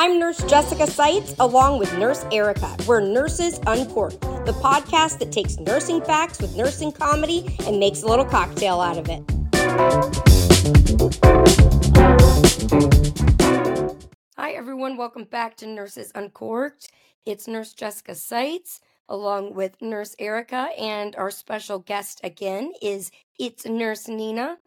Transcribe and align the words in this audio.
I'm 0.00 0.20
Nurse 0.20 0.40
Jessica 0.44 0.86
Seitz, 0.86 1.34
along 1.40 1.80
with 1.80 1.92
Nurse 1.98 2.24
Erica. 2.30 2.76
We're 2.86 3.00
Nurses 3.00 3.58
Uncorked, 3.66 4.20
the 4.20 4.52
podcast 4.62 5.18
that 5.18 5.32
takes 5.32 5.58
nursing 5.58 6.00
facts 6.00 6.40
with 6.40 6.54
nursing 6.56 6.92
comedy 6.92 7.56
and 7.66 7.80
makes 7.80 8.04
a 8.04 8.06
little 8.06 8.24
cocktail 8.24 8.80
out 8.80 8.96
of 8.96 9.08
it. 9.08 9.24
Hi, 14.36 14.52
everyone. 14.52 14.96
Welcome 14.96 15.24
back 15.24 15.56
to 15.56 15.66
Nurses 15.66 16.12
Uncorked. 16.14 16.92
It's 17.26 17.48
Nurse 17.48 17.72
Jessica 17.72 18.14
Seitz, 18.14 18.80
along 19.08 19.54
with 19.54 19.82
Nurse 19.82 20.14
Erica, 20.20 20.68
and 20.78 21.16
our 21.16 21.32
special 21.32 21.80
guest 21.80 22.20
again 22.22 22.72
is 22.80 23.10
It's 23.36 23.66
Nurse 23.66 24.06
Nina. 24.06 24.58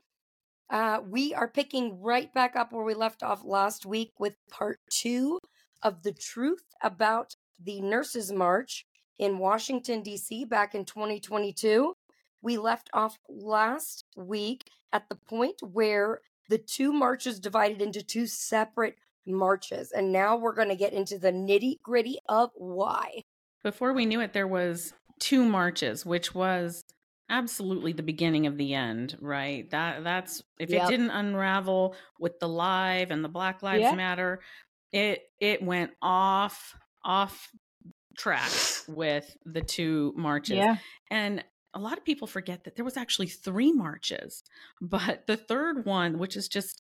Uh, 0.71 1.01
we 1.05 1.33
are 1.33 1.49
picking 1.49 2.01
right 2.01 2.33
back 2.33 2.55
up 2.55 2.71
where 2.71 2.85
we 2.85 2.93
left 2.93 3.21
off 3.21 3.43
last 3.43 3.85
week 3.85 4.13
with 4.17 4.35
part 4.49 4.79
two 4.89 5.37
of 5.83 6.01
the 6.03 6.13
truth 6.13 6.63
about 6.81 7.35
the 7.61 7.81
Nurses 7.81 8.31
March 8.31 8.85
in 9.19 9.37
Washington, 9.37 10.01
D.C. 10.01 10.45
back 10.45 10.73
in 10.73 10.85
2022. 10.85 11.93
We 12.41 12.57
left 12.57 12.89
off 12.93 13.17
last 13.29 14.05
week 14.15 14.63
at 14.93 15.09
the 15.09 15.15
point 15.15 15.55
where 15.61 16.21
the 16.47 16.57
two 16.57 16.93
marches 16.93 17.41
divided 17.41 17.81
into 17.81 18.01
two 18.01 18.25
separate 18.25 18.95
marches. 19.27 19.91
And 19.91 20.13
now 20.13 20.37
we're 20.37 20.55
going 20.55 20.69
to 20.69 20.75
get 20.75 20.93
into 20.93 21.19
the 21.19 21.33
nitty 21.33 21.81
gritty 21.83 22.17
of 22.29 22.49
why. 22.55 23.23
Before 23.61 23.91
we 23.91 24.05
knew 24.05 24.21
it, 24.21 24.31
there 24.31 24.47
was 24.47 24.93
two 25.19 25.43
marches, 25.43 26.05
which 26.05 26.33
was 26.33 26.80
absolutely 27.31 27.93
the 27.93 28.03
beginning 28.03 28.45
of 28.45 28.57
the 28.57 28.75
end, 28.75 29.17
right? 29.19 29.67
That 29.71 30.03
that's 30.03 30.43
if 30.59 30.69
yep. 30.69 30.83
it 30.83 30.91
didn't 30.91 31.09
unravel 31.09 31.95
with 32.19 32.39
the 32.39 32.47
live 32.47 33.09
and 33.09 33.23
the 33.23 33.29
Black 33.29 33.63
Lives. 33.63 33.95
Matter, 33.95 34.41
it 34.91 35.23
it 35.39 35.63
went 35.63 35.91
off 36.01 36.75
off 37.03 37.49
track 38.17 38.51
with 38.87 39.35
the 39.45 39.61
two 39.61 40.13
marches. 40.15 40.57
Yeah. 40.57 40.75
And 41.09 41.43
a 41.73 41.79
lot 41.79 41.97
of 41.97 42.03
people 42.03 42.27
forget 42.27 42.65
that 42.65 42.75
there 42.75 42.85
was 42.85 42.97
actually 42.97 43.27
three 43.27 43.71
marches, 43.71 44.43
but 44.81 45.25
the 45.25 45.37
third 45.37 45.85
one, 45.85 46.19
which 46.19 46.35
is 46.35 46.47
just 46.47 46.83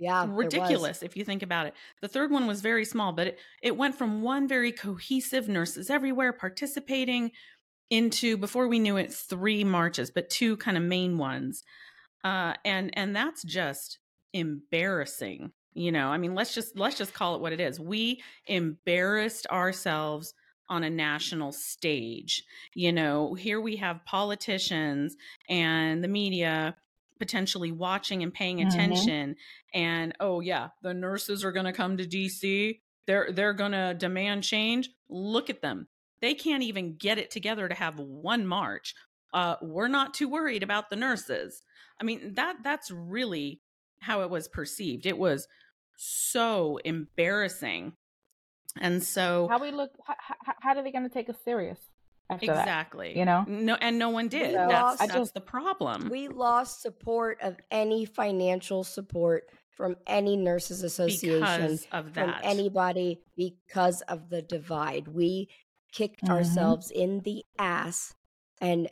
yeah 0.00 0.24
ridiculous 0.28 1.02
if 1.02 1.16
you 1.16 1.24
think 1.24 1.42
about 1.42 1.66
it 1.66 1.74
the 2.02 2.06
third 2.06 2.30
one 2.30 2.46
was 2.46 2.60
very 2.60 2.84
small 2.84 3.12
but 3.12 3.26
it, 3.26 3.38
it 3.64 3.76
went 3.76 3.96
from 3.96 4.22
one 4.22 4.46
very 4.46 4.70
cohesive 4.70 5.48
nurses 5.48 5.90
everywhere 5.90 6.32
participating 6.32 7.32
into 7.90 8.36
before 8.36 8.68
we 8.68 8.78
knew 8.78 8.96
it 8.96 9.12
three 9.12 9.64
marches 9.64 10.10
but 10.10 10.30
two 10.30 10.56
kind 10.56 10.76
of 10.76 10.82
main 10.82 11.18
ones. 11.18 11.64
Uh 12.24 12.54
and 12.64 12.96
and 12.96 13.14
that's 13.14 13.42
just 13.42 13.98
embarrassing 14.32 15.52
you 15.74 15.92
know? 15.92 16.08
I 16.08 16.18
mean 16.18 16.34
let's 16.34 16.54
just 16.54 16.78
let's 16.78 16.98
just 16.98 17.14
call 17.14 17.36
it 17.36 17.40
what 17.40 17.52
it 17.52 17.60
is. 17.60 17.80
We 17.80 18.22
embarrassed 18.46 19.46
ourselves 19.48 20.34
on 20.68 20.84
a 20.84 20.90
national 20.90 21.52
stage 21.52 22.44
you 22.74 22.92
know? 22.92 23.34
Here 23.34 23.60
we 23.60 23.76
have 23.76 24.04
politicians 24.04 25.16
and 25.48 26.02
the 26.02 26.08
media 26.08 26.76
potentially 27.18 27.72
watching 27.72 28.22
and 28.22 28.32
paying 28.32 28.58
mm-hmm. 28.58 28.68
attention 28.68 29.30
mm-hmm. 29.30 29.78
and 29.80 30.14
oh 30.20 30.38
yeah 30.38 30.68
the 30.82 30.94
nurses 30.94 31.44
are 31.44 31.50
going 31.50 31.66
to 31.66 31.72
come 31.72 31.96
to 31.96 32.06
DC 32.06 32.78
they're 33.08 33.32
they're 33.32 33.54
going 33.54 33.72
to 33.72 33.96
demand 33.98 34.44
change. 34.44 34.90
Look 35.08 35.50
at 35.50 35.62
them 35.62 35.88
they 36.20 36.34
can't 36.34 36.62
even 36.62 36.96
get 36.96 37.18
it 37.18 37.30
together 37.30 37.68
to 37.68 37.74
have 37.74 37.98
one 37.98 38.46
march. 38.46 38.94
Uh, 39.32 39.56
we're 39.60 39.88
not 39.88 40.14
too 40.14 40.28
worried 40.28 40.62
about 40.62 40.90
the 40.90 40.96
nurses. 40.96 41.62
I 42.00 42.04
mean, 42.04 42.34
that 42.34 42.56
that's 42.62 42.90
really 42.90 43.60
how 44.00 44.22
it 44.22 44.30
was 44.30 44.48
perceived. 44.48 45.06
It 45.06 45.18
was 45.18 45.46
so 45.96 46.78
embarrassing. 46.84 47.92
And 48.80 49.02
so 49.02 49.48
how 49.50 49.58
we 49.58 49.70
look 49.70 49.90
how, 50.06 50.14
how, 50.18 50.54
how 50.60 50.76
are 50.76 50.82
they 50.82 50.92
going 50.92 51.08
to 51.08 51.12
take 51.12 51.28
us 51.28 51.36
serious? 51.44 51.78
exactly. 52.30 53.08
That, 53.08 53.18
you 53.18 53.24
know? 53.24 53.44
No 53.48 53.74
and 53.80 53.98
no 53.98 54.10
one 54.10 54.28
did. 54.28 54.54
that's 54.54 54.98
that's 54.98 55.14
just, 55.14 55.34
the 55.34 55.40
problem. 55.40 56.08
We 56.10 56.28
lost 56.28 56.82
support 56.82 57.38
of 57.42 57.56
any 57.70 58.04
financial 58.04 58.84
support 58.84 59.44
from 59.70 59.96
any 60.06 60.36
nurses 60.36 60.82
association 60.82 61.40
because 61.40 61.86
of 61.92 62.14
that. 62.14 62.24
from 62.24 62.34
anybody 62.42 63.20
because 63.36 64.02
of 64.02 64.28
the 64.28 64.42
divide. 64.42 65.08
We 65.08 65.48
kicked 65.92 66.22
mm-hmm. 66.22 66.32
ourselves 66.32 66.90
in 66.90 67.20
the 67.20 67.44
ass 67.58 68.14
and 68.60 68.88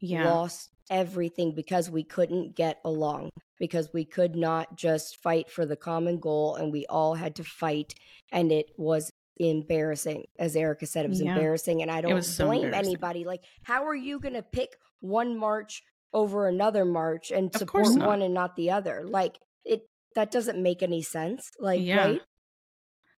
yeah. 0.00 0.28
lost 0.28 0.70
everything 0.90 1.52
because 1.52 1.90
we 1.90 2.04
couldn't 2.04 2.54
get 2.54 2.78
along 2.84 3.30
because 3.58 3.92
we 3.92 4.04
could 4.04 4.36
not 4.36 4.76
just 4.76 5.16
fight 5.16 5.50
for 5.50 5.66
the 5.66 5.76
common 5.76 6.18
goal 6.18 6.54
and 6.56 6.72
we 6.72 6.86
all 6.86 7.14
had 7.14 7.34
to 7.34 7.44
fight 7.44 7.94
and 8.30 8.52
it 8.52 8.66
was 8.76 9.10
embarrassing 9.38 10.24
as 10.38 10.56
erica 10.56 10.86
said 10.86 11.04
it 11.04 11.08
was 11.08 11.20
yeah. 11.20 11.34
embarrassing 11.34 11.82
and 11.82 11.90
i 11.90 12.00
don't 12.00 12.22
so 12.22 12.46
blame 12.46 12.72
anybody 12.72 13.24
like 13.24 13.42
how 13.62 13.84
are 13.84 13.94
you 13.94 14.18
going 14.18 14.34
to 14.34 14.42
pick 14.42 14.76
one 15.00 15.36
march 15.36 15.82
over 16.14 16.48
another 16.48 16.84
march 16.84 17.30
and 17.30 17.54
support 17.54 17.86
one 17.98 18.22
and 18.22 18.32
not 18.32 18.56
the 18.56 18.70
other 18.70 19.04
like 19.06 19.38
it 19.64 19.88
that 20.14 20.30
doesn't 20.30 20.62
make 20.62 20.82
any 20.82 21.02
sense 21.02 21.50
like 21.58 21.80
yeah. 21.82 21.96
right 21.96 22.20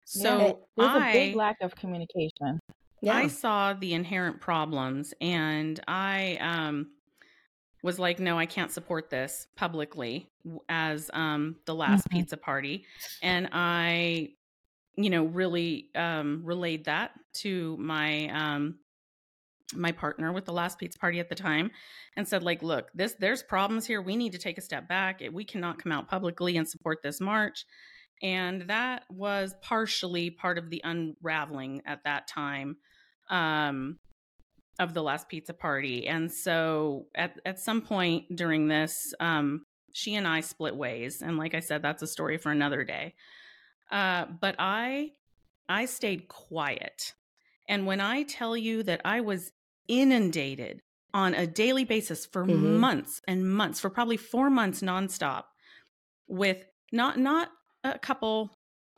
so 0.05 0.39
yeah, 0.39 0.53
there's 0.77 1.03
I, 1.03 1.11
a 1.11 1.13
big 1.13 1.37
lack 1.37 1.57
of 1.61 1.75
communication 1.75 2.61
yeah. 3.01 3.17
I 3.17 3.29
saw 3.29 3.75
the 3.75 3.95
inherent 3.95 4.41
problems 4.41 5.15
and 5.21 5.79
I 5.87 6.39
um, 6.41 6.89
was 7.83 7.99
like, 7.99 8.19
no, 8.19 8.39
I 8.39 8.47
can't 8.47 8.71
support 8.71 9.11
this 9.11 9.47
publicly 9.57 10.29
as 10.69 11.11
um, 11.13 11.57
the 11.67 11.75
last 11.75 12.09
mm-hmm. 12.09 12.19
pizza 12.19 12.37
party. 12.37 12.85
And 13.23 13.49
I, 13.53 14.31
you 14.97 15.11
know, 15.11 15.25
really 15.25 15.91
um, 15.95 16.43
relayed 16.45 16.87
that 16.87 17.13
to 17.35 17.77
my 17.79 18.29
um, 18.29 18.79
my 19.75 19.93
partner 19.93 20.33
with 20.33 20.45
the 20.45 20.53
last 20.53 20.79
pizza 20.79 20.99
party 20.99 21.19
at 21.19 21.29
the 21.29 21.35
time 21.35 21.71
and 22.17 22.27
said 22.27 22.43
like 22.43 22.63
look 22.63 22.89
this 22.95 23.17
there's 23.19 23.43
problems 23.43 23.85
here 23.85 24.01
we 24.01 24.15
need 24.15 24.31
to 24.31 24.39
take 24.39 24.59
a 24.59 24.61
step 24.61 24.89
back 24.89 25.21
we 25.33 25.45
cannot 25.45 25.83
come 25.83 25.91
out 25.91 26.09
publicly 26.09 26.57
and 26.57 26.69
support 26.69 27.03
this 27.03 27.21
march 27.21 27.67
and 28.23 28.63
that 28.63 29.03
was 29.11 29.55
partially 29.63 30.31
part 30.31 30.57
of 30.57 30.71
the 30.71 30.81
unraveling 30.85 31.83
at 31.85 32.05
that 32.05 32.29
time 32.29 32.77
um, 33.29 33.99
of 34.79 34.95
the 34.95 35.03
last 35.03 35.29
pizza 35.29 35.55
party. 35.55 36.07
And 36.07 36.31
so 36.31 37.07
at, 37.15 37.41
at 37.45 37.59
some 37.59 37.81
point 37.81 38.35
during 38.35 38.69
this, 38.69 39.15
um, 39.21 39.65
she 39.93 40.15
and 40.15 40.29
I 40.29 40.41
split 40.41 40.77
ways. 40.77 41.23
And 41.23 41.39
like 41.39 41.55
I 41.55 41.61
said, 41.61 41.83
that's 41.83 42.03
a 42.03 42.07
story 42.07 42.37
for 42.37 42.51
another 42.53 42.85
day. 42.85 43.15
Uh, 43.91 44.27
but 44.41 44.57
I 44.59 45.13
I 45.69 45.87
stayed 45.87 46.29
quiet. 46.29 47.15
And 47.69 47.87
when 47.87 48.01
I 48.01 48.23
tell 48.23 48.57
you 48.57 48.83
that 48.85 49.01
I 49.05 49.21
was 49.21 49.53
inundated 49.89 50.83
on 51.13 51.35
a 51.35 51.47
daily 51.47 51.85
basis 51.85 52.27
for 52.27 52.45
mm-hmm. 52.45 52.77
months 52.77 53.21
and 53.27 53.51
months, 53.51 53.81
for 53.81 53.91
probably 53.91 54.17
four 54.17 54.51
months 54.51 54.81
nonstop, 54.81 55.45
with 56.29 56.59
not 56.93 57.19
not 57.19 57.49
a 57.85 57.99
couple, 57.99 58.51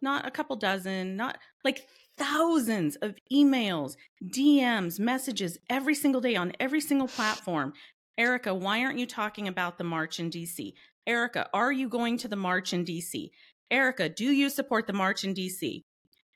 not 0.03 0.27
a 0.27 0.31
couple 0.31 0.57
dozen, 0.57 1.17
not 1.17 1.39
like 1.65 1.87
thousands 2.19 2.97
of 2.97 3.17
emails, 3.33 3.97
DMs, 4.23 4.99
messages 4.99 5.59
every 5.71 5.95
single 5.95 6.21
day 6.21 6.37
on 6.37 6.53
every 6.59 6.81
single 6.81 7.09
platform. 7.09 7.73
Erica, 8.19 8.53
why 8.53 8.83
aren't 8.83 8.99
you 8.99 9.07
talking 9.07 9.47
about 9.47 9.79
the 9.79 9.85
march 9.85 10.19
in 10.19 10.29
DC? 10.31 10.73
Erica, 11.07 11.49
are 11.55 11.73
you 11.73 11.89
going 11.89 12.19
to 12.19 12.29
the 12.29 12.37
march 12.37 12.73
in 12.73 12.85
DC? 12.85 13.31
Erica, 13.71 14.09
do 14.09 14.25
you 14.25 14.51
support 14.51 14.87
the 14.87 14.93
march 14.93 15.25
in 15.25 15.35
DC? 15.35 15.83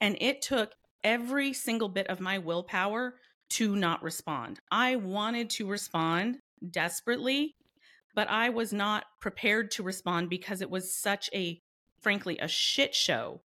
And 0.00 0.16
it 0.20 0.43
took 0.43 0.72
every 1.03 1.53
single 1.53 1.88
bit 1.88 2.06
of 2.06 2.20
my 2.20 2.38
willpower 2.38 3.14
to 3.50 3.76
not 3.76 4.03
respond. 4.03 4.60
I 4.70 4.97
wanted 4.97 5.50
to 5.50 5.69
respond 5.69 6.38
desperately, 6.70 7.54
but 8.14 8.31
I 8.31 8.50
was 8.50 8.72
not 8.72 9.04
prepared 9.20 9.72
to 9.72 9.82
respond 9.82 10.31
because 10.31 10.60
it 10.60 10.70
was 10.70 10.94
such 10.94 11.28
a, 11.34 11.60
frankly, 12.00 12.38
a 12.38 12.49
shit 12.49 12.94
show 12.94 13.43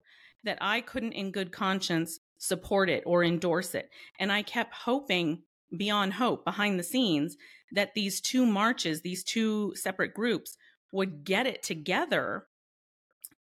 that 0.44 0.58
I 0.62 0.82
couldn't, 0.82 1.14
in 1.14 1.32
good 1.32 1.52
conscience, 1.52 2.20
support 2.38 2.90
it 2.90 3.04
or 3.06 3.24
endorse 3.24 3.76
it. 3.76 3.90
And 4.20 4.32
I 4.32 4.42
kept 4.42 4.74
hoping 4.74 5.44
beyond 5.76 6.14
hope 6.14 6.46
behind 6.46 6.80
the 6.80 6.84
scenes 6.84 7.38
that 7.72 7.94
these 7.96 8.22
two 8.22 8.46
marches, 8.46 9.02
these 9.02 9.24
two 9.24 9.74
separate 9.76 10.14
groups 10.14 10.58
would 10.92 11.24
get 11.24 11.48
it 11.48 11.64
together 11.64 12.46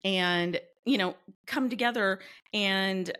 and, 0.03 0.59
you 0.85 0.97
know, 0.97 1.15
come 1.45 1.69
together 1.69 2.19
and 2.53 3.11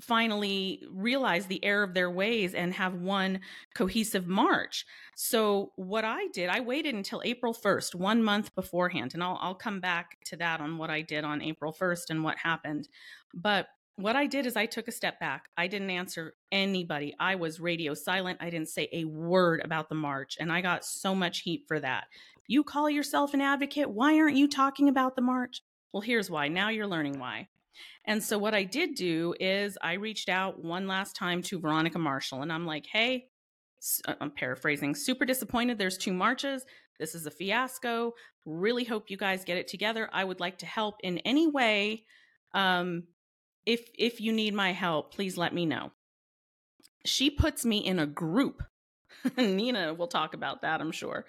finally 0.00 0.82
realize 0.90 1.46
the 1.46 1.64
error 1.64 1.82
of 1.82 1.94
their 1.94 2.10
ways 2.10 2.54
and 2.54 2.72
have 2.74 2.94
one 2.94 3.40
cohesive 3.74 4.26
march. 4.26 4.86
So 5.16 5.72
what 5.76 6.04
I 6.04 6.28
did, 6.28 6.48
I 6.48 6.60
waited 6.60 6.94
until 6.94 7.22
April 7.24 7.52
1st, 7.52 7.94
one 7.94 8.22
month 8.22 8.54
beforehand, 8.54 9.14
and 9.14 9.22
I'll 9.22 9.38
I'll 9.40 9.54
come 9.54 9.80
back 9.80 10.18
to 10.26 10.36
that 10.36 10.60
on 10.60 10.78
what 10.78 10.90
I 10.90 11.02
did 11.02 11.24
on 11.24 11.42
April 11.42 11.72
1st 11.72 12.10
and 12.10 12.22
what 12.22 12.38
happened. 12.38 12.88
But 13.34 13.68
what 13.98 14.14
I 14.14 14.26
did 14.26 14.46
is 14.46 14.54
I 14.54 14.66
took 14.66 14.86
a 14.86 14.92
step 14.92 15.18
back. 15.18 15.48
I 15.56 15.66
didn't 15.66 15.90
answer 15.90 16.34
anybody. 16.52 17.16
I 17.18 17.34
was 17.34 17.58
radio 17.58 17.94
silent. 17.94 18.38
I 18.40 18.48
didn't 18.48 18.68
say 18.68 18.88
a 18.92 19.04
word 19.04 19.60
about 19.64 19.88
the 19.88 19.96
march. 19.96 20.36
And 20.38 20.52
I 20.52 20.60
got 20.60 20.84
so 20.84 21.16
much 21.16 21.40
heat 21.40 21.64
for 21.66 21.80
that. 21.80 22.04
You 22.46 22.62
call 22.62 22.88
yourself 22.88 23.34
an 23.34 23.40
advocate. 23.40 23.90
Why 23.90 24.16
aren't 24.20 24.36
you 24.36 24.46
talking 24.46 24.88
about 24.88 25.16
the 25.16 25.22
march? 25.22 25.62
Well, 25.92 26.00
here's 26.00 26.30
why. 26.30 26.46
Now 26.46 26.68
you're 26.68 26.86
learning 26.86 27.18
why. 27.18 27.48
And 28.08 28.24
so 28.24 28.38
what 28.38 28.54
I 28.54 28.64
did 28.64 28.94
do 28.94 29.34
is 29.38 29.76
I 29.82 29.92
reached 29.92 30.30
out 30.30 30.64
one 30.64 30.88
last 30.88 31.14
time 31.14 31.42
to 31.42 31.60
Veronica 31.60 31.98
Marshall 31.98 32.40
and 32.40 32.50
I'm 32.50 32.64
like, 32.64 32.86
hey, 32.90 33.26
uh, 34.06 34.14
I'm 34.18 34.30
paraphrasing, 34.30 34.94
super 34.94 35.26
disappointed. 35.26 35.76
There's 35.76 35.98
two 35.98 36.14
marches. 36.14 36.64
This 36.98 37.14
is 37.14 37.26
a 37.26 37.30
fiasco. 37.30 38.14
Really 38.46 38.84
hope 38.84 39.10
you 39.10 39.18
guys 39.18 39.44
get 39.44 39.58
it 39.58 39.68
together. 39.68 40.08
I 40.10 40.24
would 40.24 40.40
like 40.40 40.56
to 40.58 40.66
help 40.66 40.94
in 41.04 41.18
any 41.18 41.46
way. 41.46 42.04
Um, 42.54 43.04
if 43.66 43.86
if 43.98 44.22
you 44.22 44.32
need 44.32 44.54
my 44.54 44.72
help, 44.72 45.12
please 45.12 45.36
let 45.36 45.52
me 45.52 45.66
know. 45.66 45.92
She 47.04 47.28
puts 47.28 47.66
me 47.66 47.78
in 47.78 47.98
a 47.98 48.06
group. 48.06 48.62
Nina 49.36 49.94
will 49.94 50.06
talk 50.06 50.34
about 50.34 50.62
that, 50.62 50.80
I'm 50.80 50.92
sure. 50.92 51.26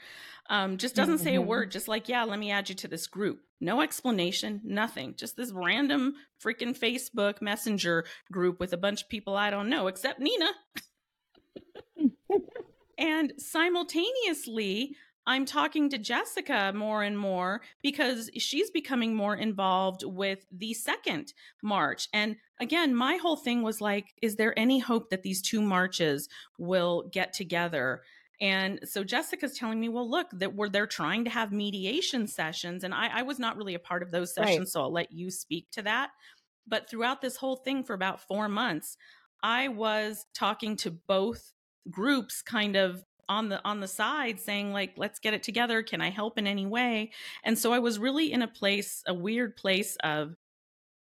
Um, 0.50 0.77
just 0.77 0.95
doesn't 0.95 1.15
mm-hmm. 1.15 1.24
say 1.24 1.36
a 1.36 1.39
mm-hmm. 1.39 1.47
word, 1.47 1.71
just 1.71 1.88
like, 1.88 2.09
yeah, 2.09 2.24
let 2.24 2.39
me 2.39 2.51
add 2.51 2.69
you 2.69 2.75
to 2.75 2.88
this 2.88 3.07
group. 3.07 3.41
No 3.62 3.81
explanation, 3.81 4.62
nothing. 4.63 5.15
Just 5.15 5.38
this 5.38 5.51
random 5.51 6.15
freaking 6.44 6.77
Facebook 6.77 7.41
messenger 7.41 8.06
group 8.31 8.59
with 8.59 8.74
a 8.74 8.77
bunch 8.77 9.03
of 9.03 9.09
people 9.09 9.36
I 9.36 9.50
don't 9.50 9.69
know, 9.69 9.88
except 9.88 10.19
Nina. 10.19 10.51
and 12.97 13.33
simultaneously, 13.38 14.95
I'm 15.30 15.46
talking 15.46 15.90
to 15.92 16.00
Jessica 16.00 16.74
more 16.76 17.04
and 17.04 17.16
more 17.16 17.62
because 17.84 18.31
she's 18.36 18.72
becoming 18.72 19.14
more 19.14 19.36
involved 19.36 20.04
with 20.04 20.48
the 20.52 20.74
second 20.74 21.36
march. 21.62 22.10
And 22.12 22.38
again, 22.60 22.96
my 22.96 23.18
whole 23.18 23.36
thing 23.36 23.62
was 23.62 23.80
like, 23.80 24.08
is 24.24 24.38
there 24.38 24.58
any 24.58 24.80
hope 24.80 25.12
that 25.12 25.22
these 25.22 25.44
two 25.44 25.62
marches 25.62 26.30
will 26.58 27.08
get 27.14 27.31
together? 27.31 28.02
And 28.42 28.80
so 28.86 29.04
Jessica's 29.04 29.56
telling 29.56 29.80
me, 29.80 29.88
well, 29.88 30.10
look, 30.10 30.30
that 30.34 30.56
we're 30.56 30.68
they're 30.68 30.88
trying 30.88 31.26
to 31.26 31.30
have 31.30 31.52
mediation 31.52 32.25
sessions. 32.25 32.84
And 32.84 32.92
I, 32.92 33.20
I 33.20 33.22
was 33.22 33.38
not 33.38 33.56
really 33.56 33.75
a 33.75 33.80
part 33.80 34.02
of 34.02 34.10
those 34.10 34.34
sessions, 34.34 34.60
right. 34.60 34.68
so 34.68 34.82
I'll 34.82 34.92
let 34.92 35.12
you 35.12 35.30
speak 35.30 35.70
to 35.74 35.84
that. 35.84 36.10
But 36.66 36.90
throughout 36.90 37.22
this 37.22 37.36
whole 37.36 37.58
thing 37.58 37.84
for 37.84 37.94
about 37.94 38.20
four 38.20 38.50
months, 38.50 38.98
I 39.44 39.68
was 39.68 40.25
talking 40.34 40.75
to 40.78 40.90
both 40.90 41.54
groups 41.92 42.42
kind 42.42 42.75
of 42.75 43.04
on 43.30 43.48
the 43.50 43.64
on 43.64 43.80
the 43.80 43.88
side 43.88 44.40
saying 44.40 44.74
like 44.74 44.94
let's 44.98 45.20
get 45.20 45.34
it 45.34 45.44
together. 45.44 45.84
Can 45.84 46.02
i 46.02 46.10
help 46.10 46.38
in 46.38 46.48
any 46.48 46.66
way? 46.66 47.12
And 47.44 47.58
so 47.58 47.72
i 47.72 47.80
was 47.80 48.00
really 48.00 48.31
in 48.31 48.42
a 48.42 48.48
place 48.48 49.04
a 49.08 49.14
weird 49.14 49.56
place 49.56 49.96
of 50.04 50.36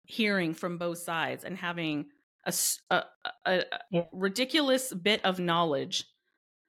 hearing 0.05 0.55
from 0.55 0.79
both 0.79 0.99
sides 0.99 1.45
and 1.45 1.57
having 1.57 2.07
a, 2.45 2.55
a, 2.91 3.05
a, 3.47 4.07
ridiculous 4.13 4.93
bit 4.95 5.23
of 5.25 5.39
knowledge 5.39 6.05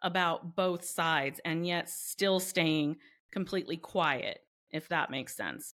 about 0.02 0.56
both 0.56 0.84
sides 0.84 1.40
and 1.46 1.66
yet 1.66 1.90
still 1.90 2.40
staying 2.40 2.98
completely 3.32 3.78
quiet 3.78 4.42
if 4.72 4.88
that 4.90 5.10
makes 5.10 5.36
sense. 5.36 5.74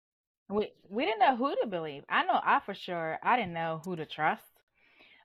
We 0.49 0.71
we 0.89 1.05
didn't 1.05 1.19
know 1.19 1.35
who 1.35 1.55
to 1.61 1.67
believe. 1.67 2.03
I 2.09 2.23
know 2.23 2.39
i 2.43 2.59
for 2.65 2.73
sure 2.73 3.19
i 3.23 3.37
didn't 3.37 3.53
know 3.53 3.81
who 3.83 3.95
to 3.95 4.05
trust. 4.05 4.43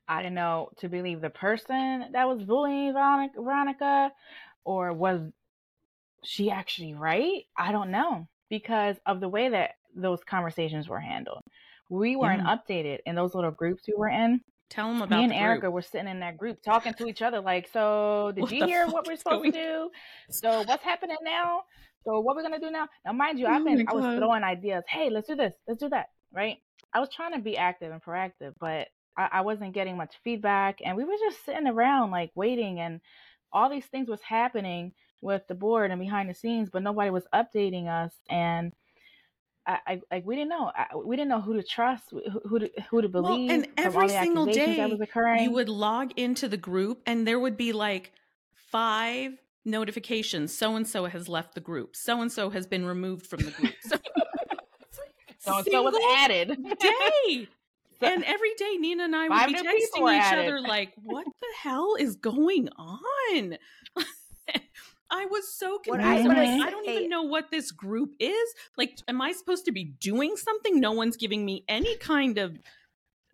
I 0.09 0.23
didn't 0.23 0.35
know 0.35 0.71
to 0.79 0.89
believe 0.89 1.21
the 1.21 1.31
person 1.31 2.07
that 2.13 2.29
was 2.29 2.45
bullying 2.45 2.93
Veronica, 2.93 4.13
or 4.67 4.93
was 4.93 5.21
she 6.25 6.51
actually 6.51 6.93
right? 6.93 7.45
I 7.57 7.73
don't 7.73 7.91
know 7.91 8.29
because 8.51 8.97
of 9.07 9.21
the 9.21 9.29
way 9.29 9.49
that 9.49 9.71
those 9.95 10.19
conversations 10.29 10.89
were 10.89 11.01
handled. 11.01 11.41
We 11.89 12.17
weren't 12.17 12.43
yeah. 12.43 12.57
updated 12.57 12.99
in 13.07 13.15
those 13.15 13.35
little 13.35 13.53
groups 13.53 13.85
we 13.87 13.95
were 13.97 14.09
in. 14.09 14.41
Tell 14.69 14.89
them 14.89 15.01
about 15.01 15.19
me 15.19 15.25
and 15.25 15.33
Erica 15.33 15.71
were 15.71 15.83
sitting 15.83 16.09
in 16.09 16.19
that 16.21 16.37
group 16.37 16.61
talking 16.61 16.93
to 16.95 17.07
each 17.07 17.23
other 17.23 17.41
like, 17.41 17.69
so 17.73 18.33
did 18.35 18.43
what 18.43 18.53
you 18.53 18.67
hear 18.67 18.89
what 18.89 19.07
we're 19.07 19.17
supposed 19.17 19.43
going? 19.43 19.53
to 19.53 19.59
do? 19.59 19.91
So 20.29 20.65
what's 20.67 20.83
happening 20.83 21.17
now? 21.23 21.63
So 22.05 22.19
what 22.19 22.35
we're 22.35 22.43
gonna 22.43 22.59
do 22.59 22.71
now? 22.71 22.89
Now, 23.05 23.13
mind 23.13 23.39
you, 23.39 23.47
oh 23.47 23.51
I've 23.51 23.63
oh 23.63 23.65
been 23.65 23.87
I 23.89 23.93
was 23.95 24.19
throwing 24.19 24.43
ideas. 24.43 24.85
Hey, 24.89 25.11
let's 25.11 25.29
do 25.29 25.37
this. 25.37 25.55
Let's 25.69 25.81
do 25.81 25.89
that. 25.91 26.07
Right? 26.33 26.59
I 26.93 26.99
was 26.99 27.09
trying 27.15 27.33
to 27.35 27.39
be 27.39 27.57
active 27.57 27.93
and 27.93 28.03
proactive, 28.03 28.55
but 28.61 28.89
I, 29.17 29.29
I 29.33 29.41
wasn't 29.43 29.75
getting 29.75 29.97
much 29.97 30.15
feedback, 30.25 30.81
and 30.85 30.97
we 30.97 31.05
were 31.05 31.17
just 31.25 31.45
sitting 31.45 31.69
around 31.69 32.11
like 32.11 32.31
waiting, 32.35 32.81
and 32.81 33.01
all 33.53 33.69
these 33.71 33.87
things 33.87 34.09
was 34.09 34.21
happening 34.23 34.93
with 35.21 35.47
the 35.49 35.55
board 35.55 35.91
and 35.91 36.01
behind 36.01 36.29
the 36.29 36.35
scenes, 36.35 36.71
but 36.71 36.83
nobody 36.83 37.11
was 37.11 37.27
updating 37.35 37.89
us, 37.89 38.13
and 38.29 38.73
I, 39.67 40.01
I, 40.13 40.23
we 40.25 40.37
didn't 40.37 40.51
know. 40.51 40.71
I, 40.75 40.95
we 40.95 41.17
didn't 41.17 41.29
know 41.29 41.41
who 41.41 41.55
to 41.55 41.63
trust, 41.63 42.05
who, 42.11 42.23
who 42.49 42.59
to 42.61 42.71
who 42.89 43.03
to 43.03 43.09
believe. 43.09 43.49
Well, 43.49 43.57
and 43.57 43.67
every 43.77 44.09
single 44.09 44.47
day, 44.47 44.97
you 45.41 45.51
would 45.51 45.69
log 45.69 46.13
into 46.17 46.49
the 46.49 46.57
group, 46.57 47.03
and 47.07 47.27
there 47.27 47.41
would 47.41 47.57
be 47.57 47.73
like 47.73 48.13
five 48.55 49.33
notifications. 49.65 50.57
So 50.57 50.77
and 50.77 50.87
so 50.87 51.07
has 51.07 51.29
left 51.29 51.55
the 51.55 51.61
group. 51.61 51.97
So 51.97 52.23
and 52.23 52.31
so 52.31 52.51
has 52.51 52.67
been 52.67 52.87
removed 52.87 53.27
from 53.27 53.41
the 53.41 53.51
group. 53.51 53.75
So 53.81 53.97
and 55.47 55.67
so 55.67 55.83
was 55.83 55.95
added. 56.17 56.57
day. 56.79 57.49
And 58.01 58.25
every 58.25 58.55
day 58.57 58.77
Nina 58.79 59.05
and 59.05 59.17
I 59.17 59.29
would 59.29 59.53
be 59.53 59.55
texting 59.55 60.19
each 60.19 60.33
other 60.33 60.61
like, 60.61 60.93
"What 60.97 61.27
the 61.27 61.47
hell 61.63 61.97
is 61.99 62.17
going 62.17 62.69
on?" 62.77 63.59
I 65.11 65.27
was 65.27 65.53
so 65.53 65.79
confused. 65.79 66.05
I, 66.05 66.23
like, 66.23 66.67
I, 66.67 66.71
don't 66.71 66.89
even 66.89 67.09
know 67.09 67.23
what 67.23 67.51
this 67.51 67.71
group 67.71 68.15
is. 68.19 68.55
Like, 68.77 68.99
am 69.07 69.23
I 69.23 69.33
supposed 69.33 69.65
to 69.67 69.73
be 69.73 69.85
doing 69.85 70.37
something? 70.37 70.81
No 70.81 70.93
one's 70.93 71.17
giving 71.17 71.45
me 71.45 71.65
any 71.69 71.97
kind 71.99 72.39
of 72.39 72.59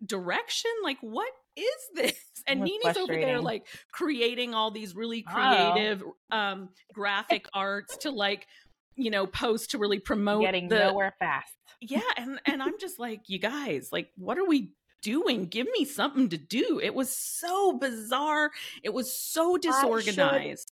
direction. 0.05 0.71
Like, 0.83 0.97
what 1.01 1.31
is 1.55 1.65
this? 1.95 2.13
And 2.45 2.59
Nina's 2.59 2.97
over 2.97 3.13
there 3.13 3.39
like 3.39 3.65
creating 3.93 4.53
all 4.53 4.69
these 4.69 4.93
really 4.93 5.21
creative 5.21 6.03
oh. 6.29 6.37
um 6.37 6.69
graphic 6.93 7.47
arts 7.53 7.95
to 7.99 8.11
like 8.11 8.47
you 8.95 9.11
know 9.11 9.25
post 9.25 9.71
to 9.71 9.77
really 9.77 9.99
promote 9.99 10.41
getting 10.41 10.67
the, 10.67 10.79
nowhere 10.79 11.13
fast. 11.19 11.53
Yeah 11.81 12.01
and 12.17 12.39
and 12.45 12.63
i'm 12.63 12.79
just 12.79 12.99
like 12.99 13.21
you 13.27 13.39
guys 13.39 13.89
like 13.91 14.09
what 14.15 14.37
are 14.37 14.45
we 14.45 14.71
doing? 15.03 15.45
Give 15.45 15.67
me 15.77 15.85
something 15.85 16.29
to 16.29 16.37
do. 16.37 16.79
It 16.81 16.95
was 16.95 17.15
so 17.15 17.77
bizarre. 17.77 18.51
It 18.81 18.93
was 18.93 19.11
so 19.11 19.57
disorganized 19.57 20.71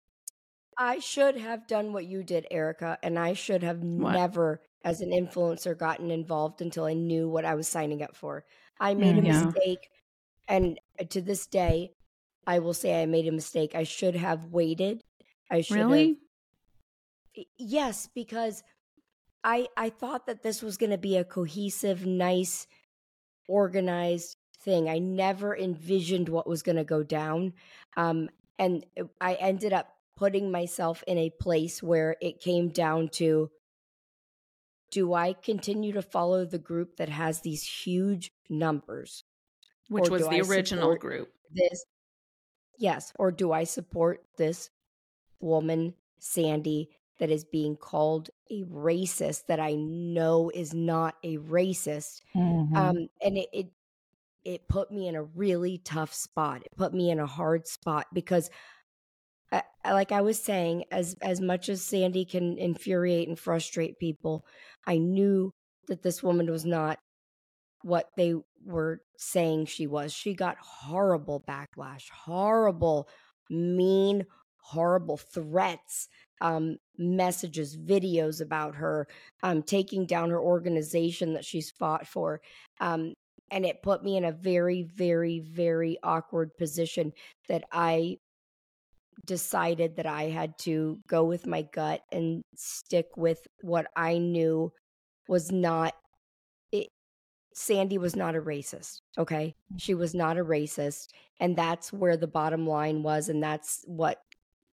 I 0.77 0.99
should, 0.99 1.27
I 1.27 1.33
should 1.33 1.37
have 1.43 1.67
done 1.69 1.93
what 1.93 2.07
you 2.07 2.25
did 2.25 2.47
erica 2.51 2.99
and 3.03 3.17
i 3.17 3.33
should 3.33 3.63
have 3.63 3.79
what? 3.79 4.13
never 4.13 4.61
as 4.83 5.01
an 5.01 5.11
influencer 5.11 5.79
gotten 5.79 6.11
involved 6.11 6.61
until 6.61 6.85
i 6.85 6.95
knew 6.95 7.29
what 7.29 7.45
i 7.45 7.55
was 7.55 7.69
signing 7.69 8.03
up 8.03 8.17
for. 8.17 8.45
I 8.81 8.95
made 8.95 9.15
mm, 9.15 9.23
a 9.23 9.27
yeah. 9.27 9.45
mistake 9.45 9.89
and 10.49 10.81
uh, 11.01 11.05
to 11.11 11.21
this 11.21 11.47
day 11.47 11.93
i 12.47 12.59
will 12.59 12.75
say 12.75 13.01
i 13.01 13.07
made 13.07 13.29
a 13.29 13.33
mistake. 13.33 13.75
I 13.75 13.85
should 13.85 14.17
have 14.17 14.47
waited. 14.47 15.03
I 15.51 15.61
should 15.61 15.77
really? 15.77 16.09
have 16.09 16.17
yes 17.59 18.09
because 18.15 18.63
I 19.43 19.69
I 19.77 19.91
thought 19.91 20.27
that 20.27 20.43
this 20.43 20.63
was 20.63 20.77
going 20.77 20.91
to 20.91 20.99
be 20.99 21.17
a 21.17 21.25
cohesive, 21.25 22.07
nice, 22.07 22.67
organized 23.49 24.37
thing. 24.61 24.89
I 24.89 24.99
never 24.99 25.57
envisioned 25.57 26.29
what 26.29 26.49
was 26.49 26.63
going 26.63 26.77
to 26.77 26.85
go 26.85 27.03
down. 27.03 27.53
Um, 27.97 28.31
and 28.59 28.87
I 29.21 29.35
ended 29.35 29.73
up 29.73 29.89
putting 30.17 30.51
myself 30.51 31.03
in 31.07 31.19
a 31.19 31.31
place 31.31 31.83
where 31.83 32.17
it 32.21 32.41
came 32.41 32.69
down 32.69 33.09
to 33.09 33.51
do 34.91 35.13
I 35.13 35.33
continue 35.33 35.93
to 35.93 36.03
follow 36.03 36.45
the 36.45 36.59
group 36.59 36.97
that 36.97 37.09
has 37.09 37.41
these 37.41 37.65
huge 37.65 38.31
numbers? 38.49 39.25
Which 39.89 40.09
was 40.09 40.23
the 40.23 40.37
I 40.37 40.49
original 40.49 40.97
group. 40.97 41.31
This 41.53 41.85
Yes, 42.79 43.13
or 43.19 43.31
do 43.31 43.53
I 43.53 43.65
support 43.65 44.25
this 44.37 44.71
woman 45.41 45.95
Sandy 46.19 46.91
that 47.19 47.31
is 47.31 47.45
being 47.45 47.77
called 47.77 48.31
a 48.51 48.65
racist 48.65 49.47
that 49.47 49.61
I 49.61 49.75
know 49.75 50.51
is 50.53 50.75
not 50.75 51.15
a 51.23 51.39
racist. 51.39 52.21
Mm-hmm. 52.35 52.77
Um, 52.77 53.09
and 53.23 53.39
it, 53.39 53.49
it 53.53 53.67
it 54.45 54.69
put 54.69 54.91
me 54.91 55.09
in 55.09 55.15
a 55.15 55.23
really 55.23 55.79
tough 55.79 56.13
spot. 56.13 56.63
It 56.65 56.77
put 56.77 56.93
me 56.93 57.11
in 57.11 57.19
a 57.19 57.27
hard 57.27 57.67
spot 57.67 58.07
because 58.13 58.51
I, 59.51 59.63
like 59.93 60.13
I 60.13 60.21
was 60.21 60.43
saying, 60.43 60.85
as 60.91 61.17
as 61.23 61.41
much 61.41 61.69
as 61.69 61.83
Sandy 61.83 62.25
can 62.25 62.59
infuriate 62.59 63.29
and 63.29 63.39
frustrate 63.39 63.99
people, 63.99 64.45
I 64.87 64.99
knew 64.99 65.53
that 65.89 66.03
this 66.03 66.23
woman 66.23 66.51
was 66.51 66.65
not 66.65 66.99
what 67.83 68.09
they 68.17 68.35
were 68.65 69.03
saying 69.17 69.67
she 69.67 69.87
was. 69.87 70.13
She 70.13 70.35
got 70.35 70.57
horrible 70.59 71.45
backlash, 71.47 72.09
horrible, 72.11 73.09
mean, 73.51 74.25
horrible 74.65 75.19
threats 75.19 76.09
um, 76.41 76.77
messages, 76.99 77.77
videos 77.77 78.41
about 78.41 78.75
her, 78.77 79.07
um, 79.43 79.63
taking 79.63 80.07
down 80.07 80.31
her 80.31 80.41
organization 80.41 81.35
that 81.35 81.45
she's 81.45 81.71
fought 81.71 82.07
for. 82.07 82.41
Um, 82.81 83.15
and 83.51 83.65
it 83.65 83.83
put 83.83 84.03
me 84.03 84.17
in 84.17 84.25
a 84.25 84.33
very, 84.33 84.83
very, 84.83 85.41
very 85.41 85.99
awkward 86.03 86.51
position 86.59 87.13
that 87.49 87.65
I 87.71 88.17
decided 89.27 89.97
that 89.97 90.07
I 90.07 90.25
had 90.25 90.59
to 90.61 90.99
go 91.09 91.25
with 91.25 91.47
my 91.47 91.63
gut 91.63 92.01
and 92.11 92.43
stick 92.57 93.17
with 93.17 93.47
what 93.63 93.87
I 93.97 94.19
knew 94.19 94.73
was 95.29 95.53
not 95.53 95.95
Sandy 97.57 97.99
was 97.99 98.17
not 98.17 98.35
a 98.35 98.41
racist, 98.41 99.01
okay? 99.17 99.55
She 99.77 99.95
was 99.95 100.13
not 100.13 100.37
a 100.37 100.45
racist, 100.45 101.07
and 101.39 101.55
that's 101.55 101.93
where 101.93 102.17
the 102.17 102.27
bottom 102.27 102.67
line 102.67 103.05
was 103.05 103.29
and 103.29 103.41
that's 103.41 103.85
what 103.87 104.19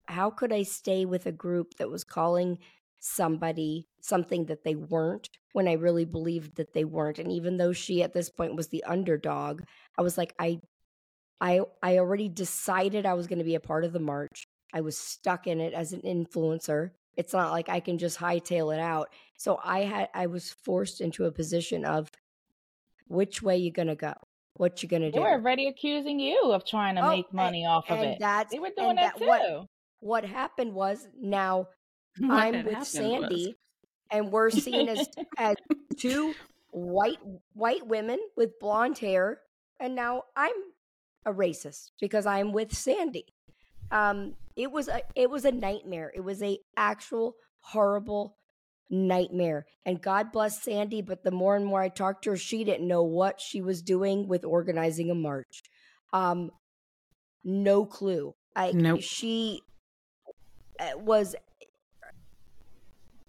how 0.08 0.30
could 0.30 0.54
I 0.54 0.64
stay 0.64 1.06
with 1.06 1.26
a 1.26 1.32
group 1.32 1.76
that 1.78 1.90
was 1.90 2.04
calling 2.04 2.60
somebody 3.06 3.88
something 4.02 4.46
that 4.46 4.64
they 4.64 4.76
weren't 4.76 5.30
when 5.54 5.68
I 5.68 5.74
really 5.74 6.06
believed 6.06 6.56
that 6.56 6.74
they 6.74 6.84
weren't. 6.84 7.20
And 7.20 7.32
even 7.32 7.58
though 7.58 7.72
she 7.72 8.02
at 8.02 8.14
this 8.14 8.30
point 8.30 8.56
was 8.56 8.68
the 8.68 8.84
underdog, 8.84 9.62
I 9.98 10.02
was 10.02 10.18
like, 10.18 10.34
I 10.40 10.60
I 11.40 11.62
I 11.84 11.98
already 12.00 12.30
decided 12.30 13.06
I 13.06 13.14
was 13.14 13.28
going 13.28 13.40
to 13.40 13.46
be 13.46 13.56
a 13.56 13.60
part 13.60 13.84
of 13.84 13.94
the 13.94 14.00
march. 14.00 14.48
I 14.74 14.82
was 14.82 14.98
stuck 14.98 15.48
in 15.48 15.62
it 15.62 15.74
as 15.74 15.94
an 15.94 16.02
influencer. 16.02 16.92
It's 17.16 17.34
not 17.34 17.52
like 17.52 17.70
I 17.70 17.80
can 17.80 17.98
just 17.98 18.18
hightail 18.18 18.74
it 18.74 18.80
out. 18.80 19.10
So 19.38 19.60
I 19.64 19.82
had 19.82 20.10
I 20.14 20.28
was 20.28 20.52
forced 20.52 21.00
into 21.00 21.26
a 21.26 21.32
position 21.32 21.86
of 21.86 22.10
which 23.08 23.42
way 23.42 23.58
you 23.58 23.72
going 23.72 23.88
to 23.88 23.96
go? 23.96 24.14
What 24.56 24.82
you 24.82 24.90
going 24.90 25.04
to 25.04 25.12
do? 25.12 25.20
They 25.20 25.20
were 25.20 25.32
already 25.32 25.68
accusing 25.68 26.20
you 26.20 26.52
of 26.52 26.66
trying 26.66 26.96
to 26.96 27.06
oh, 27.06 27.10
make 27.10 27.32
money 27.34 27.64
and, 27.64 27.72
off 27.72 27.92
of 27.92 28.00
it. 28.00 28.18
That's, 28.20 28.52
they 28.52 28.60
were 28.60 28.72
doing 28.76 28.96
that, 28.96 29.20
that, 29.20 29.20
too. 29.20 29.28
What, 29.28 29.68
what 30.06 30.24
happened 30.24 30.74
was 30.74 31.08
now 31.20 31.68
what 32.20 32.32
I'm 32.32 32.64
with 32.64 32.86
Sandy 32.86 33.48
was. 33.48 33.56
and 34.12 34.32
we're 34.32 34.52
seen 34.52 34.88
as 34.88 35.10
as 35.38 35.56
two 35.98 36.34
white 36.70 37.20
white 37.54 37.88
women 37.88 38.20
with 38.38 38.60
blonde 38.60 39.00
hair 39.00 39.40
and 39.80 39.96
now 39.96 40.24
I'm 40.36 40.54
a 41.26 41.34
racist 41.34 41.92
because 42.00 42.28
I'm 42.28 42.54
with 42.54 42.72
Sandy. 42.72 43.26
Um, 43.92 44.36
it 44.56 44.72
was 44.72 44.88
a 44.88 45.02
it 45.16 45.30
was 45.30 45.44
a 45.44 45.52
nightmare. 45.52 46.12
It 46.16 46.22
was 46.22 46.44
a 46.44 46.60
actual 46.78 47.36
horrible 47.60 48.38
nightmare. 48.92 49.66
And 49.86 50.00
God 50.00 50.32
bless 50.32 50.62
Sandy, 50.62 51.02
but 51.02 51.24
the 51.24 51.32
more 51.32 51.56
and 51.56 51.66
more 51.66 51.82
I 51.82 51.90
talked 51.90 52.26
to 52.26 52.32
her, 52.32 52.38
she 52.38 52.64
didn't 52.64 52.88
know 52.88 53.04
what 53.04 53.42
she 53.42 53.62
was 53.62 53.82
doing 53.82 54.28
with 54.28 54.46
organizing 54.46 55.10
a 55.10 55.16
march. 55.16 55.64
Um, 56.14 56.52
no 57.44 57.86
clue. 57.86 58.36
I 58.56 58.72
nope. 58.72 59.02
she 59.02 59.62
was 60.98 61.36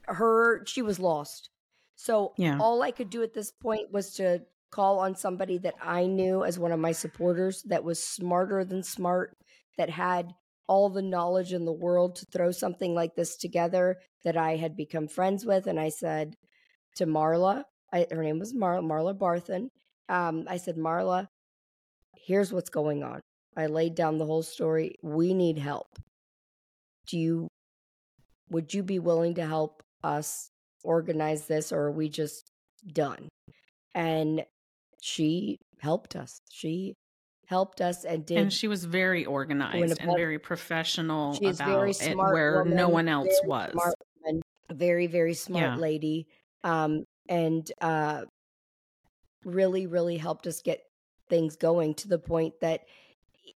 her 0.05 0.65
she 0.67 0.83
was 0.83 0.99
lost. 0.99 1.51
So 1.97 2.33
yeah. 2.37 2.59
all 2.61 2.83
I 2.83 2.91
could 2.91 3.11
do 3.11 3.23
at 3.23 3.35
this 3.35 3.51
point 3.51 3.93
was 3.93 4.15
to 4.15 4.43
call 4.71 4.99
on 4.99 5.17
somebody 5.17 5.59
that 5.59 5.75
I 5.81 6.07
knew 6.07 6.45
as 6.45 6.59
one 6.59 6.73
of 6.73 6.81
my 6.81 6.93
supporters 6.93 7.63
that 7.63 7.85
was 7.85 8.03
smarter 8.03 8.65
than 8.65 8.83
smart, 8.83 9.37
that 9.79 9.91
had 9.91 10.35
all 10.69 10.91
the 10.91 11.03
knowledge 11.03 11.53
in 11.53 11.65
the 11.65 11.73
world 11.73 12.17
to 12.17 12.27
throw 12.27 12.51
something 12.51 12.95
like 12.95 13.15
this 13.15 13.37
together 13.37 13.99
that 14.25 14.37
I 14.37 14.57
had 14.57 14.77
become 14.77 15.09
friends 15.09 15.47
with. 15.47 15.67
And 15.67 15.79
I 15.79 15.89
said 15.89 16.37
to 16.97 17.07
Marla, 17.07 17.65
I, 17.93 18.07
her 18.11 18.23
name 18.23 18.39
was 18.39 18.53
Mar- 18.53 18.81
Marla 18.81 19.17
Barthen. 19.17 19.69
Um, 20.09 20.47
I 20.49 20.57
said, 20.57 20.77
Marla, 20.77 21.29
here's 22.17 22.53
what's 22.53 22.71
going 22.71 23.03
on. 23.03 23.21
I 23.57 23.67
laid 23.67 23.95
down 23.95 24.19
the 24.19 24.27
whole 24.27 24.43
story. 24.43 24.97
We 25.03 25.33
need 25.33 25.59
help. 25.59 25.99
Do 27.07 27.19
you, 27.19 27.49
would 28.51 28.75
you 28.75 28.83
be 28.83 28.99
willing 28.99 29.35
to 29.35 29.47
help 29.47 29.83
us 30.03 30.51
organize 30.85 31.47
this 31.47 31.73
or 31.73 31.83
are 31.83 31.93
we 31.93 32.09
just 32.09 32.51
done? 32.93 33.29
And 33.95 34.45
she 35.01 35.59
helped 35.81 36.17
us. 36.17 36.41
She 36.51 36.95
helped 37.47 37.81
us 37.81 38.05
and 38.05 38.27
did. 38.27 38.39
And 38.39 38.53
she 38.53 38.69
was 38.69 38.85
very 38.85 39.25
organized 39.25 40.01
and 40.01 40.17
very 40.17 40.39
professional 40.39 41.35
She's 41.35 41.61
about 41.61 41.69
very 41.69 41.91
it, 41.91 42.17
where 42.17 42.59
woman, 42.59 42.77
no 42.77 42.89
one 42.89 43.09
else 43.09 43.41
was. 43.45 43.73
Woman, 43.75 44.43
very, 44.73 45.07
very 45.07 45.35
smart 45.35 45.63
yeah. 45.63 45.77
lady. 45.77 46.27
Um, 46.65 47.05
and 47.29 47.71
uh, 47.81 48.23
really, 49.45 49.87
really 49.87 50.17
helped 50.17 50.47
us 50.47 50.61
get 50.63 50.81
things 51.29 51.57
going 51.57 51.95
to 51.95 52.09
the 52.09 52.19
point 52.19 52.55
that 52.61 52.83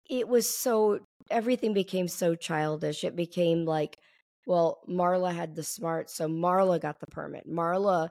it 0.08 0.28
was 0.28 0.48
so 0.48 1.00
everything 1.30 1.72
became 1.72 2.08
so 2.08 2.34
childish. 2.34 3.04
It 3.04 3.16
became 3.16 3.64
like, 3.64 3.98
well, 4.46 4.80
Marla 4.88 5.34
had 5.34 5.54
the 5.54 5.62
smart, 5.62 6.10
so 6.10 6.28
Marla 6.28 6.80
got 6.80 7.00
the 7.00 7.06
permit. 7.06 7.48
Marla 7.48 8.10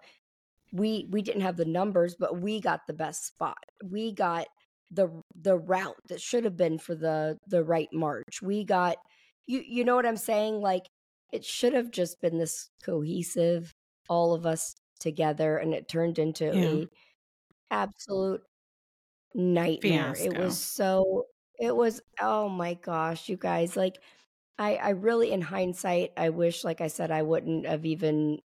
we 0.71 1.07
we 1.09 1.21
didn't 1.21 1.41
have 1.41 1.57
the 1.57 1.65
numbers 1.65 2.15
but 2.19 2.39
we 2.39 2.59
got 2.59 2.81
the 2.87 2.93
best 2.93 3.25
spot 3.25 3.57
we 3.89 4.11
got 4.11 4.47
the 4.91 5.09
the 5.39 5.57
route 5.57 5.95
that 6.07 6.21
should 6.21 6.43
have 6.43 6.57
been 6.57 6.77
for 6.77 6.95
the 6.95 7.37
the 7.47 7.63
right 7.63 7.89
march 7.93 8.41
we 8.41 8.63
got 8.63 8.97
you 9.47 9.63
you 9.67 9.83
know 9.83 9.95
what 9.95 10.05
i'm 10.05 10.17
saying 10.17 10.59
like 10.61 10.83
it 11.31 11.45
should 11.45 11.73
have 11.73 11.91
just 11.91 12.21
been 12.21 12.37
this 12.37 12.69
cohesive 12.83 13.73
all 14.09 14.33
of 14.33 14.45
us 14.45 14.75
together 14.99 15.57
and 15.57 15.73
it 15.73 15.87
turned 15.87 16.19
into 16.19 16.45
yeah. 16.45 16.65
a 16.65 16.87
absolute 17.71 18.41
nightmare 19.33 20.15
Fiasco. 20.15 20.25
it 20.25 20.37
was 20.37 20.59
so 20.59 21.25
it 21.59 21.75
was 21.75 22.01
oh 22.19 22.49
my 22.49 22.73
gosh 22.75 23.29
you 23.29 23.37
guys 23.37 23.75
like 23.75 23.97
i 24.57 24.75
i 24.75 24.89
really 24.89 25.31
in 25.31 25.41
hindsight 25.41 26.11
i 26.17 26.29
wish 26.29 26.63
like 26.63 26.81
i 26.81 26.87
said 26.87 27.11
i 27.11 27.21
wouldn't 27.21 27.65
have 27.65 27.85
even 27.85 28.39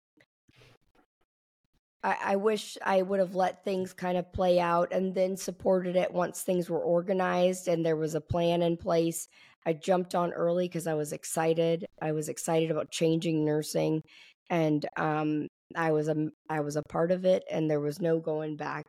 I, 2.05 2.17
I 2.23 2.37
wish 2.37 2.77
I 2.85 3.03
would 3.03 3.21
have 3.21 3.35
let 3.35 3.65
things 3.65 3.93
kind 3.93 4.19
of 4.19 4.33
play 4.33 4.59
out 4.59 4.93
and 4.93 5.15
then 5.15 5.37
supported 5.37 5.97
it 5.97 6.13
once 6.13 6.43
things 6.43 6.69
were 6.69 6.81
organized 6.81 7.69
and 7.69 7.85
there 7.85 7.97
was 7.97 8.15
a 8.15 8.21
plan 8.21 8.63
in 8.63 8.77
place. 8.77 9.29
I 9.65 9.73
jumped 9.75 10.15
on 10.15 10.33
early 10.33 10.67
because 10.67 10.87
I 10.87 10.95
was 10.95 11.13
excited. 11.13 11.87
I 12.01 12.13
was 12.13 12.29
excited 12.29 12.71
about 12.71 12.91
changing 12.91 13.45
nursing, 13.45 14.03
and 14.51 14.85
um, 14.97 15.47
I 15.77 15.93
was 15.93 16.09
a 16.09 16.29
I 16.49 16.61
was 16.61 16.75
a 16.75 16.83
part 16.89 17.13
of 17.13 17.25
it, 17.25 17.45
and 17.49 17.71
there 17.71 17.81
was 17.81 18.01
no 18.01 18.19
going 18.19 18.57
back. 18.57 18.87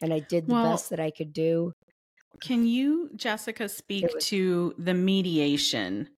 And 0.00 0.12
I 0.12 0.20
did 0.20 0.46
the 0.46 0.54
well, 0.54 0.70
best 0.70 0.90
that 0.90 1.00
I 1.00 1.10
could 1.10 1.32
do. 1.32 1.72
Can 2.40 2.66
you, 2.66 3.10
Jessica, 3.14 3.68
speak 3.68 4.12
was, 4.14 4.26
to 4.26 4.74
the 4.78 4.94
mediation 4.94 6.08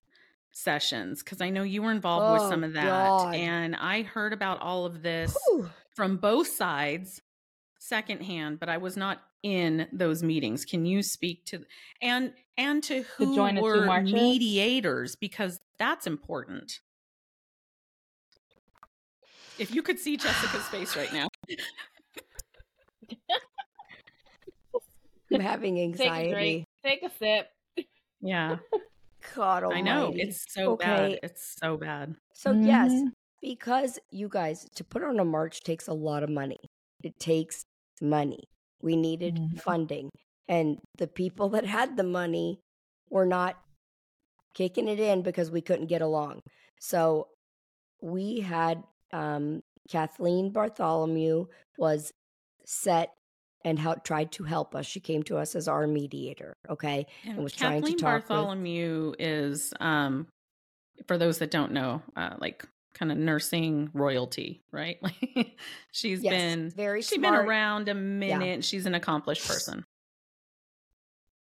sessions? 0.51 1.23
Because 1.23 1.41
I 1.41 1.49
know 1.49 1.63
you 1.63 1.81
were 1.81 1.91
involved 1.91 2.25
oh, 2.25 2.33
with 2.33 2.51
some 2.51 2.63
of 2.63 2.73
that, 2.73 2.85
God. 2.85 3.35
and 3.35 3.75
I 3.75 4.01
heard 4.03 4.33
about 4.33 4.59
all 4.61 4.85
of 4.85 5.01
this. 5.01 5.37
Whew 5.47 5.69
from 5.95 6.17
both 6.17 6.47
sides 6.47 7.21
secondhand, 7.79 8.59
but 8.59 8.69
I 8.69 8.77
was 8.77 8.97
not 8.97 9.21
in 9.41 9.87
those 9.91 10.21
meetings. 10.21 10.65
Can 10.65 10.85
you 10.85 11.01
speak 11.01 11.45
to 11.45 11.63
and 12.01 12.33
and 12.57 12.83
to 12.83 13.03
who 13.17 13.35
to 13.35 13.61
were 13.61 14.01
mediators 14.01 15.15
because 15.15 15.59
that's 15.79 16.05
important. 16.05 16.79
If 19.57 19.73
you 19.73 19.81
could 19.81 19.99
see 19.99 20.17
Jessica's 20.17 20.67
face 20.67 20.97
right 20.97 21.13
now. 21.13 21.29
I'm 25.35 25.41
having 25.41 25.79
anxiety. 25.79 26.65
Take 26.83 27.03
a, 27.03 27.09
Take 27.09 27.11
a 27.11 27.15
sip. 27.17 27.87
Yeah. 28.21 28.57
God 29.35 29.63
almighty. 29.63 29.79
I 29.79 29.81
know. 29.81 30.13
It's 30.15 30.45
so 30.53 30.73
okay. 30.73 30.85
bad. 30.85 31.19
It's 31.23 31.55
so 31.59 31.77
bad. 31.77 32.15
So 32.33 32.51
mm-hmm. 32.51 32.67
yes, 32.67 33.03
because 33.41 33.99
you 34.11 34.29
guys, 34.29 34.67
to 34.75 34.83
put 34.83 35.03
on 35.03 35.19
a 35.19 35.25
march 35.25 35.61
takes 35.61 35.87
a 35.87 35.93
lot 35.93 36.23
of 36.23 36.29
money. 36.29 36.59
It 37.03 37.17
takes 37.19 37.65
money. 38.01 38.43
We 38.81 38.95
needed 38.95 39.35
mm-hmm. 39.35 39.57
funding. 39.57 40.09
And 40.47 40.77
the 40.97 41.07
people 41.07 41.49
that 41.49 41.65
had 41.65 41.97
the 41.97 42.03
money 42.03 42.59
were 43.09 43.25
not 43.25 43.57
kicking 44.53 44.87
it 44.87 44.99
in 44.99 45.21
because 45.21 45.51
we 45.51 45.61
couldn't 45.61 45.87
get 45.87 46.01
along. 46.01 46.41
So 46.79 47.27
we 48.01 48.41
had 48.41 48.83
um, 49.11 49.61
Kathleen 49.89 50.51
Bartholomew 50.51 51.47
was 51.77 52.11
set 52.65 53.09
and 53.65 53.79
help, 53.79 54.03
tried 54.03 54.31
to 54.33 54.43
help 54.43 54.75
us. 54.75 54.85
She 54.85 54.99
came 55.01 55.23
to 55.23 55.37
us 55.37 55.55
as 55.55 55.67
our 55.67 55.87
mediator, 55.87 56.55
okay, 56.69 57.07
and, 57.23 57.33
and 57.33 57.43
was 57.43 57.53
Kathleen 57.53 57.81
trying 57.81 57.91
to 57.91 57.97
talk. 57.97 58.27
Bartholomew 58.27 59.09
with... 59.09 59.15
is, 59.19 59.73
um, 59.79 60.27
for 61.07 61.17
those 61.17 61.39
that 61.39 61.51
don't 61.51 61.71
know, 61.71 62.01
uh, 62.15 62.35
like 62.37 62.63
kind 62.93 63.11
of 63.11 63.17
nursing 63.17 63.89
royalty, 63.93 64.63
right? 64.71 64.97
Like 65.35 65.57
she's 65.91 66.21
yes, 66.21 66.31
been 66.31 66.69
very 66.69 67.01
she's 67.01 67.17
been 67.17 67.33
around 67.33 67.89
a 67.89 67.95
minute. 67.95 68.55
Yeah. 68.55 68.61
She's 68.61 68.85
an 68.85 68.95
accomplished 68.95 69.47
person. 69.47 69.83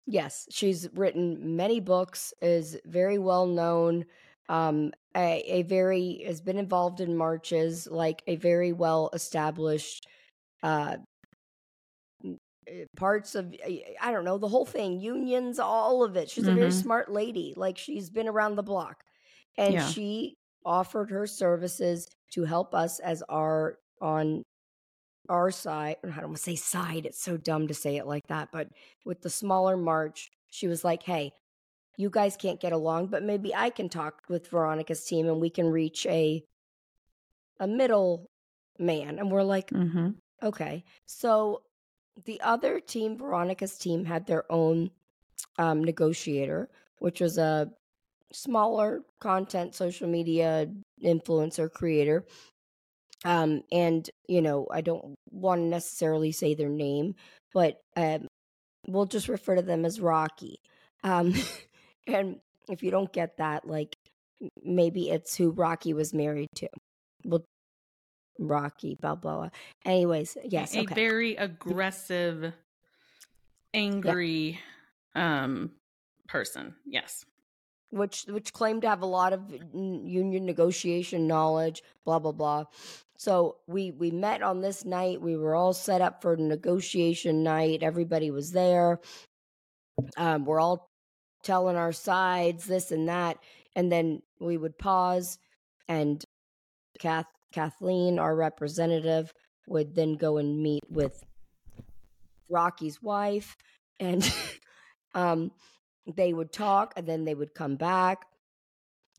Yes, 0.06 0.46
she's 0.50 0.88
written 0.94 1.56
many 1.56 1.80
books, 1.80 2.32
is 2.40 2.76
very 2.86 3.18
well 3.18 3.46
known, 3.46 4.04
um, 4.48 4.92
a, 5.16 5.42
a 5.46 5.62
very 5.62 6.22
has 6.26 6.40
been 6.40 6.56
involved 6.56 7.00
in 7.00 7.16
marches, 7.16 7.88
like 7.90 8.22
a 8.28 8.36
very 8.36 8.72
well 8.72 9.10
established 9.12 10.06
uh 10.62 10.96
parts 12.96 13.34
of 13.34 13.54
eh, 13.64 13.80
I 14.00 14.12
don't 14.12 14.24
know 14.24 14.38
the 14.38 14.48
whole 14.48 14.66
thing, 14.66 15.00
unions, 15.00 15.58
all 15.58 16.02
of 16.02 16.16
it. 16.16 16.30
She's 16.30 16.44
mm-hmm. 16.44 16.52
a 16.52 16.56
very 16.56 16.70
mm-hmm. 16.70 16.80
smart 16.80 17.12
lady. 17.12 17.54
Like 17.56 17.78
she's 17.78 18.10
been 18.10 18.28
around 18.28 18.56
the 18.56 18.62
block. 18.62 19.02
And 19.58 19.74
yeah. 19.74 19.88
she 19.88 20.36
offered 20.64 21.10
her 21.10 21.26
services 21.26 22.08
to 22.32 22.44
help 22.44 22.74
us 22.74 22.98
as 23.00 23.22
our 23.28 23.78
on 24.00 24.42
our 25.28 25.50
side. 25.50 25.96
I 26.02 26.08
don't 26.08 26.28
want 26.28 26.36
to 26.36 26.42
say 26.42 26.56
side. 26.56 27.06
It's 27.06 27.22
so 27.22 27.36
dumb 27.36 27.68
to 27.68 27.74
say 27.74 27.96
it 27.96 28.06
like 28.06 28.26
that. 28.28 28.48
But 28.52 28.68
with 29.04 29.22
the 29.22 29.30
smaller 29.30 29.76
march, 29.76 30.30
she 30.50 30.68
was 30.68 30.84
like, 30.84 31.02
"Hey, 31.02 31.32
you 31.96 32.10
guys 32.10 32.36
can't 32.36 32.60
get 32.60 32.72
along, 32.72 33.08
but 33.08 33.22
maybe 33.22 33.54
I 33.54 33.70
can 33.70 33.88
talk 33.88 34.22
with 34.28 34.48
Veronica's 34.48 35.04
team 35.04 35.28
and 35.28 35.40
we 35.40 35.50
can 35.50 35.68
reach 35.68 36.06
a 36.06 36.42
a 37.60 37.66
middle 37.66 38.30
man." 38.78 39.18
And 39.18 39.30
we're 39.30 39.42
like, 39.42 39.70
mm-hmm. 39.70 40.10
"Okay." 40.42 40.84
So 41.06 41.62
the 42.24 42.40
other 42.42 42.80
team, 42.80 43.16
Veronica's 43.18 43.78
team, 43.78 44.04
had 44.04 44.26
their 44.26 44.50
own 44.50 44.90
um, 45.58 45.84
negotiator, 45.84 46.68
which 46.98 47.20
was 47.20 47.38
a 47.38 47.70
smaller 48.32 49.02
content 49.20 49.74
social 49.74 50.08
media 50.08 50.66
influencer 51.04 51.70
creator 51.70 52.24
Um, 53.24 53.62
and 53.70 54.08
you 54.28 54.42
know, 54.42 54.66
I 54.70 54.80
don't 54.80 55.14
want 55.30 55.60
to 55.60 55.66
necessarily 55.66 56.32
say 56.32 56.54
their 56.54 56.68
name, 56.68 57.14
but 57.54 57.80
um, 57.96 58.26
we'll 58.88 59.06
just 59.06 59.28
refer 59.28 59.56
to 59.56 59.62
them 59.62 59.84
as 59.84 60.00
Rocky. 60.00 60.56
Um, 61.04 61.34
and 62.06 62.40
if 62.68 62.82
you 62.82 62.90
don't 62.90 63.12
get 63.12 63.36
that, 63.38 63.66
like 63.66 63.94
maybe 64.64 65.10
it's 65.10 65.36
who 65.36 65.50
Rocky 65.50 65.94
was 65.94 66.14
married 66.14 66.48
to. 66.56 66.68
Well, 67.24 67.44
Rocky 68.38 68.96
Balboa. 69.00 69.50
Anyways, 69.84 70.36
yes, 70.44 70.74
a 70.74 70.80
okay. 70.80 70.94
very 70.94 71.36
aggressive, 71.36 72.52
angry, 73.74 74.58
yeah. 75.14 75.44
um, 75.44 75.70
person. 76.28 76.74
Yes, 76.86 77.24
which 77.90 78.24
which 78.28 78.52
claimed 78.52 78.82
to 78.82 78.88
have 78.88 79.02
a 79.02 79.06
lot 79.06 79.32
of 79.32 79.52
union 79.74 80.46
negotiation 80.46 81.26
knowledge. 81.26 81.82
Blah 82.04 82.18
blah 82.18 82.32
blah. 82.32 82.64
So 83.16 83.58
we 83.66 83.92
we 83.92 84.10
met 84.10 84.42
on 84.42 84.60
this 84.60 84.84
night. 84.84 85.20
We 85.20 85.36
were 85.36 85.54
all 85.54 85.72
set 85.72 86.00
up 86.00 86.22
for 86.22 86.36
negotiation 86.36 87.42
night. 87.42 87.82
Everybody 87.82 88.30
was 88.30 88.52
there. 88.52 89.00
Um, 90.16 90.44
we're 90.44 90.60
all 90.60 90.88
telling 91.42 91.76
our 91.76 91.92
sides, 91.92 92.64
this 92.64 92.90
and 92.92 93.08
that, 93.08 93.36
and 93.76 93.92
then 93.92 94.22
we 94.40 94.56
would 94.56 94.78
pause, 94.78 95.38
and 95.88 96.24
Kath 96.98 97.26
Kathleen, 97.52 98.18
our 98.18 98.34
representative, 98.34 99.32
would 99.66 99.94
then 99.94 100.14
go 100.14 100.38
and 100.38 100.62
meet 100.62 100.82
with 100.88 101.22
Rocky's 102.48 103.00
wife, 103.02 103.56
and 104.00 104.28
um, 105.14 105.52
they 106.06 106.32
would 106.32 106.52
talk, 106.52 106.94
and 106.96 107.06
then 107.06 107.24
they 107.24 107.34
would 107.34 107.54
come 107.54 107.76
back. 107.76 108.24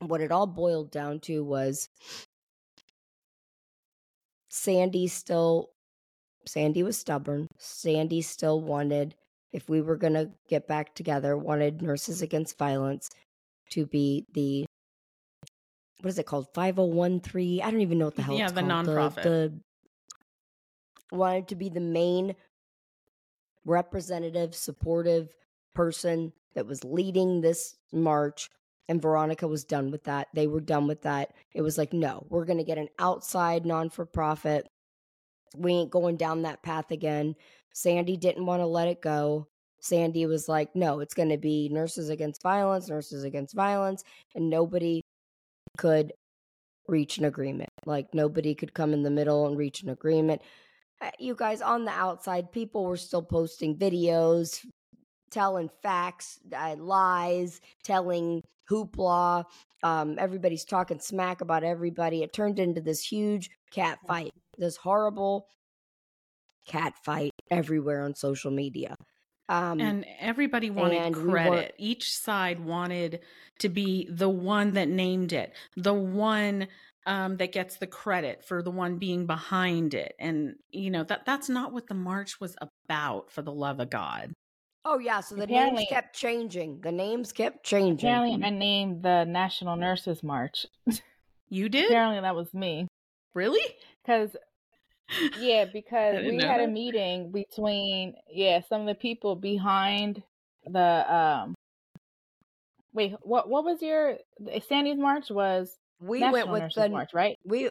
What 0.00 0.20
it 0.20 0.32
all 0.32 0.46
boiled 0.46 0.90
down 0.90 1.20
to 1.20 1.42
was 1.42 1.88
Sandy 4.48 5.06
still 5.06 5.70
Sandy 6.46 6.82
was 6.82 6.98
stubborn. 6.98 7.48
Sandy 7.58 8.20
still 8.20 8.60
wanted 8.60 9.14
if 9.54 9.68
we 9.68 9.80
were 9.80 9.96
going 9.96 10.14
to 10.14 10.30
get 10.48 10.66
back 10.66 10.94
together, 10.94 11.38
wanted 11.38 11.80
Nurses 11.80 12.20
Against 12.20 12.58
Violence 12.58 13.08
to 13.70 13.86
be 13.86 14.26
the 14.34 14.66
what 16.04 16.10
is 16.10 16.18
it 16.18 16.26
called? 16.26 16.48
5013. 16.54 17.62
I 17.62 17.70
don't 17.70 17.80
even 17.80 17.98
know 17.98 18.04
what 18.04 18.16
the 18.16 18.22
hell 18.22 18.36
yeah, 18.36 18.44
it's 18.44 18.52
the 18.52 18.60
called. 18.60 18.86
nonprofit. 18.86 19.22
The, 19.22 19.52
the 21.10 21.16
wanted 21.16 21.48
to 21.48 21.56
be 21.56 21.70
the 21.70 21.80
main 21.80 22.34
representative, 23.64 24.54
supportive 24.54 25.34
person 25.74 26.32
that 26.54 26.66
was 26.66 26.84
leading 26.84 27.40
this 27.40 27.76
march 27.90 28.50
and 28.86 29.00
Veronica 29.00 29.48
was 29.48 29.64
done 29.64 29.90
with 29.90 30.04
that. 30.04 30.28
They 30.34 30.46
were 30.46 30.60
done 30.60 30.86
with 30.86 31.02
that. 31.02 31.32
It 31.54 31.62
was 31.62 31.78
like, 31.78 31.94
no, 31.94 32.26
we're 32.28 32.44
going 32.44 32.58
to 32.58 32.64
get 32.64 32.76
an 32.76 32.88
outside 32.98 33.64
non 33.64 33.88
for 33.88 34.04
profit. 34.04 34.68
We 35.56 35.72
ain't 35.72 35.90
going 35.90 36.16
down 36.16 36.42
that 36.42 36.62
path 36.62 36.90
again. 36.90 37.34
Sandy 37.72 38.18
didn't 38.18 38.44
want 38.44 38.60
to 38.60 38.66
let 38.66 38.88
it 38.88 39.00
go. 39.00 39.48
Sandy 39.80 40.26
was 40.26 40.48
like, 40.48 40.76
no, 40.76 41.00
it's 41.00 41.14
going 41.14 41.30
to 41.30 41.38
be 41.38 41.70
nurses 41.70 42.10
against 42.10 42.42
violence, 42.42 42.90
nurses 42.90 43.24
against 43.24 43.54
violence. 43.54 44.04
And 44.34 44.50
nobody 44.50 45.00
could 45.76 46.12
reach 46.86 47.18
an 47.18 47.24
agreement. 47.24 47.70
Like, 47.86 48.14
nobody 48.14 48.54
could 48.54 48.74
come 48.74 48.92
in 48.92 49.02
the 49.02 49.10
middle 49.10 49.46
and 49.46 49.56
reach 49.56 49.82
an 49.82 49.88
agreement. 49.90 50.42
Uh, 51.00 51.10
you 51.18 51.34
guys, 51.34 51.60
on 51.60 51.84
the 51.84 51.90
outside, 51.90 52.52
people 52.52 52.84
were 52.84 52.96
still 52.96 53.22
posting 53.22 53.76
videos, 53.76 54.64
telling 55.30 55.70
facts, 55.82 56.38
uh, 56.56 56.76
lies, 56.78 57.60
telling 57.82 58.42
hoopla. 58.70 59.44
Um, 59.82 60.16
everybody's 60.18 60.64
talking 60.64 61.00
smack 61.00 61.40
about 61.40 61.64
everybody. 61.64 62.22
It 62.22 62.32
turned 62.32 62.58
into 62.58 62.80
this 62.80 63.02
huge 63.02 63.50
cat 63.70 63.98
fight, 64.06 64.32
this 64.56 64.76
horrible 64.76 65.46
cat 66.66 66.94
fight 67.04 67.32
everywhere 67.50 68.02
on 68.02 68.14
social 68.14 68.50
media. 68.50 68.94
Um, 69.48 69.80
and 69.80 70.06
everybody 70.20 70.70
wanted 70.70 71.12
credit. 71.12 71.74
We 71.78 71.84
Each 71.84 72.10
side 72.10 72.60
wanted 72.60 73.20
to 73.58 73.68
be 73.68 74.08
the 74.10 74.28
one 74.28 74.72
that 74.72 74.88
named 74.88 75.32
it, 75.32 75.52
the 75.76 75.94
one 75.94 76.68
um, 77.06 77.36
that 77.36 77.52
gets 77.52 77.76
the 77.76 77.86
credit 77.86 78.44
for 78.44 78.62
the 78.62 78.70
one 78.70 78.96
being 78.96 79.26
behind 79.26 79.92
it. 79.92 80.14
And 80.18 80.54
you 80.70 80.90
know 80.90 81.04
that 81.04 81.26
that's 81.26 81.48
not 81.48 81.72
what 81.72 81.88
the 81.88 81.94
march 81.94 82.40
was 82.40 82.56
about. 82.60 83.30
For 83.30 83.42
the 83.42 83.52
love 83.52 83.80
of 83.80 83.90
God. 83.90 84.32
Oh 84.86 84.98
yeah, 84.98 85.20
so 85.20 85.34
the 85.34 85.44
apparently, 85.44 85.84
names 85.84 85.88
kept 85.88 86.16
changing. 86.16 86.80
The 86.82 86.92
names 86.92 87.32
kept 87.32 87.64
changing. 87.64 88.08
Apparently, 88.08 88.44
I 88.44 88.50
named 88.50 89.02
the 89.02 89.24
National 89.24 89.76
Nurses 89.76 90.22
March. 90.22 90.66
You 91.50 91.68
did? 91.68 91.86
Apparently, 91.86 92.20
that 92.20 92.34
was 92.34 92.52
me. 92.52 92.88
Really? 93.34 93.62
Because 94.02 94.34
yeah, 95.38 95.64
because 95.72 96.24
we 96.24 96.36
had 96.36 96.60
that. 96.60 96.64
a 96.64 96.68
meeting 96.68 97.30
between 97.30 98.14
yeah 98.30 98.60
some 98.68 98.82
of 98.82 98.86
the 98.86 98.94
people 98.94 99.36
behind 99.36 100.22
the 100.66 101.14
um. 101.14 101.54
Wait, 102.92 103.14
what? 103.22 103.48
What 103.48 103.64
was 103.64 103.82
your 103.82 104.18
Sandy's 104.68 104.98
march? 104.98 105.30
Was 105.30 105.76
we 106.00 106.20
National 106.20 106.32
went 106.32 106.50
with 106.50 106.62
Nurses 106.62 106.82
the 106.82 106.88
march, 106.90 107.10
right? 107.12 107.36
We 107.44 107.70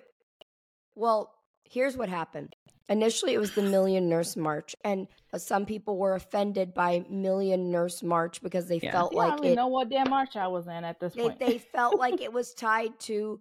well, 0.96 1.34
here's 1.64 1.98
what 1.98 2.10
happened. 2.10 2.56
Initially, 2.90 3.34
it 3.34 3.40
was 3.40 3.56
the 3.56 3.62
Million 3.62 4.10
Nurse 4.10 4.36
March, 4.36 4.76
and 4.84 5.08
uh, 5.32 5.38
some 5.38 5.66
people 5.66 5.98
were 5.98 6.16
offended 6.16 6.74
by 6.74 7.06
Million 7.10 7.72
Nurse 7.72 8.04
March 8.04 8.42
because 8.42 8.68
they 8.68 8.80
yeah. 8.84 8.92
felt 8.92 9.14
yeah, 9.14 9.20
like 9.20 9.34
I 9.34 9.36
don't 9.38 9.46
it, 9.46 9.56
know 9.56 9.68
what 9.68 9.90
damn 9.90 10.10
march 10.10 10.36
I 10.36 10.48
was 10.48 10.68
in 10.68 10.84
at 10.84 11.00
this 11.00 11.14
they, 11.14 11.22
point. 11.22 11.40
they 11.40 11.58
felt 11.60 11.98
like 11.98 12.22
it 12.22 12.32
was 12.32 12.54
tied 12.54 13.00
to 13.02 13.40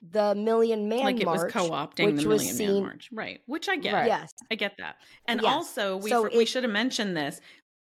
the 0.00 0.34
Million 0.34 0.88
Man 0.88 1.00
like 1.00 1.22
March, 1.24 1.40
it 1.40 1.44
was 1.44 1.52
co-opting 1.52 2.16
the 2.16 2.28
Million 2.28 2.54
seen, 2.54 2.72
Man 2.74 2.82
March, 2.82 3.08
right? 3.12 3.40
Which 3.46 3.68
I 3.68 3.76
get. 3.76 3.92
Right. 3.92 4.06
Yes, 4.06 4.30
I 4.50 4.54
get 4.54 4.74
that. 4.78 4.96
And 5.26 5.40
yes. 5.42 5.52
also, 5.52 5.96
we 5.96 6.10
so 6.10 6.22
for, 6.22 6.28
it, 6.28 6.36
we 6.36 6.44
should 6.44 6.62
have 6.62 6.72
mentioned 6.72 7.16
this. 7.16 7.40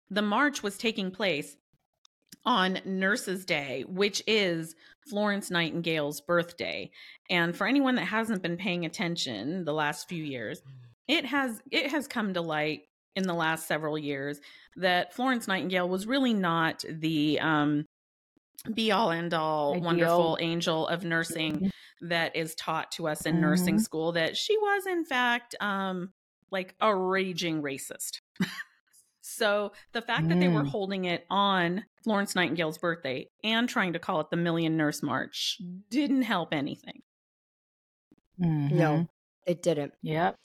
The 0.09 0.21
march 0.21 0.63
was 0.63 0.77
taking 0.77 1.11
place 1.11 1.57
on 2.45 2.79
Nurses 2.85 3.45
Day, 3.45 3.83
which 3.87 4.21
is 4.27 4.75
Florence 5.09 5.49
Nightingale's 5.49 6.21
birthday. 6.21 6.91
And 7.29 7.55
for 7.55 7.67
anyone 7.67 7.95
that 7.95 8.05
hasn't 8.05 8.41
been 8.41 8.57
paying 8.57 8.85
attention 8.85 9.65
the 9.65 9.73
last 9.73 10.07
few 10.07 10.23
years, 10.23 10.61
it 11.07 11.25
has 11.25 11.61
it 11.71 11.91
has 11.91 12.07
come 12.07 12.33
to 12.33 12.41
light 12.41 12.83
in 13.15 13.23
the 13.27 13.33
last 13.33 13.67
several 13.67 13.97
years 13.97 14.39
that 14.77 15.13
Florence 15.13 15.47
Nightingale 15.47 15.87
was 15.87 16.05
really 16.05 16.33
not 16.33 16.83
the 16.89 17.39
um, 17.39 17.85
be 18.73 18.91
all 18.91 19.11
end 19.11 19.33
all 19.33 19.73
Ideal. 19.73 19.85
wonderful 19.85 20.37
angel 20.41 20.87
of 20.87 21.03
nursing 21.03 21.53
mm-hmm. 21.53 21.67
That 22.01 22.35
is 22.35 22.55
taught 22.55 22.91
to 22.91 23.07
us 23.07 23.25
in 23.25 23.33
mm-hmm. 23.33 23.41
nursing 23.41 23.79
school 23.79 24.11
that 24.13 24.37
she 24.37 24.57
was 24.57 24.85
in 24.85 25.05
fact 25.05 25.55
um, 25.59 26.11
like 26.51 26.75
a 26.81 26.95
raging 26.95 27.61
racist. 27.61 28.21
So 29.27 29.71
the 29.91 30.03
fact 30.03 30.25
mm. 30.25 30.29
that 30.29 30.39
they 30.39 30.47
were 30.47 30.63
mm. 30.63 30.69
holding 30.69 31.05
it 31.05 31.25
on 31.31 31.83
Florence 32.03 32.35
Nightingale's 32.35 32.77
birthday 32.77 33.27
and 33.43 33.67
trying 33.67 33.93
to 33.93 33.99
call 33.99 34.21
it 34.21 34.29
the 34.29 34.37
Million 34.37 34.77
Nurse 34.77 35.01
March 35.01 35.59
didn't 35.89 36.21
help 36.21 36.53
anything. 36.53 37.01
Mm-hmm. 38.39 38.77
No, 38.77 39.07
it 39.47 39.63
didn't. 39.63 39.93
Yep. 40.03 40.37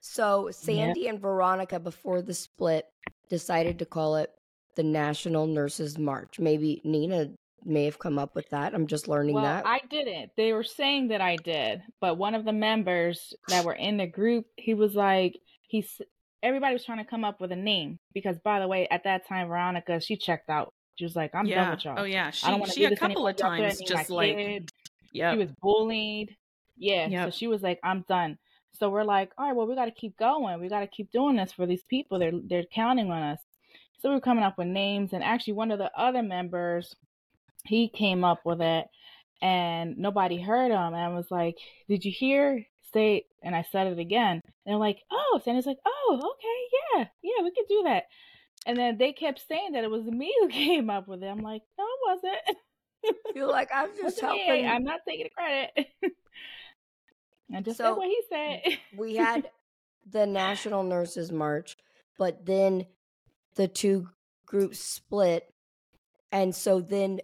So 0.00 0.50
Sandy 0.52 1.00
yep. 1.00 1.14
and 1.14 1.20
Veronica, 1.20 1.80
before 1.80 2.20
the 2.20 2.34
split, 2.34 2.84
decided 3.30 3.78
to 3.78 3.86
call 3.86 4.16
it 4.16 4.30
the 4.74 4.82
National 4.82 5.46
Nurses 5.46 5.98
March. 5.98 6.38
Maybe 6.38 6.82
Nina 6.84 7.30
may 7.66 7.84
have 7.84 7.98
come 7.98 8.18
up 8.18 8.34
with 8.34 8.48
that. 8.50 8.74
I'm 8.74 8.86
just 8.86 9.08
learning 9.08 9.34
well, 9.34 9.44
that. 9.44 9.66
I 9.66 9.80
didn't. 9.90 10.30
They 10.36 10.52
were 10.52 10.64
saying 10.64 11.08
that 11.08 11.20
I 11.20 11.36
did, 11.36 11.82
but 12.00 12.16
one 12.16 12.34
of 12.34 12.44
the 12.44 12.52
members 12.52 13.34
that 13.48 13.64
were 13.64 13.74
in 13.74 13.96
the 13.96 14.06
group, 14.06 14.46
he 14.56 14.74
was 14.74 14.94
like, 14.94 15.38
he's 15.68 16.00
everybody 16.42 16.72
was 16.72 16.84
trying 16.84 16.98
to 16.98 17.04
come 17.04 17.24
up 17.24 17.40
with 17.40 17.52
a 17.52 17.56
name 17.56 17.98
because, 18.14 18.38
by 18.38 18.60
the 18.60 18.68
way, 18.68 18.86
at 18.90 19.04
that 19.04 19.26
time, 19.26 19.48
Veronica 19.48 20.00
she 20.00 20.16
checked 20.16 20.48
out. 20.48 20.72
She 20.94 21.04
was 21.04 21.16
like, 21.16 21.34
"I'm 21.34 21.46
yeah. 21.46 21.64
done 21.64 21.70
with 21.72 21.84
y'all." 21.84 21.98
Oh 21.98 22.04
yeah, 22.04 22.30
she, 22.30 22.46
I 22.46 22.50
don't 22.50 22.72
she 22.72 22.84
a 22.84 22.96
couple 22.96 23.26
of 23.26 23.36
times 23.36 23.80
just 23.80 24.10
like, 24.10 24.68
yeah, 25.12 25.32
she 25.32 25.38
was 25.38 25.50
bullied. 25.60 26.34
Yeah, 26.78 27.08
yep. 27.08 27.26
so 27.26 27.30
she 27.30 27.48
was 27.48 27.62
like, 27.62 27.78
"I'm 27.82 28.04
done." 28.08 28.38
So 28.72 28.90
we're 28.90 29.04
like, 29.04 29.32
"All 29.36 29.46
right, 29.46 29.56
well, 29.56 29.66
we 29.66 29.74
got 29.74 29.86
to 29.86 29.90
keep 29.90 30.16
going. 30.16 30.60
We 30.60 30.68
got 30.68 30.80
to 30.80 30.86
keep 30.86 31.10
doing 31.10 31.36
this 31.36 31.52
for 31.52 31.66
these 31.66 31.84
people. 31.84 32.18
They're 32.18 32.32
they're 32.48 32.64
counting 32.72 33.10
on 33.10 33.22
us." 33.22 33.40
So 33.98 34.10
we 34.10 34.16
are 34.16 34.20
coming 34.20 34.44
up 34.44 34.58
with 34.58 34.68
names, 34.68 35.12
and 35.12 35.24
actually, 35.24 35.54
one 35.54 35.70
of 35.70 35.78
the 35.78 35.90
other 35.98 36.22
members, 36.22 36.94
he 37.66 37.88
came 37.88 38.24
up 38.24 38.40
with 38.44 38.60
it, 38.60 38.86
and 39.42 39.98
nobody 39.98 40.40
heard 40.40 40.70
him. 40.70 40.94
And 40.94 40.96
I 40.96 41.08
was 41.08 41.30
like, 41.30 41.56
"Did 41.88 42.04
you 42.04 42.12
hear? 42.12 42.64
Say 42.92 43.24
and 43.46 43.54
I 43.54 43.64
said 43.70 43.86
it 43.86 43.98
again. 44.00 44.40
And 44.42 44.42
they're 44.66 44.76
like, 44.76 44.98
oh, 45.10 45.40
Sandy's 45.44 45.66
like, 45.66 45.78
oh, 45.86 46.16
okay, 46.16 46.98
yeah, 46.98 47.06
yeah, 47.22 47.44
we 47.44 47.52
could 47.52 47.68
do 47.68 47.84
that. 47.84 48.02
And 48.66 48.76
then 48.76 48.98
they 48.98 49.12
kept 49.12 49.46
saying 49.46 49.72
that 49.72 49.84
it 49.84 49.90
was 49.90 50.04
me 50.04 50.34
who 50.40 50.48
came 50.50 50.90
up 50.90 51.06
with 51.06 51.22
it. 51.22 51.26
I'm 51.26 51.38
like, 51.38 51.62
no, 51.78 51.84
it 51.84 52.22
wasn't. 52.24 53.16
You're 53.36 53.46
like, 53.46 53.70
I'm 53.72 53.90
just 54.02 54.20
helping. 54.20 54.66
I'm 54.66 54.82
not 54.82 55.00
taking 55.08 55.26
the 55.26 55.30
credit. 55.30 55.86
I 57.54 57.60
just 57.60 57.78
so, 57.78 57.84
said 57.84 57.96
what 57.96 58.08
he 58.08 58.20
said. 58.28 58.78
we 58.98 59.14
had 59.14 59.48
the 60.10 60.26
National 60.26 60.82
Nurses 60.82 61.30
March, 61.30 61.76
but 62.18 62.44
then 62.44 62.86
the 63.54 63.68
two 63.68 64.08
groups 64.44 64.80
split. 64.80 65.44
And 66.32 66.52
so 66.52 66.80
then 66.80 67.20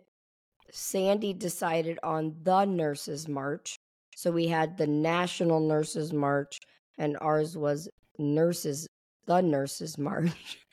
Sandy 0.72 1.34
decided 1.34 1.98
on 2.02 2.34
the 2.42 2.64
Nurses 2.64 3.28
March 3.28 3.76
So 4.16 4.30
we 4.32 4.48
had 4.48 4.76
the 4.76 4.86
National 4.86 5.60
Nurses 5.60 6.12
March, 6.12 6.60
and 6.98 7.16
ours 7.20 7.56
was 7.56 7.88
Nurses, 8.18 8.88
the 9.26 9.40
Nurses 9.40 9.96
March. 9.96 10.58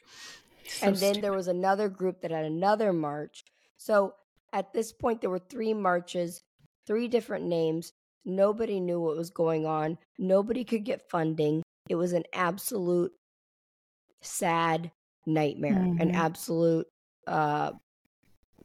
So 0.71 0.85
and 0.85 0.95
then 0.97 1.19
there 1.19 1.33
was 1.33 1.47
another 1.47 1.89
group 1.89 2.21
that 2.21 2.29
had 2.29 2.45
another 2.45 2.93
march. 2.93 3.43
So 3.77 4.13
at 4.53 4.71
this 4.71 4.91
point, 4.91 5.19
there 5.19 5.31
were 5.31 5.39
three 5.39 5.73
marches, 5.73 6.43
three 6.85 7.07
different 7.07 7.45
names. 7.45 7.91
Nobody 8.23 8.79
knew 8.79 9.01
what 9.01 9.17
was 9.17 9.31
going 9.31 9.65
on. 9.65 9.97
Nobody 10.19 10.63
could 10.63 10.83
get 10.83 11.09
funding. 11.09 11.63
It 11.89 11.95
was 11.95 12.13
an 12.13 12.21
absolute 12.33 13.12
sad 14.21 14.91
nightmare, 15.25 15.73
mm-hmm. 15.73 16.01
an 16.01 16.12
absolute 16.12 16.85
uh, 17.25 17.71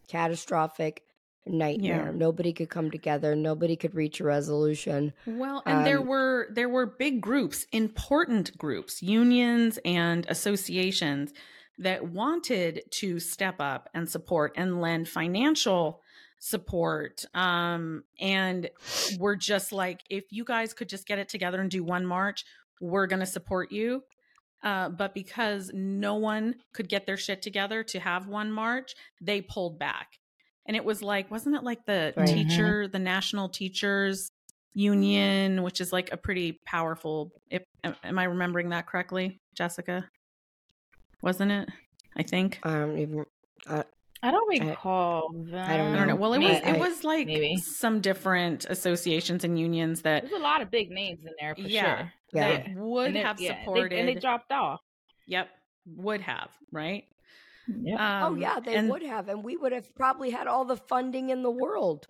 catastrophic 0.06 1.03
nightmare. 1.46 2.10
Yeah. 2.12 2.18
Nobody 2.18 2.52
could 2.52 2.70
come 2.70 2.90
together. 2.90 3.34
Nobody 3.36 3.76
could 3.76 3.94
reach 3.94 4.20
a 4.20 4.24
resolution. 4.24 5.12
Well, 5.26 5.62
and 5.66 5.78
um, 5.78 5.84
there 5.84 6.02
were 6.02 6.48
there 6.50 6.68
were 6.68 6.86
big 6.86 7.20
groups, 7.20 7.66
important 7.72 8.56
groups, 8.56 9.02
unions 9.02 9.78
and 9.84 10.26
associations 10.28 11.32
that 11.78 12.06
wanted 12.08 12.82
to 12.90 13.18
step 13.18 13.56
up 13.58 13.88
and 13.94 14.08
support 14.08 14.52
and 14.56 14.80
lend 14.80 15.08
financial 15.08 16.00
support 16.38 17.24
um 17.32 18.04
and 18.20 18.68
we're 19.18 19.34
just 19.34 19.72
like 19.72 20.02
if 20.10 20.24
you 20.30 20.44
guys 20.44 20.74
could 20.74 20.90
just 20.90 21.06
get 21.06 21.18
it 21.18 21.26
together 21.26 21.58
and 21.58 21.70
do 21.70 21.82
one 21.82 22.04
march 22.04 22.44
we're 22.82 23.06
going 23.06 23.20
to 23.20 23.24
support 23.24 23.72
you 23.72 24.02
uh, 24.62 24.90
but 24.90 25.14
because 25.14 25.70
no 25.72 26.16
one 26.16 26.54
could 26.74 26.88
get 26.88 27.06
their 27.06 27.16
shit 27.16 27.40
together 27.40 27.82
to 27.82 27.98
have 27.98 28.28
one 28.28 28.52
march 28.52 28.94
they 29.22 29.40
pulled 29.40 29.78
back 29.78 30.18
and 30.66 30.76
it 30.76 30.84
was 30.84 31.02
like 31.02 31.30
wasn't 31.30 31.54
it 31.54 31.62
like 31.62 31.84
the 31.86 32.12
right. 32.16 32.28
Mm-hmm. 32.28 32.48
teacher 32.48 32.88
the 32.88 32.98
national 32.98 33.48
teachers 33.48 34.30
mm-hmm. 34.30 34.80
union 34.80 35.62
which 35.62 35.80
is 35.80 35.92
like 35.92 36.12
a 36.12 36.16
pretty 36.16 36.60
powerful 36.66 37.32
if 37.50 37.62
am 37.82 38.18
i 38.18 38.24
remembering 38.24 38.70
that 38.70 38.86
correctly 38.86 39.40
jessica 39.54 40.08
wasn't 41.22 41.50
it 41.50 41.68
i 42.16 42.22
think 42.22 42.58
um, 42.64 42.72
uh, 42.72 42.72
i 42.80 42.80
don't 42.84 42.98
even 42.98 43.24
I, 43.66 43.84
I 44.24 44.30
don't 44.30 44.68
recall 44.68 45.34
I, 45.34 45.50
that. 45.50 45.70
I 45.70 45.76
don't, 45.76 45.92
know. 45.92 45.96
I 45.96 45.98
don't 45.98 46.08
know. 46.08 46.16
Well, 46.16 46.32
it 46.32 46.38
was 46.38 46.58
it 46.64 46.78
was 46.78 47.04
like 47.04 47.26
maybe. 47.26 47.58
some 47.58 48.00
different 48.00 48.64
associations 48.70 49.44
and 49.44 49.58
unions 49.58 50.00
that 50.00 50.22
there's 50.22 50.32
a 50.32 50.42
lot 50.42 50.62
of 50.62 50.70
big 50.70 50.90
names 50.90 51.18
in 51.26 51.32
there 51.38 51.54
for 51.54 51.60
yeah, 51.60 51.96
sure. 51.96 52.12
Yeah, 52.32 52.48
that 52.48 52.74
would 52.74 53.14
have 53.16 53.38
yeah, 53.38 53.60
supported, 53.60 53.92
they, 53.92 54.00
and 54.00 54.08
they 54.08 54.14
dropped 54.14 54.50
off. 54.50 54.80
Yep, 55.26 55.50
would 55.96 56.22
have 56.22 56.48
right. 56.72 57.04
Yep. 57.68 57.98
Oh, 57.98 58.04
um, 58.04 58.22
oh 58.22 58.36
yeah, 58.36 58.60
they 58.60 58.74
and, 58.74 58.90
would 58.90 59.02
have, 59.02 59.28
and 59.28 59.42
we 59.42 59.56
would 59.56 59.72
have 59.72 59.94
probably 59.94 60.30
had 60.30 60.46
all 60.46 60.64
the 60.64 60.76
funding 60.76 61.30
in 61.30 61.42
the 61.42 61.50
world. 61.50 62.06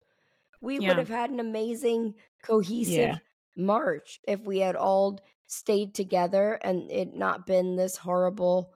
We 0.60 0.78
yeah. 0.78 0.88
would 0.88 0.98
have 0.98 1.08
had 1.08 1.30
an 1.30 1.40
amazing, 1.40 2.14
cohesive 2.42 2.94
yeah. 2.94 3.18
march 3.56 4.20
if 4.26 4.40
we 4.40 4.58
had 4.58 4.76
all 4.76 5.20
stayed 5.46 5.94
together 5.94 6.58
and 6.62 6.90
it 6.90 7.14
not 7.14 7.46
been 7.46 7.76
this 7.76 7.96
horrible 7.96 8.72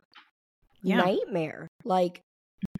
nightmare. 0.82 1.66
Like 1.84 2.22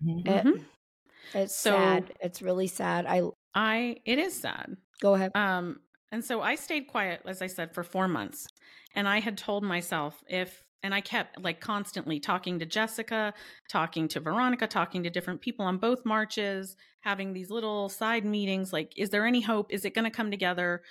Mm-hmm. 0.04 0.28
It, 0.28 0.44
mm-hmm. 0.44 1.38
it's 1.38 1.56
so, 1.56 1.72
sad. 1.72 2.12
It's 2.20 2.42
really 2.42 2.66
sad. 2.66 3.06
I 3.06 3.22
I 3.54 3.96
it 4.04 4.18
is 4.18 4.38
sad. 4.38 4.76
Go 5.00 5.14
ahead. 5.14 5.32
Um 5.34 5.80
and 6.11 6.24
so 6.24 6.40
I 6.40 6.54
stayed 6.54 6.88
quiet 6.88 7.22
as 7.26 7.42
I 7.42 7.46
said 7.46 7.74
for 7.74 7.82
4 7.82 8.08
months. 8.08 8.46
And 8.94 9.06
I 9.06 9.20
had 9.20 9.37
told 9.37 9.62
myself 9.62 10.22
if 10.28 10.64
and 10.82 10.94
I 10.94 11.00
kept 11.00 11.40
like 11.42 11.60
constantly 11.60 12.20
talking 12.20 12.58
to 12.58 12.66
Jessica, 12.66 13.34
talking 13.68 14.08
to 14.08 14.20
Veronica, 14.20 14.66
talking 14.66 15.02
to 15.02 15.10
different 15.10 15.40
people 15.40 15.64
on 15.64 15.78
both 15.78 16.04
marches, 16.04 16.76
having 17.00 17.32
these 17.32 17.50
little 17.50 17.88
side 17.88 18.24
meetings 18.24 18.72
like 18.72 18.92
is 18.96 19.10
there 19.10 19.26
any 19.26 19.40
hope? 19.40 19.72
Is 19.72 19.84
it 19.84 19.94
going 19.94 20.04
to 20.04 20.10
come 20.10 20.30
together? 20.30 20.82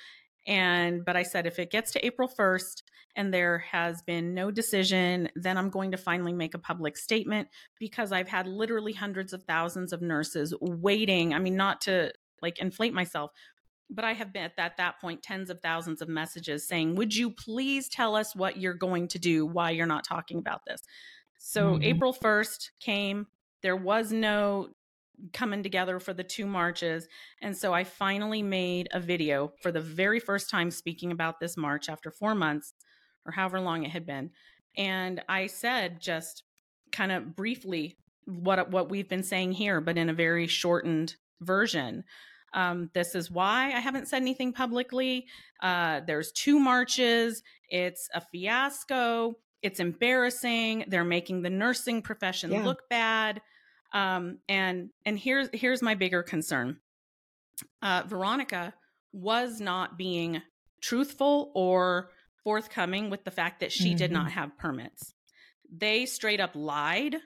And 0.46 1.04
but 1.06 1.16
I 1.16 1.24
said 1.24 1.46
if 1.46 1.60
it 1.60 1.72
gets 1.72 1.92
to 1.92 2.06
April 2.06 2.30
1st 2.30 2.84
and 3.16 3.34
there 3.34 3.60
has 3.60 4.02
been 4.04 4.34
no 4.34 4.52
decision, 4.52 5.30
then 5.36 5.58
I'm 5.58 5.70
going 5.70 5.92
to 5.92 5.98
finally 5.98 6.34
make 6.34 6.54
a 6.54 6.60
public 6.60 6.98
statement 6.98 7.48
because 7.80 8.12
I've 8.12 8.28
had 8.28 8.48
literally 8.48 8.94
hundreds 8.94 9.34
of 9.34 9.44
thousands 9.44 9.92
of 9.92 10.02
nurses 10.02 10.54
waiting. 10.62 11.34
I 11.34 11.40
mean, 11.40 11.56
not 11.56 11.82
to 11.82 12.12
like 12.42 12.60
inflate 12.60 12.94
myself, 12.94 13.32
but 13.90 14.06
I 14.06 14.14
have 14.14 14.34
been 14.34 14.44
at 14.44 14.58
that, 14.58 14.78
that 14.78 15.00
point 15.00 15.24
tens 15.24 15.50
of 15.50 15.62
thousands 15.62 16.02
of 16.02 16.10
messages 16.10 16.68
saying, 16.68 16.96
Would 16.96 17.16
you 17.16 17.32
please 17.32 17.88
tell 17.88 18.16
us 18.16 18.36
what 18.36 18.58
you're 18.58 18.74
going 18.74 19.08
to 19.10 19.20
do, 19.20 19.46
why 19.46 19.72
you're 19.72 19.86
not 19.86 20.04
talking 20.04 20.40
about 20.40 20.62
this? 20.66 20.82
So 21.38 21.74
mm-hmm. 21.74 21.84
April 21.84 22.14
1st 22.14 22.70
came. 22.80 23.28
There 23.62 23.76
was 23.76 24.12
no 24.12 24.70
coming 25.34 25.64
together 25.64 26.00
for 26.00 26.14
the 26.14 26.24
two 26.24 26.46
marches. 26.46 27.08
And 27.42 27.56
so 27.56 27.74
I 27.74 27.84
finally 27.84 28.44
made 28.44 28.88
a 28.92 29.00
video 29.00 29.54
for 29.62 29.72
the 29.72 29.82
very 29.82 30.20
first 30.20 30.50
time 30.50 30.70
speaking 30.70 31.12
about 31.12 31.40
this 31.40 31.58
march 31.58 31.90
after 31.90 32.12
four 32.12 32.36
months 32.36 32.74
or 33.26 33.32
however 33.32 33.60
long 33.60 33.84
it 33.84 33.92
had 33.92 34.06
been. 34.06 34.32
And 34.78 35.24
I 35.28 35.48
said 35.48 36.00
just 36.00 36.44
kind 36.92 37.12
of 37.12 37.36
briefly 37.36 37.98
what 38.26 38.70
what 38.70 38.90
we've 38.90 39.10
been 39.10 39.24
saying 39.24 39.54
here, 39.54 39.82
but 39.82 39.98
in 39.98 40.10
a 40.10 40.14
very 40.14 40.48
shortened 40.48 41.16
version. 41.42 42.04
Um, 42.54 42.90
this 42.94 43.16
is 43.16 43.30
why 43.30 43.68
I 43.68 43.80
haven't 43.80 44.08
said 44.08 44.22
anything 44.22 44.54
publicly. 44.54 45.28
Uh, 45.62 46.02
there's 46.06 46.32
two 46.32 46.60
marches. 46.60 47.44
It's 47.70 48.10
a 48.14 48.22
fiasco. 48.22 49.36
It's 49.62 49.80
embarrassing. 49.80 50.86
They're 50.88 51.04
making 51.04 51.42
the 51.42 51.50
nursing 51.50 52.02
profession 52.02 52.52
yeah. 52.52 52.64
look 52.64 52.90
bad. 52.90 53.42
Um, 53.94 54.40
and 54.48 54.90
and 55.06 55.18
here's 55.18 55.50
here's 55.54 55.82
my 55.82 55.96
bigger 55.96 56.24
concern. 56.24 56.78
Uh, 57.82 58.04
Veronica 58.06 58.74
was 59.12 59.60
not 59.60 59.98
being 59.98 60.42
truthful 60.82 61.52
or 61.56 62.12
forthcoming 62.44 63.10
with 63.10 63.24
the 63.24 63.32
fact 63.32 63.62
that 63.62 63.72
she 63.72 63.90
mm-hmm. 63.90 63.98
did 63.98 64.12
not 64.12 64.32
have 64.32 64.58
permits. 64.58 65.14
They 65.70 66.06
straight 66.06 66.40
up 66.40 66.52
lied 66.54 67.18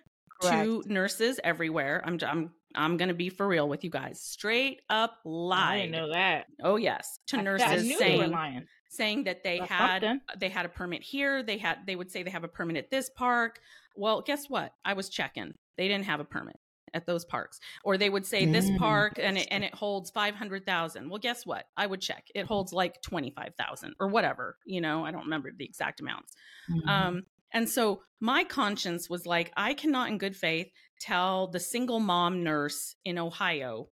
Correct. 0.42 0.66
to 0.66 0.84
nurses 0.88 1.40
everywhere. 1.44 2.02
I'm 2.06 2.18
I'm 2.26 2.52
I'm 2.76 2.98
going 2.98 3.10
to 3.10 3.16
be 3.16 3.30
for 3.30 3.48
real 3.48 3.68
with 3.68 3.84
you 3.84 3.90
guys. 3.90 4.22
Straight 4.22 4.82
up 4.90 5.18
lied. 5.26 5.82
I 5.82 5.86
know 5.88 6.12
that. 6.12 6.46
Oh 6.62 6.76
yes, 6.76 7.20
to 7.28 7.38
I, 7.38 7.42
nurses 7.42 7.98
saying 7.98 8.66
saying 8.90 9.24
that 9.24 9.44
they 9.44 9.60
That's 9.60 9.72
had 9.72 10.02
something. 10.02 10.22
they 10.38 10.50
had 10.50 10.66
a 10.66 10.70
permit 10.70 11.02
here. 11.02 11.44
They 11.44 11.58
had 11.58 11.80
they 11.86 11.96
would 11.96 12.12
say 12.12 12.24
they 12.24 12.32
have 12.32 12.44
a 12.44 12.50
permit 12.50 12.78
at 12.78 12.92
this 12.92 13.10
park. 13.10 13.60
Well, 13.96 14.22
guess 14.22 14.50
what? 14.50 14.74
I 14.84 14.94
was 14.94 15.10
checking. 15.10 15.54
They 15.78 15.88
didn't 15.88 16.06
have 16.06 16.20
a 16.20 16.26
permit 16.26 16.58
at 16.94 17.06
those 17.06 17.26
parks. 17.26 17.60
Or 17.84 17.98
they 17.98 18.10
would 18.10 18.26
say 18.26 18.46
this 18.46 18.70
mm. 18.70 18.78
park 18.78 19.14
and 19.18 19.38
it, 19.38 19.48
and 19.52 19.64
it 19.64 19.74
holds 19.74 20.12
500,000. 20.12 21.10
Well, 21.10 21.20
guess 21.20 21.46
what? 21.46 21.66
I 21.78 21.88
would 21.88 22.02
check. 22.02 22.28
It 22.36 22.46
holds 22.46 22.74
like 22.74 23.02
25,000 23.02 23.96
or 24.00 24.08
whatever, 24.08 24.58
you 24.66 24.82
know, 24.82 25.06
I 25.06 25.12
don't 25.12 25.24
remember 25.24 25.52
the 25.56 25.66
exact 25.66 26.02
amounts. 26.02 26.34
Mm-hmm. 26.70 26.90
Um, 26.90 27.24
and 27.54 27.70
so 27.70 28.02
my 28.20 28.44
conscience 28.44 29.10
was 29.10 29.26
like, 29.26 29.52
I 29.56 29.74
cannot 29.74 30.10
in 30.10 30.18
good 30.18 30.36
faith 30.36 30.68
tell 31.02 31.48
the 31.48 31.60
single 31.60 32.00
mom 32.00 32.44
nurse 32.44 32.96
in 33.04 33.18
Ohio 33.18 33.90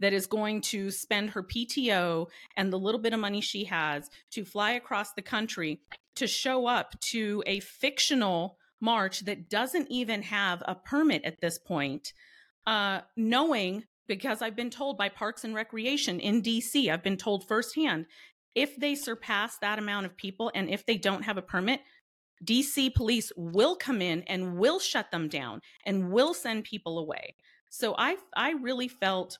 that 0.00 0.12
is 0.12 0.26
going 0.26 0.60
to 0.60 0.90
spend 0.90 1.30
her 1.30 1.42
PTO 1.42 2.26
and 2.56 2.72
the 2.72 2.78
little 2.78 3.00
bit 3.00 3.12
of 3.12 3.20
money 3.20 3.40
she 3.40 3.64
has 3.64 4.10
to 4.32 4.44
fly 4.44 4.72
across 4.72 5.12
the 5.12 5.22
country 5.22 5.80
to 6.16 6.26
show 6.26 6.66
up 6.66 6.98
to 7.00 7.42
a 7.46 7.60
fictional 7.60 8.58
march 8.80 9.20
that 9.20 9.48
doesn't 9.48 9.90
even 9.90 10.22
have 10.22 10.62
a 10.66 10.74
permit 10.74 11.24
at 11.24 11.40
this 11.40 11.58
point, 11.58 12.12
uh, 12.66 13.00
knowing 13.16 13.84
because 14.06 14.42
I've 14.42 14.56
been 14.56 14.70
told 14.70 14.98
by 14.98 15.08
Parks 15.08 15.44
and 15.44 15.54
Recreation 15.54 16.20
in 16.20 16.42
DC, 16.42 16.90
I've 16.90 17.02
been 17.02 17.16
told 17.16 17.48
firsthand, 17.48 18.06
if 18.54 18.76
they 18.76 18.94
surpass 18.94 19.58
that 19.58 19.78
amount 19.78 20.06
of 20.06 20.16
people 20.16 20.50
and 20.54 20.68
if 20.68 20.84
they 20.86 20.96
don't 20.96 21.22
have 21.22 21.38
a 21.38 21.42
permit, 21.42 21.80
DC 22.44 22.94
police 22.94 23.32
will 23.36 23.76
come 23.76 24.02
in 24.02 24.22
and 24.22 24.56
will 24.56 24.78
shut 24.78 25.10
them 25.10 25.28
down 25.28 25.60
and 25.84 26.10
will 26.10 26.34
send 26.34 26.64
people 26.64 26.98
away. 26.98 27.36
So 27.70 27.94
I 27.98 28.16
I 28.36 28.52
really 28.52 28.88
felt 28.88 29.38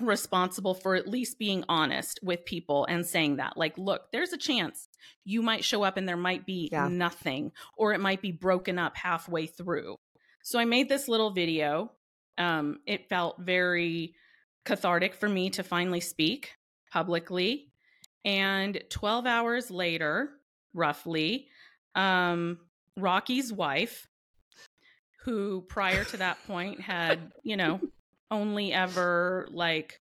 responsible 0.00 0.74
for 0.74 0.94
at 0.94 1.08
least 1.08 1.38
being 1.38 1.64
honest 1.68 2.20
with 2.22 2.44
people 2.44 2.84
and 2.86 3.04
saying 3.04 3.36
that 3.36 3.56
like 3.56 3.76
look 3.76 4.02
there's 4.12 4.32
a 4.32 4.38
chance 4.38 4.88
you 5.24 5.42
might 5.42 5.64
show 5.64 5.82
up 5.82 5.96
and 5.96 6.08
there 6.08 6.16
might 6.16 6.46
be 6.46 6.68
yeah. 6.70 6.86
nothing 6.88 7.50
or 7.76 7.92
it 7.92 8.00
might 8.00 8.22
be 8.22 8.30
broken 8.30 8.78
up 8.78 8.96
halfway 8.96 9.46
through 9.46 9.96
so 10.42 10.58
i 10.58 10.64
made 10.64 10.88
this 10.88 11.08
little 11.08 11.30
video 11.30 11.90
um, 12.36 12.78
it 12.86 13.08
felt 13.08 13.40
very 13.40 14.14
cathartic 14.64 15.14
for 15.14 15.28
me 15.28 15.50
to 15.50 15.64
finally 15.64 16.00
speak 16.00 16.52
publicly 16.92 17.72
and 18.24 18.80
12 18.90 19.26
hours 19.26 19.68
later 19.68 20.30
roughly 20.74 21.48
um, 21.98 22.58
rocky's 22.96 23.52
wife 23.52 24.08
who 25.24 25.62
prior 25.68 26.04
to 26.04 26.16
that 26.16 26.38
point 26.46 26.80
had 26.80 27.32
you 27.42 27.56
know 27.56 27.80
only 28.30 28.72
ever 28.72 29.48
like 29.50 30.00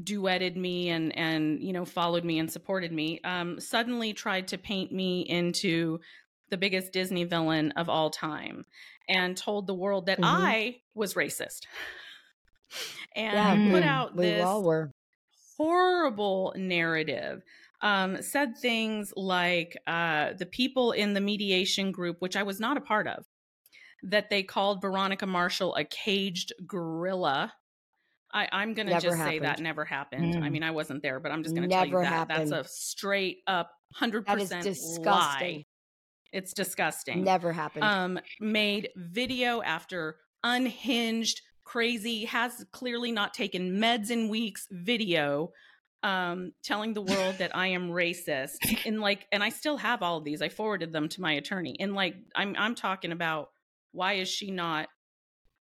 duetted 0.00 0.56
me 0.56 0.88
and 0.88 1.16
and 1.16 1.62
you 1.62 1.72
know 1.72 1.84
followed 1.84 2.24
me 2.24 2.38
and 2.38 2.50
supported 2.50 2.92
me 2.92 3.20
um 3.22 3.60
suddenly 3.60 4.12
tried 4.12 4.48
to 4.48 4.58
paint 4.58 4.90
me 4.92 5.20
into 5.20 6.00
the 6.50 6.56
biggest 6.56 6.92
disney 6.92 7.24
villain 7.24 7.70
of 7.72 7.88
all 7.88 8.10
time 8.10 8.64
and 9.08 9.36
told 9.36 9.66
the 9.66 9.74
world 9.74 10.06
that 10.06 10.18
mm-hmm. 10.18 10.42
i 10.44 10.76
was 10.94 11.14
racist 11.14 11.60
and 13.16 13.34
yeah, 13.34 13.70
put 13.70 13.84
out 13.84 14.16
we 14.16 14.26
this 14.26 14.44
all 14.44 14.62
were 14.62 14.90
horrible 15.56 16.54
narrative. 16.56 17.42
Um, 17.84 18.22
said 18.22 18.56
things 18.56 19.12
like 19.14 19.76
uh, 19.86 20.32
the 20.38 20.46
people 20.46 20.92
in 20.92 21.12
the 21.12 21.20
mediation 21.20 21.92
group, 21.92 22.16
which 22.20 22.34
I 22.34 22.42
was 22.42 22.58
not 22.58 22.78
a 22.78 22.80
part 22.80 23.06
of, 23.06 23.26
that 24.04 24.30
they 24.30 24.42
called 24.42 24.80
Veronica 24.80 25.26
Marshall 25.26 25.74
a 25.74 25.84
caged 25.84 26.54
gorilla. 26.66 27.52
I, 28.32 28.62
am 28.62 28.74
going 28.74 28.88
to 28.88 28.94
just 28.94 29.16
happened. 29.16 29.34
say 29.34 29.38
that 29.40 29.60
never 29.60 29.84
happened. 29.84 30.34
Mm. 30.34 30.42
I 30.42 30.48
mean, 30.48 30.62
I 30.62 30.72
wasn't 30.72 31.02
there, 31.02 31.20
but 31.20 31.30
I'm 31.30 31.42
just 31.42 31.54
going 31.54 31.68
to 31.68 31.74
tell 31.74 31.86
you 31.86 31.98
that 31.98 32.06
happened. 32.06 32.50
that's 32.50 32.66
a 32.66 32.68
straight 32.68 33.38
up 33.46 33.70
100% 34.00 35.04
lie. 35.04 35.64
It's 36.32 36.52
disgusting. 36.52 37.22
Never 37.22 37.52
happened. 37.52 37.84
Um, 37.84 38.18
made 38.40 38.88
video 38.96 39.62
after 39.62 40.16
unhinged, 40.42 41.42
crazy, 41.62 42.24
has 42.24 42.66
clearly 42.72 43.12
not 43.12 43.34
taken 43.34 43.78
meds 43.78 44.10
in 44.10 44.28
weeks 44.28 44.66
video 44.70 45.50
um, 46.04 46.52
telling 46.62 46.92
the 46.92 47.00
world 47.00 47.36
that 47.38 47.56
I 47.56 47.68
am 47.68 47.88
racist. 47.88 48.58
In 48.84 49.00
like, 49.00 49.26
and 49.32 49.42
I 49.42 49.48
still 49.48 49.78
have 49.78 50.02
all 50.02 50.18
of 50.18 50.24
these. 50.24 50.42
I 50.42 50.50
forwarded 50.50 50.92
them 50.92 51.08
to 51.08 51.20
my 51.20 51.32
attorney. 51.32 51.76
And 51.80 51.94
like, 51.94 52.14
I'm 52.36 52.54
I'm 52.56 52.76
talking 52.76 53.10
about 53.10 53.48
why 53.92 54.14
is 54.14 54.28
she 54.28 54.50
not 54.50 54.88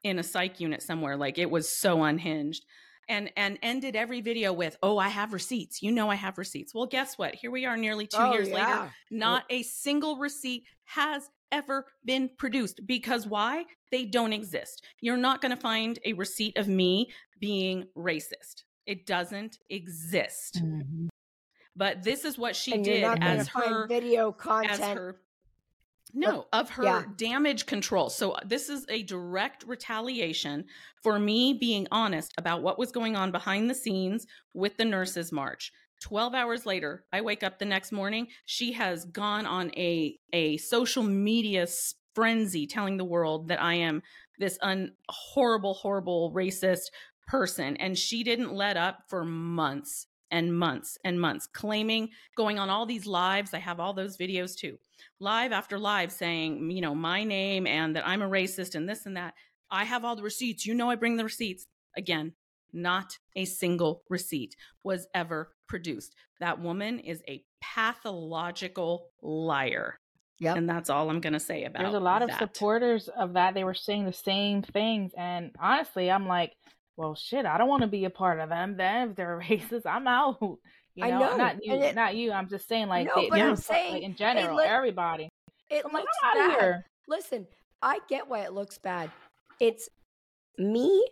in 0.03 0.19
a 0.19 0.23
psych 0.23 0.59
unit 0.59 0.83
somewhere? 0.83 1.17
Like, 1.17 1.37
it 1.37 1.49
was 1.49 1.67
so 1.67 2.03
unhinged. 2.03 2.63
And 3.09 3.31
and 3.35 3.57
ended 3.63 3.95
every 3.95 4.19
video 4.19 4.51
with, 4.51 4.75
"Oh, 4.83 4.97
I 4.97 5.07
have 5.07 5.31
receipts. 5.31 5.81
You 5.81 5.93
know, 5.93 6.09
I 6.09 6.15
have 6.15 6.37
receipts." 6.37 6.75
Well, 6.75 6.87
guess 6.87 7.17
what? 7.17 7.35
Here 7.35 7.49
we 7.49 7.65
are, 7.65 7.77
nearly 7.77 8.05
two 8.05 8.17
oh, 8.19 8.33
years 8.33 8.49
yeah. 8.49 8.55
later. 8.55 8.93
Not 9.09 9.45
a 9.49 9.63
single 9.63 10.17
receipt 10.17 10.65
has 10.83 11.29
ever 11.49 11.85
been 12.03 12.29
produced 12.37 12.81
because 12.85 13.25
why? 13.25 13.63
They 13.91 14.03
don't 14.03 14.33
exist. 14.33 14.83
You're 14.99 15.15
not 15.15 15.41
going 15.41 15.55
to 15.55 15.61
find 15.61 15.97
a 16.03 16.11
receipt 16.13 16.57
of 16.57 16.67
me 16.67 17.09
being 17.39 17.85
racist. 17.97 18.63
It 18.87 19.05
doesn't 19.05 19.59
exist. 19.69 20.61
Mm-hmm. 20.63 21.07
But 21.75 22.03
this 22.03 22.25
is 22.25 22.37
what 22.37 22.55
she 22.55 22.73
and 22.73 22.83
did 22.83 23.03
as 23.03 23.49
her 23.49 23.85
video 23.85 24.31
content. 24.31 24.81
Her, 24.81 25.17
no, 26.13 26.47
of 26.51 26.69
her 26.71 26.83
yeah. 26.83 27.03
damage 27.17 27.67
control. 27.67 28.09
So 28.09 28.31
uh, 28.31 28.39
this 28.45 28.69
is 28.69 28.85
a 28.89 29.03
direct 29.03 29.63
retaliation 29.67 30.65
for 31.03 31.19
me 31.19 31.53
being 31.53 31.87
honest 31.91 32.33
about 32.37 32.63
what 32.63 32.79
was 32.79 32.91
going 32.91 33.15
on 33.15 33.31
behind 33.31 33.69
the 33.69 33.75
scenes 33.75 34.25
with 34.53 34.77
the 34.77 34.85
nurses 34.85 35.31
march. 35.31 35.71
12 36.01 36.33
hours 36.33 36.65
later, 36.65 37.05
I 37.11 37.21
wake 37.21 37.43
up 37.43 37.59
the 37.59 37.65
next 37.65 37.91
morning, 37.91 38.27
she 38.45 38.71
has 38.73 39.05
gone 39.05 39.45
on 39.45 39.71
a 39.75 40.17
a 40.33 40.57
social 40.57 41.03
media 41.03 41.67
frenzy 42.15 42.65
telling 42.65 42.97
the 42.97 43.05
world 43.05 43.49
that 43.49 43.61
I 43.61 43.75
am 43.75 44.01
this 44.39 44.57
un 44.61 44.91
horrible 45.09 45.73
horrible 45.73 46.31
racist 46.33 46.89
person 47.27 47.77
and 47.77 47.97
she 47.97 48.23
didn't 48.23 48.53
let 48.53 48.77
up 48.77 49.03
for 49.07 49.23
months 49.25 50.07
and 50.31 50.57
months 50.57 50.97
and 51.03 51.19
months 51.21 51.47
claiming 51.47 52.09
going 52.35 52.59
on 52.59 52.69
all 52.69 52.85
these 52.85 53.05
lives 53.05 53.53
i 53.53 53.59
have 53.59 53.79
all 53.79 53.93
those 53.93 54.17
videos 54.17 54.55
too 54.57 54.77
live 55.19 55.51
after 55.51 55.79
live 55.79 56.11
saying 56.11 56.69
you 56.69 56.81
know 56.81 56.93
my 56.95 57.23
name 57.23 57.65
and 57.65 57.95
that 57.95 58.07
i'm 58.07 58.21
a 58.21 58.29
racist 58.29 58.75
and 58.75 58.87
this 58.87 59.05
and 59.05 59.17
that. 59.17 59.33
I 59.69 59.83
have 59.83 60.05
all 60.05 60.15
the 60.15 60.23
receipts. 60.23 60.65
You 60.65 60.73
know 60.73 60.89
i 60.89 60.95
bring 60.95 61.17
the 61.17 61.23
receipts. 61.23 61.67
Again 61.95 62.33
not 62.73 63.17
a 63.35 63.45
single 63.45 64.03
receipt 64.09 64.55
was 64.83 65.07
ever 65.13 65.53
produced. 65.67 66.15
That 66.39 66.59
woman 66.59 66.99
is 66.99 67.23
a 67.27 67.43
pathological 67.61 69.07
liar. 69.21 69.99
Yeah 70.39 70.53
and 70.53 70.69
that's 70.69 70.89
all 70.89 71.09
i'm 71.09 71.19
going 71.19 71.33
to 71.33 71.39
say 71.39 71.63
about 71.63 71.81
there's 71.81 71.95
a 71.95 71.99
lot 71.99 72.19
that. 72.19 72.29
of 72.29 72.37
supporters 72.37 73.07
of 73.09 73.33
that. 73.33 73.53
They 73.53 73.63
were 73.63 73.73
saying 73.73 74.05
the 74.05 74.13
same 74.13 74.61
things. 74.61 75.11
And 75.17 75.51
honestly 75.59 76.11
i'm 76.11 76.27
like 76.27 76.53
well, 76.97 77.13
shit, 77.15 77.45
I 77.45 77.57
don't 77.57 77.69
want 77.69 77.83
to 77.83 77.87
be 77.87 78.05
a 78.05 78.09
part 78.09 78.39
of 78.39 78.49
them. 78.49 78.75
Then 78.75 79.09
if 79.09 79.15
they're 79.15 79.39
racist, 79.49 79.85
I'm 79.85 80.07
out. 80.07 80.37
You 80.95 81.07
know, 81.07 81.07
I 81.07 81.09
know. 81.09 81.37
not 81.37 81.63
you, 81.63 81.73
it, 81.73 81.95
not 81.95 82.15
you. 82.15 82.31
I'm 82.31 82.49
just 82.49 82.67
saying, 82.67 82.87
like, 82.87 83.07
no, 83.07 83.21
they, 83.21 83.29
but 83.29 83.39
I'm 83.39 83.55
saying 83.55 83.93
like, 83.93 84.03
in 84.03 84.15
general, 84.15 84.57
it 84.57 84.67
everybody. 84.67 85.29
It 85.69 85.85
I'm 85.85 85.93
looks 85.93 86.05
like, 86.23 86.33
bad. 86.33 86.59
Here. 86.59 86.85
Listen, 87.07 87.45
I 87.83 87.99
get 88.09 88.27
why 88.27 88.39
it 88.39 88.53
looks 88.53 88.79
bad. 88.79 89.11
It's 89.59 89.89
me 90.57 91.07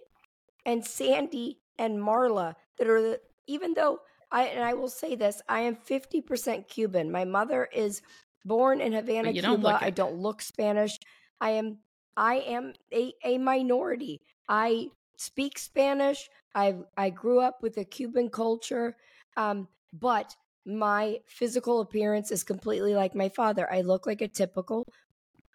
and 0.66 0.84
Sandy 0.84 1.60
and 1.78 2.00
Marla 2.00 2.56
that 2.80 2.88
are 2.88 3.02
the, 3.02 3.22
even 3.46 3.76
though 3.76 4.00
I 4.32 4.46
and 4.46 4.64
I 4.64 4.74
will 4.74 4.90
say 4.90 5.16
this, 5.16 5.42
I 5.48 5.62
am 5.62 5.76
50% 5.76 6.68
Cuban. 6.68 7.12
My 7.12 7.26
mother 7.26 7.70
is 7.72 8.02
born 8.44 8.82
in 8.82 8.92
Havana, 8.92 9.34
Cuba. 9.34 9.42
Don't 9.42 9.66
I 9.84 9.90
don't 9.92 10.16
look 10.18 10.42
Spanish. 10.42 10.98
I 11.40 11.52
am 11.52 11.78
I 12.18 12.36
am 12.38 12.74
a, 12.92 13.14
a 13.24 13.38
minority. 13.38 14.22
I 14.50 14.90
speak 15.18 15.58
Spanish. 15.58 16.30
I 16.54 16.76
I 16.98 17.10
grew 17.10 17.40
up 17.40 17.62
with 17.62 17.78
a 17.78 17.86
Cuban 17.86 18.30
culture, 18.30 18.96
um, 19.38 19.68
but 19.94 20.36
my 20.66 21.20
physical 21.28 21.82
appearance 21.82 22.32
is 22.32 22.44
completely 22.44 22.96
like 22.96 23.16
my 23.16 23.30
father. 23.30 23.72
I 23.72 23.82
look 23.82 24.06
like 24.08 24.22
a 24.22 24.28
typical 24.28 24.86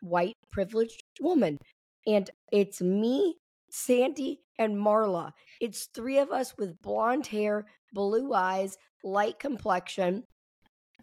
white 0.03 0.37
privileged 0.53 1.03
woman, 1.21 1.59
and 2.07 2.31
it's 2.53 2.81
me, 2.81 3.37
Sandy, 3.71 4.41
and 4.59 4.77
Marla. 4.77 5.33
It's 5.61 5.87
three 5.87 6.19
of 6.19 6.31
us 6.31 6.55
with 6.59 6.81
blonde 6.83 7.27
hair, 7.29 7.67
blue 7.93 8.33
eyes, 8.35 8.77
light 9.05 9.39
complexion, 9.39 10.25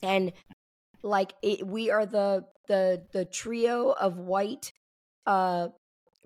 and 0.02 0.32
like 1.04 1.34
it, 1.42 1.66
we 1.66 1.90
are 1.92 2.06
the 2.06 2.46
the 2.68 3.04
the 3.14 3.26
trio 3.26 3.92
of 3.92 4.18
white 4.18 4.72
uh 5.26 5.70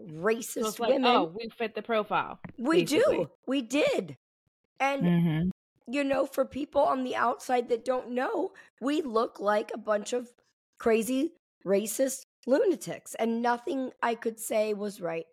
racist 0.09 0.75
so 0.75 0.83
like, 0.83 0.93
women. 0.93 1.05
Oh, 1.05 1.31
we 1.35 1.49
fit 1.49 1.75
the 1.75 1.81
profile. 1.81 2.39
We 2.57 2.83
basically. 2.83 3.17
do. 3.17 3.29
We 3.47 3.61
did. 3.61 4.17
And 4.79 5.03
mm-hmm. 5.03 5.49
you 5.93 6.03
know, 6.03 6.25
for 6.25 6.45
people 6.45 6.81
on 6.81 7.03
the 7.03 7.15
outside 7.15 7.69
that 7.69 7.85
don't 7.85 8.11
know, 8.11 8.51
we 8.81 9.01
look 9.01 9.39
like 9.39 9.71
a 9.73 9.77
bunch 9.77 10.13
of 10.13 10.29
crazy 10.79 11.33
racist 11.65 12.25
lunatics 12.47 13.15
and 13.15 13.41
nothing 13.41 13.91
I 14.01 14.15
could 14.15 14.39
say 14.39 14.73
was 14.73 14.99
right. 14.99 15.25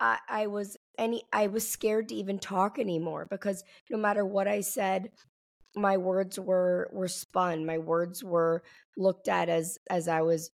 I, 0.00 0.18
I 0.28 0.46
was 0.46 0.76
any 0.98 1.22
I 1.32 1.46
was 1.46 1.68
scared 1.68 2.08
to 2.08 2.14
even 2.14 2.38
talk 2.38 2.78
anymore 2.78 3.26
because 3.30 3.64
no 3.90 3.98
matter 3.98 4.24
what 4.24 4.48
I 4.48 4.60
said, 4.60 5.10
my 5.74 5.96
words 5.96 6.38
were 6.38 6.88
were 6.92 7.08
spun. 7.08 7.64
My 7.64 7.78
words 7.78 8.22
were 8.22 8.62
looked 8.96 9.28
at 9.28 9.48
as 9.48 9.78
as 9.88 10.08
I 10.08 10.22
was 10.22 10.50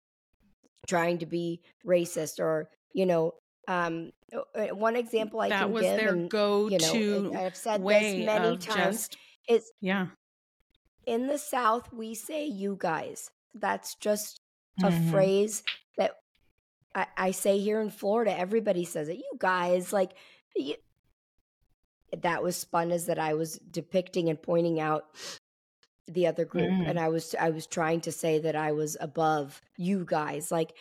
trying 0.88 1.18
to 1.18 1.26
be 1.26 1.60
racist 1.86 2.38
or 2.38 2.68
you 2.92 3.06
know 3.06 3.34
um, 3.70 4.12
uh, 4.34 4.74
one 4.74 4.96
example 4.96 5.40
I 5.40 5.48
that 5.50 5.62
can 5.62 5.72
was 5.72 5.84
give, 5.84 5.96
their 5.96 6.14
and, 6.14 6.28
go-to 6.28 6.98
you 6.98 7.30
know, 7.32 7.40
I've 7.40 7.54
said 7.54 7.86
this 7.86 8.26
many 8.26 8.56
times. 8.58 9.08
Just, 9.08 9.16
is 9.48 9.72
yeah, 9.80 10.08
in 11.06 11.28
the 11.28 11.38
South 11.38 11.92
we 11.92 12.14
say 12.14 12.46
"you 12.46 12.76
guys." 12.78 13.30
That's 13.54 13.94
just 13.94 14.40
a 14.82 14.86
mm-hmm. 14.86 15.10
phrase 15.10 15.62
that 15.96 16.12
I, 16.94 17.06
I, 17.16 17.30
say 17.30 17.58
here 17.58 17.80
in 17.80 17.90
Florida. 17.90 18.36
Everybody 18.36 18.84
says 18.84 19.08
it. 19.08 19.18
You 19.18 19.32
guys, 19.38 19.92
like 19.92 20.12
you, 20.56 20.74
that 22.22 22.42
was 22.42 22.56
spun 22.56 22.90
as 22.90 23.06
that 23.06 23.18
I 23.18 23.34
was 23.34 23.58
depicting 23.70 24.28
and 24.28 24.40
pointing 24.40 24.80
out 24.80 25.04
the 26.08 26.26
other 26.26 26.44
group, 26.44 26.70
mm. 26.70 26.88
and 26.88 26.98
I 26.98 27.08
was 27.08 27.36
I 27.38 27.50
was 27.50 27.66
trying 27.68 28.00
to 28.02 28.12
say 28.12 28.40
that 28.40 28.56
I 28.56 28.72
was 28.72 28.96
above 29.00 29.62
you 29.76 30.04
guys. 30.04 30.50
Like 30.50 30.74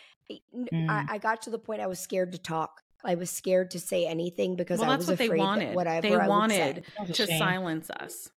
mm. 0.54 0.88
I, 0.88 1.14
I, 1.14 1.18
got 1.18 1.42
to 1.42 1.50
the 1.50 1.58
point 1.58 1.80
I 1.80 1.86
was 1.86 1.98
scared 1.98 2.32
to 2.32 2.38
talk. 2.38 2.82
I 3.04 3.14
was 3.14 3.30
scared 3.30 3.70
to 3.72 3.80
say 3.80 4.06
anything 4.06 4.56
because 4.56 4.80
well, 4.80 4.90
I 4.90 4.96
was 4.96 5.08
afraid 5.08 5.40
that 5.40 5.74
whatever 5.74 6.08
they 6.08 6.14
I 6.14 6.28
wanted 6.28 6.84
to 7.12 7.26
silence 7.26 7.90
us. 7.90 8.30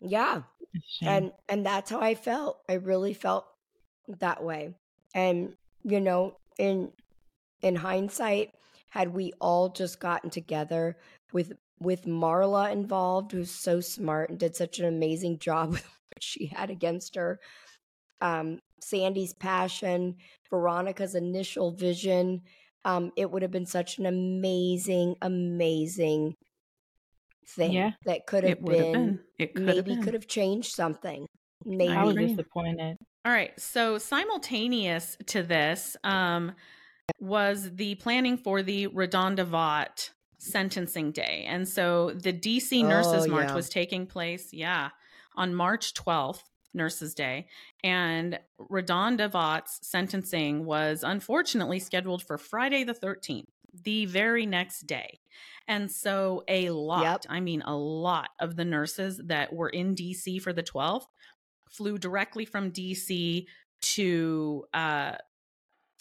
Yeah, 0.00 0.42
and 1.02 1.32
and 1.48 1.64
that's 1.64 1.90
how 1.90 2.00
I 2.00 2.14
felt. 2.14 2.60
I 2.68 2.74
really 2.74 3.14
felt 3.14 3.46
that 4.20 4.42
way. 4.42 4.74
And 5.14 5.54
you 5.84 6.00
know, 6.00 6.36
in 6.58 6.92
in 7.62 7.76
hindsight, 7.76 8.54
had 8.88 9.12
we 9.12 9.32
all 9.40 9.68
just 9.68 10.00
gotten 10.00 10.30
together 10.30 10.96
with 11.32 11.52
with 11.78 12.04
Marla 12.06 12.72
involved, 12.72 13.32
who's 13.32 13.50
so 13.50 13.80
smart 13.80 14.30
and 14.30 14.38
did 14.38 14.56
such 14.56 14.78
an 14.78 14.86
amazing 14.86 15.38
job 15.46 15.72
with 15.72 15.84
what 15.84 16.22
she 16.22 16.46
had 16.46 16.70
against 16.70 17.16
her, 17.16 17.40
um, 18.20 18.60
Sandy's 18.80 19.34
passion, 19.34 20.16
Veronica's 20.50 21.14
initial 21.14 21.72
vision. 21.72 22.42
Um, 22.84 23.12
it 23.16 23.30
would 23.30 23.42
have 23.42 23.50
been 23.50 23.66
such 23.66 23.98
an 23.98 24.06
amazing, 24.06 25.16
amazing 25.22 26.36
thing 27.48 27.72
yeah, 27.72 27.90
that 28.04 28.26
could 28.26 28.44
have 28.44 28.64
been, 28.64 28.92
been. 28.92 29.20
It 29.38 29.54
could 29.54 29.64
maybe 29.66 29.94
have 29.94 30.04
could 30.04 30.14
have 30.14 30.28
changed 30.28 30.72
something. 30.72 31.26
Maybe 31.64 31.92
I 31.92 32.04
was 32.04 32.16
disappointed. 32.16 32.96
All 33.24 33.32
right. 33.32 33.58
So 33.58 33.98
simultaneous 33.98 35.16
to 35.26 35.42
this 35.42 35.96
um, 36.04 36.52
was 37.18 37.74
the 37.74 37.96
planning 37.96 38.36
for 38.36 38.62
the 38.62 38.86
RaDonda 38.88 39.44
Vaught 39.44 40.10
sentencing 40.38 41.12
day. 41.12 41.44
And 41.48 41.66
so 41.66 42.12
the 42.14 42.32
DC 42.32 42.84
Nurses 42.86 43.26
oh, 43.26 43.30
March 43.30 43.48
yeah. 43.48 43.54
was 43.54 43.68
taking 43.68 44.06
place, 44.06 44.52
yeah, 44.52 44.90
on 45.34 45.54
March 45.54 45.94
12th. 45.94 46.42
Nurses 46.76 47.14
Day. 47.14 47.46
And 47.82 48.38
RaDonda 48.60 49.30
Vaught's 49.30 49.80
sentencing 49.82 50.64
was 50.64 51.02
unfortunately 51.02 51.80
scheduled 51.80 52.22
for 52.22 52.38
Friday 52.38 52.84
the 52.84 52.94
13th, 52.94 53.48
the 53.84 54.06
very 54.06 54.46
next 54.46 54.86
day. 54.86 55.18
And 55.66 55.90
so 55.90 56.44
a 56.46 56.70
lot, 56.70 57.02
Yep. 57.02 57.26
I 57.28 57.40
mean 57.40 57.62
a 57.62 57.76
lot 57.76 58.30
of 58.38 58.56
the 58.56 58.64
nurses 58.64 59.20
that 59.24 59.52
were 59.52 59.70
in 59.70 59.94
DC 59.94 60.40
for 60.40 60.52
the 60.52 60.62
12th 60.62 61.06
flew 61.68 61.98
directly 61.98 62.44
from 62.44 62.70
DC 62.70 63.46
to 63.80 64.64
uh 64.72 65.12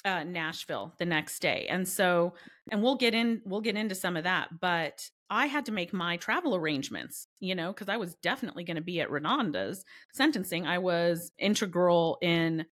uh, 0.05 0.23
Nashville 0.23 0.93
the 0.99 1.05
next 1.05 1.39
day. 1.39 1.65
And 1.67 1.87
so, 1.87 2.35
and 2.71 2.81
we'll 2.81 2.95
get 2.95 3.15
in, 3.15 3.41
we'll 3.43 3.61
get 3.61 3.75
into 3.75 3.95
some 3.95 4.15
of 4.15 4.23
that, 4.23 4.59
but 4.61 5.09
I 5.29 5.47
had 5.47 5.65
to 5.65 5.71
make 5.71 5.93
my 5.93 6.17
travel 6.17 6.55
arrangements, 6.55 7.27
you 7.39 7.55
know, 7.55 7.73
because 7.73 7.89
I 7.89 7.97
was 7.97 8.15
definitely 8.15 8.63
going 8.63 8.75
to 8.75 8.81
be 8.81 9.01
at 9.01 9.09
RaDonda's 9.09 9.83
sentencing. 10.13 10.67
I 10.67 10.77
was 10.77 11.31
integral 11.39 12.17
in 12.21 12.65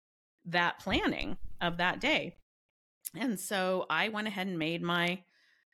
that 0.45 0.79
planning 0.79 1.37
of 1.61 1.77
that 1.77 2.01
day. 2.01 2.35
And 3.15 3.39
so 3.39 3.85
I 3.89 4.09
went 4.09 4.27
ahead 4.27 4.47
and 4.47 4.59
made 4.59 4.81
my 4.81 5.23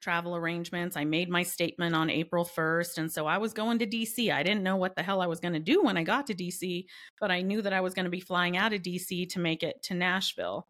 travel 0.02 0.36
arrangements. 0.36 0.96
I 0.96 1.06
made 1.06 1.30
my 1.30 1.44
statement 1.44 1.96
on 1.96 2.10
April 2.10 2.46
1st. 2.46 2.98
And 3.00 3.12
so 3.12 3.26
I 3.26 3.40
was 3.40 3.54
going 3.54 3.80
to 3.80 3.88
DC. 3.88 4.32
I 4.32 4.44
didn't 4.44 4.64
know 4.64 4.76
what 4.76 4.96
the 4.96 5.04
hell 5.04 5.22
I 5.22 5.28
was 5.28 5.40
going 5.40 5.54
to 5.54 5.60
do 5.60 5.84
when 5.84 5.98
I 5.98 6.04
got 6.04 6.28
to 6.28 6.36
DC, 6.36 6.86
but 7.20 7.32
I 7.32 7.42
knew 7.42 7.62
that 7.62 7.74
I 7.74 7.82
was 7.82 7.94
going 7.94 8.06
to 8.06 8.12
be 8.12 8.20
flying 8.20 8.58
out 8.58 8.74
of 8.74 8.82
DC 8.82 9.30
to 9.30 9.40
make 9.40 9.64
it 9.64 9.82
to 9.84 9.96
Nashville. 9.96 10.68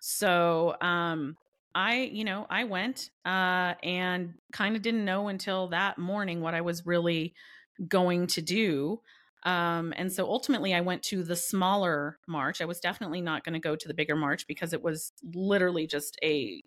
So, 0.00 0.76
um, 0.80 1.36
I, 1.74 2.02
you 2.02 2.24
know, 2.24 2.46
I 2.50 2.64
went 2.64 3.10
uh, 3.24 3.74
and 3.82 4.34
kind 4.52 4.76
of 4.76 4.82
didn't 4.82 5.04
know 5.04 5.28
until 5.28 5.68
that 5.68 5.98
morning 5.98 6.40
what 6.40 6.54
I 6.54 6.60
was 6.60 6.86
really 6.86 7.34
going 7.88 8.26
to 8.28 8.42
do. 8.42 9.00
Um, 9.44 9.94
and 9.96 10.12
so 10.12 10.26
ultimately, 10.26 10.74
I 10.74 10.82
went 10.82 11.02
to 11.04 11.22
the 11.22 11.36
smaller 11.36 12.18
march. 12.26 12.60
I 12.60 12.66
was 12.66 12.80
definitely 12.80 13.20
not 13.22 13.44
going 13.44 13.54
to 13.54 13.58
go 13.60 13.76
to 13.76 13.88
the 13.88 13.94
bigger 13.94 14.16
march 14.16 14.46
because 14.46 14.72
it 14.72 14.82
was 14.82 15.12
literally 15.22 15.86
just 15.86 16.18
a 16.22 16.62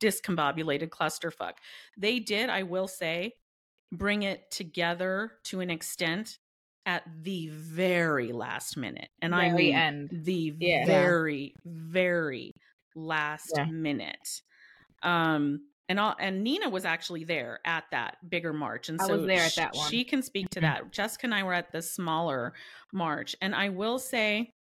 discombobulated 0.00 0.88
clusterfuck. 0.90 1.54
They 1.96 2.18
did, 2.18 2.50
I 2.50 2.64
will 2.64 2.88
say, 2.88 3.34
bring 3.92 4.22
it 4.22 4.50
together 4.50 5.32
to 5.44 5.60
an 5.60 5.70
extent 5.70 6.38
at 6.86 7.04
the 7.22 7.48
very 7.48 8.32
last 8.32 8.76
minute. 8.76 9.10
And 9.20 9.34
I 9.34 9.48
Very 9.48 9.56
mean 9.56 9.74
end. 9.74 10.10
the 10.10 10.50
Yeah. 10.58 10.84
very, 10.84 11.54
very 11.64 12.52
last 12.94 13.52
Yeah. 13.56 13.64
minute. 13.66 14.42
Um 15.02 15.66
and 15.88 15.98
all, 15.98 16.14
and 16.20 16.44
Nina 16.44 16.68
was 16.70 16.84
actually 16.84 17.24
there 17.24 17.58
at 17.64 17.82
that 17.90 18.18
bigger 18.30 18.52
march, 18.52 18.88
and 18.88 19.00
I 19.00 19.06
so 19.08 19.16
was 19.16 19.26
there 19.26 19.42
at 19.42 19.56
that 19.56 19.74
one. 19.74 19.90
she 19.90 20.04
can 20.04 20.22
speak 20.22 20.48
to 20.50 20.60
Mhm. 20.60 20.62
that. 20.62 20.92
Jessica 20.92 21.26
and 21.26 21.34
I 21.34 21.42
were 21.42 21.52
at 21.52 21.72
the 21.72 21.82
smaller 21.82 22.54
march, 22.92 23.34
and 23.42 23.56
I 23.56 23.70
will 23.70 23.98
say, 23.98 24.54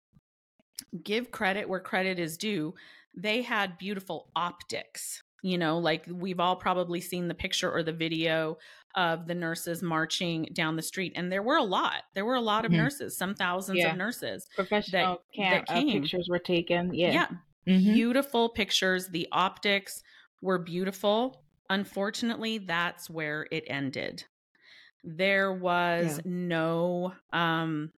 give 1.03 1.29
credit 1.29 1.69
where 1.69 1.79
credit 1.79 2.17
is 2.17 2.35
due. 2.35 2.73
They 3.15 3.43
had 3.43 3.77
beautiful 3.77 4.31
optics. 4.35 5.21
You 5.43 5.57
know, 5.59 5.77
like 5.77 6.03
we've 6.09 6.39
all 6.39 6.55
probably 6.55 6.99
seen 6.99 7.27
the 7.27 7.35
picture 7.35 7.71
or 7.71 7.83
the 7.83 7.93
video 7.93 8.57
of 8.95 9.27
the 9.27 9.35
nurses 9.35 9.83
marching 9.83 10.49
down 10.53 10.75
the 10.77 10.81
street, 10.81 11.13
and 11.15 11.31
there 11.31 11.43
were 11.43 11.57
a 11.57 11.63
lot. 11.63 12.03
There 12.15 12.25
were 12.25 12.35
a 12.35 12.41
lot 12.41 12.65
of 12.65 12.71
Mhm. 12.71 12.77
nurses, 12.77 13.15
some 13.15 13.35
thousands 13.35 13.77
Yeah. 13.77 13.91
of 13.91 13.97
nurses. 13.97 14.49
Professional 14.55 15.21
cam- 15.35 15.63
that 15.67 15.69
uh, 15.69 15.81
pictures 15.83 16.27
were 16.27 16.39
taken. 16.39 16.91
Yeah. 16.93 17.11
yeah 17.11 17.27
Mhm. 17.67 17.93
beautiful 17.93 18.49
pictures. 18.49 19.07
The 19.09 19.27
optics 19.31 20.01
were 20.41 20.57
beautiful. 20.59 21.43
Unfortunately, 21.69 22.57
that's 22.59 23.09
where 23.09 23.47
it 23.51 23.63
ended. 23.67 24.23
There 25.03 25.53
was 25.53 26.17
Yeah. 26.17 26.21
no 26.25 27.13
um 27.31 27.91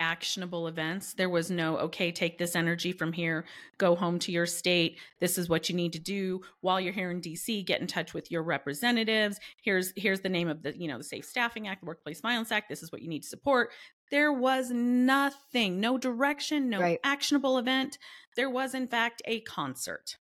actionable 0.00 0.66
events. 0.66 1.14
There 1.14 1.28
was 1.28 1.48
no 1.50 1.76
okay, 1.78 2.10
take 2.10 2.36
this 2.38 2.56
energy 2.56 2.90
from 2.90 3.12
here, 3.12 3.44
go 3.78 3.94
home 3.94 4.18
to 4.20 4.32
your 4.32 4.46
state. 4.46 4.98
This 5.20 5.38
is 5.38 5.48
what 5.48 5.68
you 5.68 5.76
need 5.76 5.92
to 5.92 6.00
do 6.00 6.40
while 6.60 6.80
you're 6.80 6.92
here 6.92 7.10
in 7.12 7.20
DC, 7.20 7.62
get 7.64 7.80
in 7.80 7.86
touch 7.86 8.12
with 8.12 8.28
your 8.30 8.42
representatives. 8.42 9.38
Here's 9.62 9.92
here's 9.96 10.20
the 10.20 10.28
name 10.28 10.48
of 10.48 10.62
the, 10.62 10.76
you 10.76 10.88
know, 10.88 10.98
the 10.98 11.04
Safe 11.04 11.24
Staffing 11.24 11.68
Act, 11.68 11.82
the 11.82 11.86
Workplace 11.86 12.20
Violence 12.20 12.50
Act. 12.50 12.68
This 12.68 12.82
is 12.82 12.90
what 12.90 13.02
you 13.02 13.08
need 13.08 13.22
to 13.22 13.28
support. 13.28 13.70
There 14.12 14.32
was 14.32 14.70
nothing, 14.70 15.80
no 15.80 15.98
direction, 15.98 16.68
no 16.68 16.80
Right. 16.80 17.00
actionable 17.02 17.58
event. 17.58 17.98
There 18.36 18.50
was 18.50 18.74
in 18.74 18.86
fact 18.86 19.22
a 19.24 19.40
concert. 19.40 20.18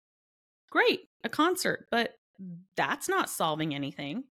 Great, 0.71 1.09
a 1.23 1.29
concert, 1.29 1.87
but 1.91 2.17
that's 2.75 3.07
not 3.09 3.29
solving 3.29 3.75
anything. 3.75 4.23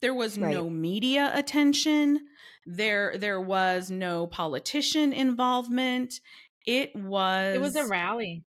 There 0.00 0.14
was 0.14 0.38
Right. 0.38 0.52
no 0.54 0.68
media 0.70 1.32
attention. 1.34 2.28
There 2.66 3.16
there 3.16 3.40
was 3.40 3.90
no 3.90 4.26
politician 4.26 5.12
involvement. 5.14 6.20
It 6.66 6.94
was 6.94 7.54
It 7.56 7.60
was 7.60 7.76
a 7.76 7.86
rally. 7.86 8.44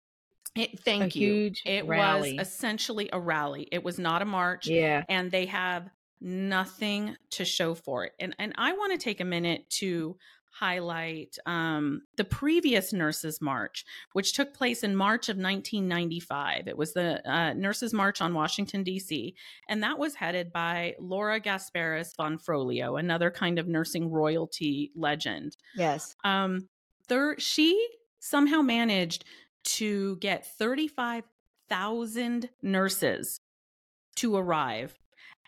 It, 0.53 0.79
thank 0.81 1.15
a 1.15 1.19
you. 1.19 1.27
huge 1.33 1.61
it 1.65 1.85
rally. 1.85 2.37
was 2.37 2.47
essentially 2.47 3.09
a 3.13 3.19
rally. 3.21 3.67
It 3.71 3.83
was 3.83 3.97
not 3.99 4.21
a 4.21 4.25
march 4.25 4.67
Yeah. 4.67 5.03
and 5.07 5.31
they 5.31 5.45
have 5.45 5.89
nothing 6.19 7.15
to 7.29 7.45
show 7.45 7.73
for 7.75 8.03
it. 8.05 8.13
And 8.19 8.35
and 8.39 8.53
I 8.57 8.73
want 8.73 8.91
to 8.91 8.97
take 8.97 9.21
a 9.21 9.25
minute 9.25 9.69
to 9.81 10.17
highlight 10.59 11.37
um, 11.45 12.01
the 12.15 12.23
previous 12.23 12.91
Nurses 12.93 13.39
March, 13.41 13.85
which 14.13 14.33
took 14.33 14.53
place 14.53 14.83
in 14.83 14.95
March 14.95 15.29
of 15.29 15.37
1995. 15.37 16.67
It 16.67 16.77
was 16.77 16.93
the 16.93 17.27
uh, 17.29 17.53
Nurses 17.53 17.93
March 17.93 18.21
on 18.21 18.33
Washington 18.33 18.83
D.C. 18.83 19.35
and 19.69 19.83
that 19.83 19.99
was 19.99 20.15
headed 20.15 20.51
by 20.51 20.95
Laura 20.99 21.39
Gasparis 21.39 22.15
Vonfrolio, 22.19 22.99
another 22.99 23.29
kind 23.31 23.59
of 23.59 23.67
nursing 23.67 24.09
royalty 24.11 24.91
legend 24.95 25.55
Yes. 25.75 26.15
um 26.23 26.67
there 27.07 27.37
she 27.39 27.87
somehow 28.19 28.61
managed 28.61 29.23
to 29.63 30.15
get 30.17 30.45
35,000 30.57 32.49
nurses 32.61 33.39
to 34.15 34.35
arrive 34.35 34.97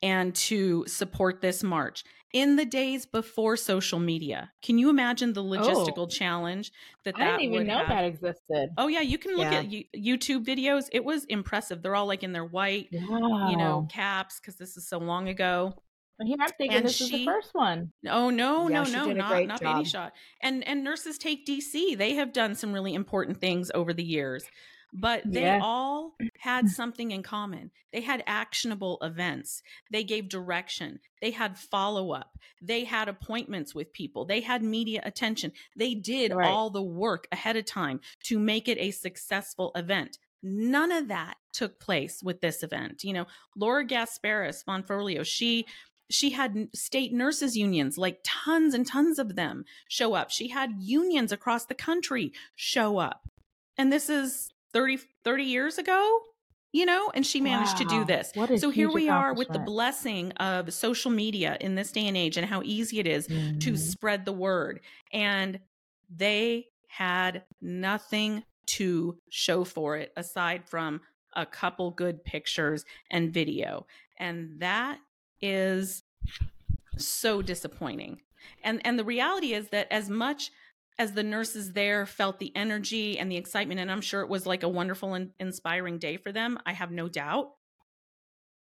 and 0.01 0.33
to 0.35 0.85
support 0.87 1.41
this 1.41 1.63
march 1.63 2.03
in 2.33 2.55
the 2.55 2.65
days 2.65 3.05
before 3.05 3.57
social 3.57 3.99
media. 3.99 4.51
Can 4.61 4.77
you 4.77 4.89
imagine 4.89 5.33
the 5.33 5.43
oh. 5.43 5.47
logistical 5.47 6.09
challenge 6.09 6.71
that 7.05 7.15
Oh. 7.17 7.21
I 7.21 7.25
didn't 7.25 7.41
even 7.41 7.67
know 7.67 7.79
have? 7.79 7.87
that 7.89 8.05
existed. 8.05 8.69
Oh 8.77 8.87
yeah, 8.87 9.01
you 9.01 9.17
can 9.17 9.35
look 9.35 9.51
Yeah. 9.51 9.59
at 9.59 9.69
YouTube 9.69 10.45
videos. 10.45 10.87
It 10.91 11.03
was 11.03 11.25
impressive. 11.25 11.81
They're 11.81 11.95
all 11.95 12.05
like 12.07 12.23
in 12.23 12.33
their 12.33 12.45
white, 12.45 12.89
you 12.91 13.57
know, 13.57 13.87
caps 13.91 14.39
because 14.39 14.55
this 14.57 14.77
is 14.77 14.87
so 14.87 14.99
long 14.99 15.27
ago. 15.27 15.73
And 16.19 16.27
here 16.27 16.37
I'm 16.41 16.49
thinking 16.57 16.77
and 16.77 16.85
this 16.85 16.99
is 16.99 17.11
the 17.11 17.25
first 17.25 17.51
one. 17.53 17.93
Oh 18.07 18.29
no, 18.29 18.69
Yeah, 18.69 18.83
no, 18.83 19.05
no, 19.05 19.13
not 19.13 19.45
not 19.47 19.61
Baby. 19.61 19.85
Shot. 19.85 20.13
And 20.43 20.67
and 20.67 20.83
nurses 20.83 21.17
take 21.17 21.45
DC. 21.47 21.97
They 21.97 22.15
have 22.15 22.33
done 22.33 22.55
some 22.55 22.73
really 22.73 22.93
important 22.93 23.39
things 23.39 23.71
over 23.73 23.93
the 23.93 24.03
years. 24.03 24.43
But 24.93 25.23
they 25.25 25.41
Yeah. 25.43 25.59
all 25.61 26.15
had 26.39 26.65
mm. 26.65 26.69
something 26.69 27.11
in 27.11 27.23
common. 27.23 27.71
They 27.93 28.01
had 28.01 28.23
actionable 28.25 28.97
events. 29.01 29.61
They 29.91 30.03
gave 30.03 30.29
direction. 30.29 30.99
They 31.21 31.31
had 31.31 31.57
follow 31.57 32.11
up. 32.11 32.37
They 32.61 32.83
had 32.85 33.07
appointments 33.07 33.75
with 33.75 33.93
people. 33.93 34.25
They 34.25 34.41
had 34.41 34.63
media 34.63 35.01
attention. 35.03 35.51
They 35.75 35.93
did 35.95 36.33
Right. 36.33 36.47
all 36.49 36.69
the 36.69 36.81
work 36.83 37.27
ahead 37.31 37.55
of 37.55 37.65
time 37.65 38.01
to 38.25 38.39
make 38.39 38.67
it 38.67 38.77
a 38.79 38.91
successful 38.91 39.71
event. 39.75 40.17
None 40.41 40.91
of 40.91 41.07
that 41.09 41.37
took 41.51 41.79
place 41.79 42.23
with 42.23 42.41
this 42.41 42.63
event. 42.63 43.03
You 43.03 43.13
know, 43.13 43.27
Laura 43.55 43.85
Gasparis 43.85 44.63
Vonfrolio, 44.63 45.25
she 45.25 45.65
she 46.11 46.31
had 46.31 46.69
state 46.73 47.13
nurses 47.13 47.55
unions 47.55 47.95
like 47.97 48.19
tons 48.23 48.73
and 48.73 48.87
tons 48.87 49.19
of 49.19 49.35
them 49.35 49.63
show 49.87 50.15
up 50.15 50.31
she 50.31 50.47
had 50.47 50.71
unions 50.79 51.31
across 51.31 51.65
the 51.67 51.75
country 51.75 52.33
show 52.55 52.97
up 52.97 53.29
and 53.77 53.93
this 53.93 54.09
is 54.09 54.49
30 54.73 54.97
30 55.23 55.43
years 55.43 55.77
ago 55.77 56.19
you 56.71 56.85
know 56.85 57.11
and 57.15 57.25
she 57.25 57.41
managed 57.41 57.77
to 57.77 57.85
do 57.85 58.05
this. 58.05 58.31
So 58.55 58.69
here 58.69 58.91
we 58.91 59.09
are 59.09 59.33
with 59.33 59.51
the 59.51 59.59
blessing 59.59 60.31
of 60.33 60.71
social 60.73 61.09
media 61.11 61.57
in 61.59 61.75
this 61.75 61.91
day 61.91 62.07
and 62.07 62.15
age 62.15 62.37
and 62.37 62.45
how 62.45 62.61
easy 62.63 62.99
it 62.99 63.07
is 63.07 63.27
to 63.59 63.71
Mhm. 63.71 63.77
spread 63.77 64.25
the 64.25 64.33
word 64.33 64.81
and 65.11 65.59
they 66.09 66.67
had 66.87 67.43
nothing 67.61 68.43
to 68.67 69.19
show 69.29 69.63
for 69.63 69.97
it 69.97 70.13
aside 70.15 70.67
from 70.69 71.01
a 71.33 71.45
couple 71.45 71.91
good 71.91 72.23
pictures 72.23 72.85
and 73.09 73.33
video 73.33 73.85
and 74.17 74.59
that 74.59 74.99
is 75.41 76.03
so 76.97 77.41
disappointing. 77.41 78.21
And 78.63 78.85
and 78.85 78.97
the 78.97 79.03
reality 79.05 79.53
is 79.53 79.69
that 79.69 79.87
as 79.91 80.09
much 80.09 80.51
as 80.99 81.13
the 81.13 81.23
nurses 81.23 81.71
there 81.73 82.05
felt 82.05 82.37
the 82.37 82.55
energy 82.55 83.17
and 83.17 83.31
the 83.31 83.37
excitement 83.37 83.79
and 83.79 83.91
i'm 83.91 84.01
sure 84.01 84.21
it 84.21 84.29
was 84.29 84.45
like 84.45 84.61
a 84.63 84.69
wonderful 84.69 85.13
and 85.15 85.31
inspiring 85.39 85.97
day 85.97 86.17
for 86.17 86.31
them 86.31 86.59
i 86.65 86.73
have 86.73 86.91
no 86.91 87.07
doubt 87.09 87.51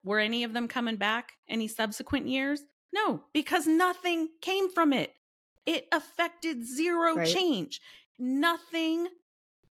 were 0.04 0.20
any 0.20 0.44
of 0.44 0.54
them 0.54 0.68
coming 0.68 0.98
back 0.98 1.32
any 1.50 1.68
subsequent 1.68 2.28
years 2.28 2.62
no 2.94 3.24
because 3.34 3.66
nothing 3.66 4.28
came 4.42 4.70
from 4.70 4.94
it 4.94 5.14
it 5.66 5.88
affected 5.92 6.64
zero 6.66 7.16
Right. 7.16 7.28
change 7.34 7.82
nothing 8.20 9.08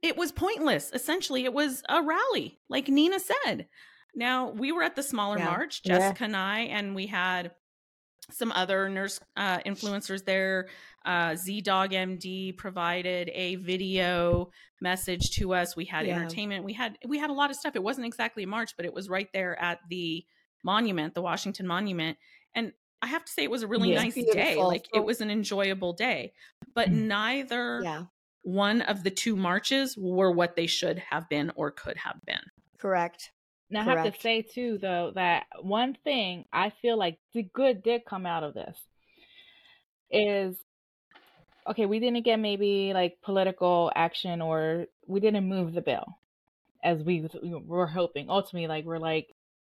it 0.02 0.16
was 0.16 0.32
pointless 0.32 0.90
essentially 0.92 1.44
it 1.44 1.52
was 1.52 1.82
a 1.88 2.02
rally 2.02 2.58
like 2.68 2.88
nina 2.88 3.18
said 3.20 3.66
now 4.14 4.50
we 4.50 4.72
were 4.72 4.82
at 4.82 4.96
the 4.96 5.02
smaller 5.02 5.38
Yeah. 5.38 5.44
march 5.46 5.82
Yeah. 5.84 5.98
jessica 5.98 6.24
and 6.24 6.36
i 6.36 6.60
and 6.60 6.94
we 6.94 7.06
had 7.06 7.52
some 8.30 8.52
other 8.52 8.88
nurse 8.88 9.20
uh, 9.36 9.58
influencers 9.60 10.24
there. 10.24 10.68
Uh, 11.04 11.30
ZDoggMD 11.30 12.56
provided 12.56 13.30
a 13.32 13.56
video 13.56 14.50
message 14.80 15.30
to 15.36 15.54
us. 15.54 15.76
We 15.76 15.84
had 15.84 16.06
yeah. 16.06 16.16
entertainment. 16.16 16.64
We 16.64 16.72
had 16.72 16.98
we 17.06 17.18
had 17.18 17.30
a 17.30 17.32
lot 17.32 17.50
of 17.50 17.56
stuff. 17.56 17.76
It 17.76 17.82
wasn't 17.82 18.06
exactly 18.06 18.42
a 18.42 18.46
march, 18.46 18.76
but 18.76 18.84
it 18.86 18.92
was 18.92 19.08
right 19.08 19.28
there 19.32 19.60
at 19.60 19.80
the 19.88 20.24
monument, 20.64 21.14
the 21.14 21.22
Washington 21.22 21.66
Monument. 21.66 22.18
And 22.54 22.72
I 23.02 23.06
have 23.06 23.24
to 23.24 23.32
say, 23.32 23.44
it 23.44 23.50
was 23.50 23.62
a 23.62 23.68
really 23.68 23.94
nice 23.94 24.14
beautiful. 24.14 24.40
day. 24.40 24.56
Like 24.56 24.86
it 24.92 25.04
was 25.04 25.20
an 25.20 25.30
enjoyable 25.30 25.92
day. 25.92 26.32
But 26.74 26.90
mm. 26.90 27.06
neither 27.06 27.80
yeah. 27.82 28.04
one 28.42 28.82
of 28.82 29.04
the 29.04 29.10
two 29.10 29.36
marches 29.36 29.96
were 29.96 30.32
what 30.32 30.56
they 30.56 30.66
should 30.66 30.98
have 30.98 31.28
been 31.28 31.52
or 31.54 31.70
could 31.70 31.96
have 31.98 32.16
been. 32.26 32.42
Correct. 32.78 33.30
Now 33.70 33.84
Correct. 33.84 33.98
I 33.98 34.04
have 34.04 34.14
to 34.14 34.20
say 34.20 34.42
too, 34.42 34.78
though, 34.80 35.12
that 35.14 35.46
one 35.60 35.96
thing 36.04 36.44
I 36.52 36.70
feel 36.82 36.96
like 36.96 37.18
the 37.34 37.42
good 37.42 37.82
did 37.82 38.04
come 38.04 38.26
out 38.26 38.44
of 38.44 38.54
this 38.54 38.76
is 40.10 40.56
okay. 41.68 41.86
We 41.86 41.98
didn't 41.98 42.24
get 42.24 42.38
maybe 42.38 42.92
like 42.94 43.18
political 43.22 43.90
action, 43.94 44.40
or 44.40 44.86
we 45.06 45.20
didn't 45.20 45.48
move 45.48 45.72
the 45.72 45.80
bill 45.80 46.06
as 46.84 47.02
we 47.02 47.28
were 47.42 47.88
hoping. 47.88 48.30
Ultimately, 48.30 48.68
like 48.68 48.84
we're 48.84 48.98
like 48.98 49.28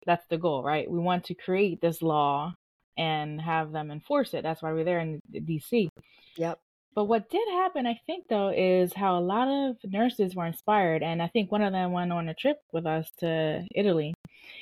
that's 0.07 0.27
the 0.29 0.39
goal, 0.39 0.63
right? 0.63 0.91
We 0.91 0.99
want 0.99 1.25
to 1.25 1.35
create 1.35 1.81
this 1.81 2.01
law 2.01 2.55
and 2.97 3.41
have 3.41 3.73
them 3.73 3.91
enforce 3.91 4.35
it. 4.35 4.43
That's 4.43 4.63
why 4.63 4.73
we're 4.73 4.85
there 4.85 5.01
in 5.01 5.21
DC. 5.33 5.89
Yep. 6.37 6.61
But 6.95 7.05
what 7.05 7.31
did 7.31 7.49
happen, 7.53 7.87
I 7.87 8.01
think, 8.07 8.27
though, 8.29 8.49
is 8.49 8.93
how 8.93 9.19
a 9.19 9.21
lot 9.21 9.49
of 9.49 9.77
nurses 9.85 10.35
were 10.35 10.47
inspired. 10.47 11.03
And 11.03 11.23
I 11.23 11.29
think 11.29 11.53
one 11.53 11.63
of 11.63 11.73
them 11.73 11.93
went 11.93 12.13
on 12.13 12.29
a 12.29 12.35
trip 12.35 12.59
with 12.73 12.85
us 12.85 13.11
to 13.21 13.67
Italy. 13.75 14.15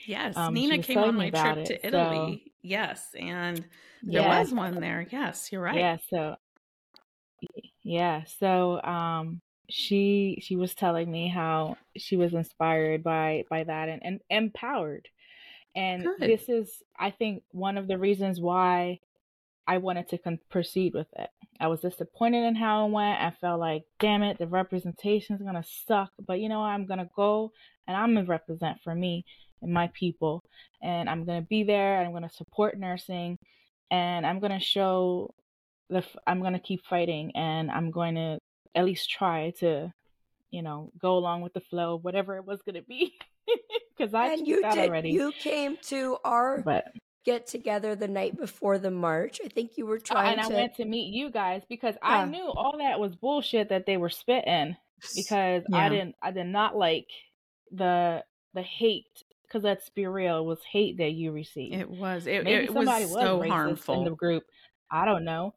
Yes, 0.07 0.37
um, 0.37 0.55
Nina 0.55 0.79
came 0.79 0.99
on 0.99 1.17
my 1.17 1.31
trip 1.31 1.59
it, 1.59 1.67
to 1.67 1.87
Italy. 1.87 2.43
So... 2.45 2.51
Yes, 2.63 3.09
and 3.19 3.65
there 4.03 4.23
yes. 4.23 4.47
was 4.47 4.55
one 4.55 4.81
there. 4.81 5.07
Yes, 5.11 5.51
you're 5.51 5.63
right. 5.63 5.77
Yeah, 5.77 5.97
so 6.11 6.37
yeah, 7.83 8.25
so 8.39 8.83
um 8.83 9.41
she 9.71 10.39
she 10.43 10.57
was 10.57 10.75
telling 10.75 11.11
me 11.11 11.29
how 11.29 11.77
she 11.97 12.17
was 12.17 12.35
inspired 12.35 13.03
by 13.03 13.45
by 13.49 13.65
that 13.65 13.89
and, 13.89 14.03
and 14.05 14.21
empowered. 14.29 15.09
And 15.77 16.05
Good. 16.05 16.21
this 16.21 16.49
is 16.49 16.83
I 16.99 17.11
think 17.11 17.43
one 17.53 17.79
of 17.79 17.87
the 17.87 17.99
reasons 17.99 18.41
why 18.41 19.01
I 19.67 19.79
wanted 19.79 20.09
to 20.09 20.19
con- 20.19 20.41
proceed 20.51 20.95
with 20.95 21.09
it. 21.17 21.31
I 21.61 21.67
was 21.69 21.81
disappointed 21.81 22.45
in 22.45 22.55
how 22.55 22.87
it 22.87 22.93
went. 22.93 23.21
I 23.21 23.33
felt 23.41 23.61
like, 23.61 23.83
damn 23.99 24.23
it, 24.23 24.39
the 24.39 24.47
representation 24.47 25.37
is 25.37 25.43
gonna 25.43 25.65
suck. 25.87 26.11
But 26.25 26.41
you 26.41 26.49
know, 26.49 26.61
what? 26.61 26.67
I'm 26.67 26.87
gonna 26.87 27.11
go 27.17 27.53
and 27.87 27.97
I'm 27.97 28.15
gonna 28.15 28.27
represent 28.27 28.79
for 28.83 28.95
me 28.95 29.25
and 29.63 29.73
my 29.73 29.91
people, 29.93 30.45
and 30.83 31.09
I'm 31.09 31.25
gonna 31.25 31.43
be 31.43 31.65
there. 31.65 32.01
I'm 32.01 32.13
gonna 32.13 32.31
support 32.31 32.79
nursing, 32.79 33.39
and 33.91 34.27
I'm 34.27 34.39
gonna 34.41 34.61
show 34.61 35.35
the. 35.91 36.05
I'm 36.27 36.43
gonna 36.43 36.61
keep 36.61 36.85
fighting, 36.87 37.33
and 37.35 37.71
I'm 37.71 37.91
going 37.91 38.15
to 38.15 38.39
at 38.75 38.85
least 38.85 39.11
try 39.11 39.53
to, 39.59 39.93
you 40.51 40.63
know, 40.63 40.93
go 41.01 41.17
along 41.17 41.41
with 41.41 41.55
the 41.55 41.61
flow, 41.61 41.99
whatever 41.99 42.37
it 42.37 42.45
was 42.45 42.63
gonna 42.63 42.83
be. 42.83 43.15
Because 43.97 44.15
I 44.15 44.29
and 44.29 44.47
you 44.47 44.63
did. 44.63 44.91
Already. 44.91 45.11
You 45.11 45.33
came 45.33 45.77
to 45.87 46.19
our 46.23 46.63
but 46.63 46.85
get 47.29 47.47
together 47.47 47.95
the 47.95 48.09
night 48.09 48.39
before 48.39 48.79
the 48.79 48.91
march. 48.91 49.39
I 49.45 49.49
think 49.49 49.73
you 49.77 49.85
were 49.85 49.97
uh, 49.97 50.03
trying 50.03 50.39
oh, 50.39 50.43
and 50.43 50.49
to... 50.49 50.55
I 50.55 50.61
went 50.61 50.77
to 50.77 50.87
meet 50.87 51.13
you 51.13 51.31
guys 51.31 51.61
because 51.69 51.95
I 52.03 52.25
knew 52.25 52.47
all 52.47 52.79
that 52.79 52.99
was 52.99 53.15
bullshit 53.15 53.69
that 53.69 53.85
they 53.85 53.99
were 53.99 54.09
spitting 54.09 54.77
because 55.15 55.63
yeah. 55.69 55.77
I 55.77 55.89
didn't 55.91 56.15
I 56.23 56.31
did 56.31 56.47
not 56.47 56.75
like 56.75 57.09
the 57.71 58.25
the 58.55 58.63
hate 58.63 59.05
because 59.43 59.63
let's 59.63 59.91
be 59.91 60.07
real 60.07 60.47
was 60.47 60.61
hate 60.63 60.97
that 60.97 61.13
you 61.13 61.31
received. 61.33 61.75
It 61.75 61.91
was 61.91 62.27
it, 62.27 62.45
Maybe 62.45 62.65
it 62.65 62.73
somebody 62.73 63.05
was, 63.05 63.15
was 63.15 63.23
so 63.23 63.43
harmful 63.43 63.99
in 63.99 64.05
the 64.05 64.17
group. 64.17 64.45
I 64.91 65.05
don't 65.05 65.25
know, 65.25 65.55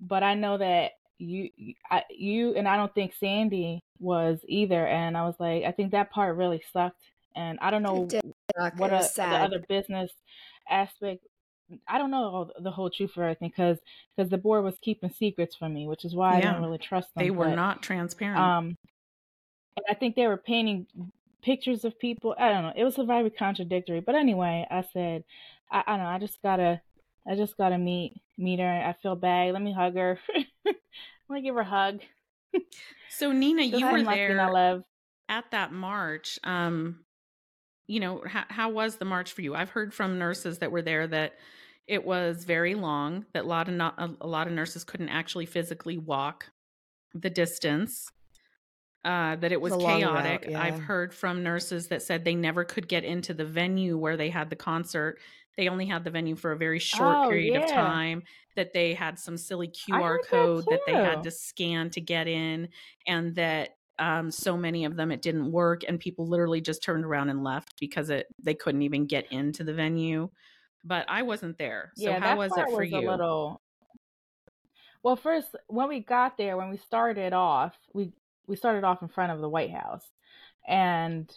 but 0.00 0.22
I 0.22 0.34
know 0.34 0.56
that 0.56 0.92
you 1.18 1.50
I, 1.90 2.04
you 2.08 2.54
and 2.54 2.66
I 2.66 2.78
don't 2.78 2.94
think 2.94 3.12
Sandy 3.20 3.82
was 3.98 4.40
either. 4.48 4.86
And 4.86 5.18
I 5.18 5.24
was 5.24 5.34
like, 5.38 5.64
I 5.64 5.72
think 5.72 5.90
that 5.90 6.10
part 6.10 6.38
really 6.38 6.62
sucked. 6.72 7.02
And 7.36 7.58
I 7.60 7.70
don't 7.70 7.82
know 7.82 8.08
what 8.78 8.90
a, 8.90 9.08
the 9.14 9.22
other 9.22 9.62
business 9.68 10.10
aspect 10.68 11.24
I 11.86 11.98
don't 11.98 12.10
know 12.10 12.50
the 12.60 12.70
whole 12.70 12.90
truth 12.90 13.12
for 13.12 13.22
everything 13.22 13.48
because 13.48 13.78
because 14.16 14.30
the 14.30 14.38
board 14.38 14.64
was 14.64 14.74
keeping 14.80 15.10
secrets 15.10 15.54
from 15.54 15.74
me, 15.74 15.86
which 15.86 16.04
is 16.04 16.14
why 16.14 16.32
yeah. 16.32 16.38
I 16.38 16.40
didn't 16.40 16.62
really 16.62 16.78
trust 16.78 17.14
them. 17.14 17.24
They 17.24 17.30
were 17.30 17.46
but, 17.46 17.54
not 17.54 17.82
transparent. 17.82 18.40
Um, 18.40 18.76
I 19.88 19.94
think 19.94 20.16
they 20.16 20.26
were 20.26 20.36
painting 20.36 20.86
pictures 21.42 21.84
of 21.84 21.98
people. 21.98 22.34
I 22.38 22.48
don't 22.48 22.62
know. 22.62 22.72
It 22.76 22.84
was 22.84 22.96
very 22.96 23.30
contradictory. 23.30 24.00
But 24.00 24.14
anyway, 24.14 24.66
I 24.70 24.84
said, 24.92 25.24
I, 25.70 25.82
I 25.86 25.96
don't 25.96 26.04
know. 26.04 26.10
I 26.10 26.18
just 26.18 26.42
gotta, 26.42 26.80
I 27.26 27.34
just 27.36 27.56
gotta 27.56 27.78
meet 27.78 28.20
meet 28.36 28.58
her. 28.58 28.68
I 28.68 28.94
feel 29.02 29.16
bad. 29.16 29.52
Let 29.52 29.62
me 29.62 29.72
hug 29.72 29.94
her. 29.94 30.18
Let 30.64 30.74
me 31.28 31.42
give 31.42 31.54
her 31.54 31.60
a 31.60 31.64
hug. 31.64 32.00
so 33.10 33.32
Nina, 33.32 33.62
you 33.62 33.90
were 33.90 34.02
there 34.02 34.82
at 35.28 35.50
that 35.52 35.72
march. 35.72 36.38
Um, 36.42 37.04
you 37.90 37.98
know, 37.98 38.22
how, 38.24 38.44
how 38.48 38.70
was 38.70 38.96
the 38.96 39.04
march 39.04 39.32
for 39.32 39.42
you? 39.42 39.56
I've 39.56 39.70
heard 39.70 39.92
from 39.92 40.16
nurses 40.16 40.58
that 40.58 40.70
were 40.70 40.80
there 40.80 41.08
that 41.08 41.34
it 41.88 42.04
was 42.04 42.44
very 42.44 42.76
long, 42.76 43.26
that 43.32 43.44
a 43.44 43.48
lot 43.48 43.68
of 43.68 43.74
not, 43.74 43.94
a, 43.98 44.10
a 44.20 44.28
lot 44.28 44.46
of 44.46 44.52
nurses 44.52 44.84
couldn't 44.84 45.08
actually 45.08 45.46
physically 45.46 45.98
walk 45.98 46.46
the 47.14 47.30
distance. 47.30 48.12
Uh, 49.04 49.34
that 49.36 49.50
it 49.50 49.60
was 49.60 49.74
chaotic. 49.76 50.42
Route, 50.42 50.50
yeah. 50.50 50.62
I've 50.62 50.78
heard 50.78 51.14
from 51.14 51.42
nurses 51.42 51.88
that 51.88 52.02
said 52.02 52.22
they 52.22 52.34
never 52.34 52.64
could 52.64 52.86
get 52.86 53.02
into 53.02 53.32
the 53.32 53.46
venue 53.46 53.96
where 53.96 54.16
they 54.16 54.28
had 54.28 54.50
the 54.50 54.56
concert. 54.56 55.18
They 55.56 55.68
only 55.68 55.86
had 55.86 56.04
the 56.04 56.10
venue 56.10 56.36
for 56.36 56.52
a 56.52 56.56
very 56.56 56.78
short 56.78 57.16
oh, 57.16 57.28
period 57.30 57.54
yeah. 57.54 57.64
of 57.64 57.70
time. 57.70 58.22
That 58.56 58.74
they 58.74 58.92
had 58.92 59.18
some 59.18 59.38
silly 59.38 59.68
QR 59.68 60.18
code 60.28 60.64
that, 60.66 60.70
that, 60.70 60.80
they 60.86 60.92
had 60.92 61.22
to 61.22 61.30
scan 61.30 61.88
to 61.90 62.00
get 62.00 62.28
in, 62.28 62.68
and 63.06 63.34
that 63.36 63.70
um, 64.00 64.30
so 64.30 64.56
many 64.56 64.86
of 64.86 64.96
them 64.96 65.12
it 65.12 65.22
didn't 65.22 65.52
work 65.52 65.82
and 65.86 66.00
people 66.00 66.26
literally 66.26 66.60
just 66.60 66.82
turned 66.82 67.04
around 67.04 67.28
and 67.28 67.44
left 67.44 67.78
because 67.78 68.10
it 68.10 68.26
they 68.42 68.54
couldn't 68.54 68.82
even 68.82 69.06
get 69.06 69.30
into 69.30 69.62
the 69.62 69.74
venue. 69.74 70.28
But 70.82 71.04
i 71.10 71.20
wasn't 71.20 71.58
there 71.58 71.92
so 71.94 72.08
yeah, 72.08 72.20
how 72.20 72.38
was 72.38 72.52
it 72.56 72.64
for 72.70 72.80
was 72.80 72.90
you? 72.90 73.10
little... 73.10 73.60
well 75.02 75.14
first 75.14 75.48
when 75.66 75.88
we 75.88 76.00
got 76.00 76.38
there 76.38 76.56
when 76.56 76.70
we 76.70 76.78
started 76.78 77.34
off 77.34 77.76
we 77.92 78.12
we 78.46 78.56
started 78.56 78.82
off 78.82 79.02
in 79.02 79.08
front 79.08 79.30
of 79.30 79.40
the 79.40 79.48
white 79.48 79.70
house 79.70 80.06
and 80.66 81.30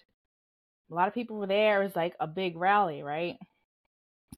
a 0.90 0.96
lot 0.96 1.10
of 1.10 1.14
people 1.14 1.38
were 1.38 1.48
there 1.48 1.82
it 1.82 1.86
was 1.86 1.96
like 1.96 2.16
a 2.22 2.28
big 2.28 2.56
rally 2.56 3.04
right? 3.04 3.36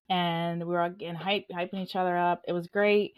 And 0.09 0.59
we 0.59 0.73
were 0.73 0.81
all 0.81 0.89
getting 0.89 1.15
hype 1.15 1.45
hyping 1.53 1.83
each 1.83 1.95
other 1.95 2.17
up 2.17 2.41
it 2.47 2.53
was 2.53 2.65
great 2.65 3.13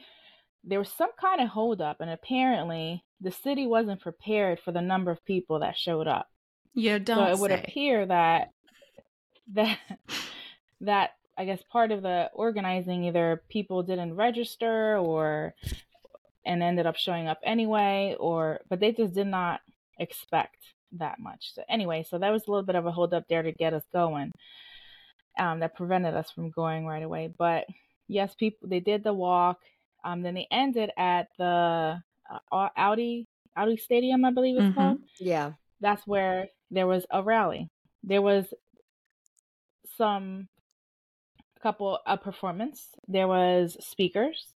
there 0.67 0.79
was 0.79 0.91
some 0.91 1.11
kind 1.19 1.41
of 1.41 1.47
holdup, 1.47 2.01
and 2.01 2.09
apparently 2.09 3.03
the 3.21 3.31
city 3.31 3.65
wasn't 3.65 4.01
prepared 4.01 4.59
for 4.59 4.71
the 4.71 4.81
number 4.81 5.09
of 5.09 5.25
people 5.25 5.59
that 5.59 5.77
showed 5.77 6.07
up. 6.07 6.27
Yeah, 6.73 6.99
don't. 6.99 7.17
So 7.17 7.33
it 7.33 7.39
would 7.39 7.51
appear 7.51 8.05
that 8.05 8.49
that 9.53 9.79
that 10.81 11.11
I 11.37 11.45
guess 11.45 11.61
part 11.71 11.91
of 11.91 12.01
the 12.01 12.29
organizing 12.33 13.05
either 13.05 13.43
people 13.49 13.81
didn't 13.81 14.15
register 14.15 14.97
or 14.97 15.53
and 16.45 16.61
ended 16.61 16.85
up 16.85 16.97
showing 16.97 17.27
up 17.27 17.39
anyway, 17.43 18.15
or 18.19 18.59
but 18.69 18.79
they 18.79 18.91
just 18.91 19.13
did 19.13 19.27
not 19.27 19.61
expect 19.99 20.57
that 20.93 21.19
much. 21.19 21.53
So 21.55 21.63
anyway, 21.69 22.05
so 22.07 22.17
that 22.17 22.31
was 22.31 22.43
a 22.45 22.51
little 22.51 22.65
bit 22.65 22.75
of 22.75 22.85
a 22.85 22.91
holdup 22.91 23.27
there 23.29 23.43
to 23.43 23.51
get 23.51 23.73
us 23.73 23.83
going. 23.93 24.31
Um, 25.39 25.59
that 25.59 25.75
prevented 25.75 26.15
us 26.15 26.31
from 26.31 26.49
going 26.49 26.87
right 26.87 27.03
away. 27.03 27.29
But 27.37 27.65
yes, 28.07 28.33
people 28.35 28.67
they 28.67 28.79
did 28.79 29.03
the 29.03 29.13
walk. 29.13 29.59
Um, 30.07 30.21
then 30.21 30.35
they 30.35 30.47
ended 30.49 30.89
at 30.97 31.27
the 31.37 32.01
uh, 32.51 32.69
Audi 32.77 33.27
Audi 33.57 33.75
Stadium, 33.75 34.23
I 34.23 34.31
believe 34.31 34.55
it's 34.55 34.63
mm-hmm. 34.63 34.79
called. 34.79 34.99
Yeah, 35.19 35.51
that's 35.81 36.07
where 36.07 36.47
there 36.71 36.87
was 36.87 37.05
a 37.11 37.21
rally. 37.21 37.69
There 38.03 38.21
was 38.21 38.45
some 39.97 40.47
a 41.57 41.59
couple 41.59 41.99
of 42.05 42.21
performance. 42.21 42.87
There 43.09 43.27
was 43.27 43.75
speakers. 43.81 44.53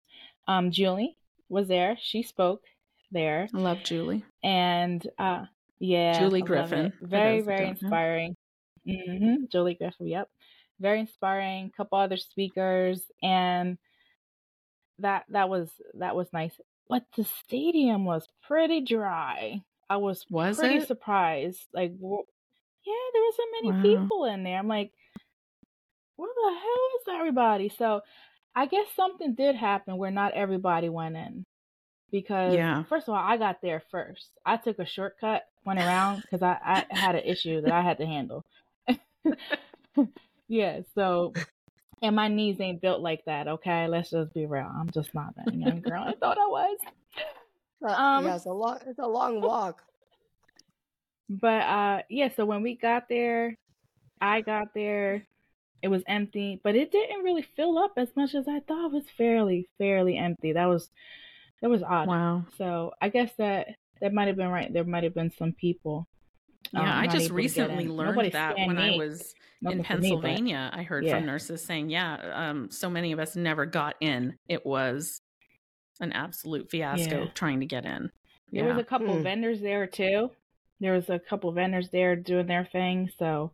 Um, 0.47 0.71
Julie 0.71 1.17
was 1.49 1.67
there. 1.67 1.97
She 2.01 2.23
spoke 2.23 2.63
there. 3.11 3.49
I 3.53 3.57
love 3.57 3.79
Julie. 3.83 4.23
And 4.41 5.05
uh, 5.19 5.45
yeah, 5.79 6.17
Julie 6.17 6.43
Griffin. 6.43 6.93
Very 7.01 7.41
very 7.41 7.67
inspiring. 7.67 8.37
Mm-hmm. 8.87 9.45
Julie 9.51 9.75
Griffin. 9.75 10.07
Yep, 10.07 10.29
very 10.79 11.01
inspiring. 11.01 11.73
Couple 11.75 11.99
other 11.99 12.15
speakers 12.15 13.03
and 13.21 13.77
that 15.01 15.25
that 15.29 15.49
was 15.49 15.69
that 15.95 16.15
was 16.15 16.27
nice. 16.33 16.53
But 16.89 17.05
the 17.15 17.23
stadium 17.23 18.05
was 18.05 18.27
pretty 18.47 18.81
dry. 18.81 19.61
I 19.89 19.97
was, 19.97 20.25
was 20.29 20.57
pretty 20.57 20.77
it? 20.77 20.87
surprised. 20.87 21.59
Like, 21.73 21.91
yeah, 21.91 22.93
there 23.13 23.21
were 23.21 23.35
so 23.35 23.43
many 23.61 23.71
wow. 23.71 23.81
people 23.81 24.25
in 24.25 24.43
there. 24.43 24.57
I'm 24.57 24.67
like, 24.67 24.91
where 26.15 26.29
the 26.33 26.59
hell 26.59 26.89
is 26.99 27.19
everybody? 27.19 27.69
So, 27.69 28.01
I 28.55 28.65
guess 28.65 28.87
something 28.95 29.35
did 29.35 29.55
happen 29.55 29.97
where 29.97 30.11
not 30.11 30.33
everybody 30.33 30.89
went 30.89 31.15
in. 31.15 31.45
Because 32.11 32.53
yeah. 32.53 32.83
first 32.83 33.07
of 33.07 33.13
all, 33.13 33.23
I 33.23 33.37
got 33.37 33.61
there 33.61 33.83
first. 33.89 34.27
I 34.45 34.57
took 34.57 34.79
a 34.79 34.85
shortcut, 34.85 35.43
went 35.65 35.79
around 35.79 36.21
because 36.21 36.41
I, 36.41 36.57
I 36.61 36.85
had 36.89 37.15
an 37.15 37.23
issue 37.23 37.61
that 37.61 37.71
I 37.71 37.81
had 37.81 37.99
to 37.99 38.05
handle. 38.05 38.45
yeah, 40.47 40.81
so 40.93 41.33
And 42.01 42.15
my 42.15 42.27
knees 42.27 42.59
ain't 42.59 42.81
built 42.81 43.01
like 43.01 43.23
that, 43.25 43.47
okay? 43.47 43.87
Let's 43.87 44.09
just 44.09 44.33
be 44.33 44.45
real. 44.45 44.69
I'm 44.73 44.89
just 44.89 45.13
not 45.13 45.35
that 45.35 45.53
young 45.53 45.81
girl. 45.81 46.03
I 46.05 46.13
thought 46.13 46.37
I 46.37 46.47
was. 46.47 46.77
Um, 47.83 48.25
yeah, 48.25 48.35
it's 48.35 48.45
a 48.45 48.53
long, 48.53 48.77
it's 48.85 48.99
a 48.99 49.07
long 49.07 49.41
walk. 49.41 49.81
But 51.27 51.63
uh, 51.63 52.01
yeah. 52.11 52.29
So 52.35 52.45
when 52.45 52.61
we 52.61 52.75
got 52.75 53.09
there, 53.09 53.57
I 54.21 54.41
got 54.41 54.75
there. 54.75 55.25
It 55.81 55.87
was 55.87 56.03
empty, 56.05 56.61
but 56.63 56.75
it 56.75 56.91
didn't 56.91 57.23
really 57.23 57.41
fill 57.41 57.79
up 57.79 57.93
as 57.97 58.09
much 58.15 58.35
as 58.35 58.47
I 58.47 58.59
thought. 58.59 58.85
It 58.85 58.91
was 58.91 59.05
fairly, 59.17 59.67
fairly 59.79 60.15
empty. 60.15 60.53
That 60.53 60.67
was, 60.67 60.91
that 61.63 61.71
was 61.71 61.81
odd. 61.81 62.07
Wow. 62.07 62.45
So 62.55 62.93
I 63.01 63.09
guess 63.09 63.31
that 63.39 63.69
that 63.99 64.13
might 64.13 64.27
have 64.27 64.37
been 64.37 64.49
right. 64.49 64.71
There 64.71 64.83
might 64.83 65.03
have 65.03 65.15
been 65.15 65.31
some 65.31 65.53
people. 65.53 66.07
Yeah, 66.73 66.81
um, 66.81 66.87
I 66.87 67.07
just 67.07 67.31
recently 67.31 67.87
learned 67.87 68.11
Nobody 68.11 68.29
that 68.29 68.57
when 68.57 68.75
me. 68.75 68.93
I 68.93 68.97
was 68.97 69.33
Nothing 69.61 69.79
in 69.79 69.85
Pennsylvania. 69.85 70.71
Me, 70.73 70.79
I 70.79 70.83
heard 70.83 71.05
yeah. 71.05 71.17
from 71.17 71.25
nurses 71.25 71.63
saying, 71.63 71.89
"Yeah, 71.89 72.15
um, 72.33 72.71
so 72.71 72.89
many 72.89 73.11
of 73.11 73.19
us 73.19 73.35
never 73.35 73.65
got 73.65 73.95
in. 74.01 74.37
It 74.47 74.65
was 74.65 75.21
an 75.99 76.13
absolute 76.13 76.69
fiasco 76.71 77.23
yeah. 77.23 77.29
trying 77.33 77.59
to 77.59 77.65
get 77.65 77.85
in." 77.85 78.11
There 78.51 78.65
yeah. 78.65 78.73
was 78.73 78.81
a 78.81 78.87
couple 78.87 79.15
hmm. 79.15 79.23
vendors 79.23 79.61
there 79.61 79.87
too. 79.87 80.31
There 80.79 80.93
was 80.93 81.09
a 81.09 81.19
couple 81.19 81.51
vendors 81.51 81.89
there 81.91 82.15
doing 82.15 82.47
their 82.47 82.65
thing. 82.65 83.09
So 83.19 83.51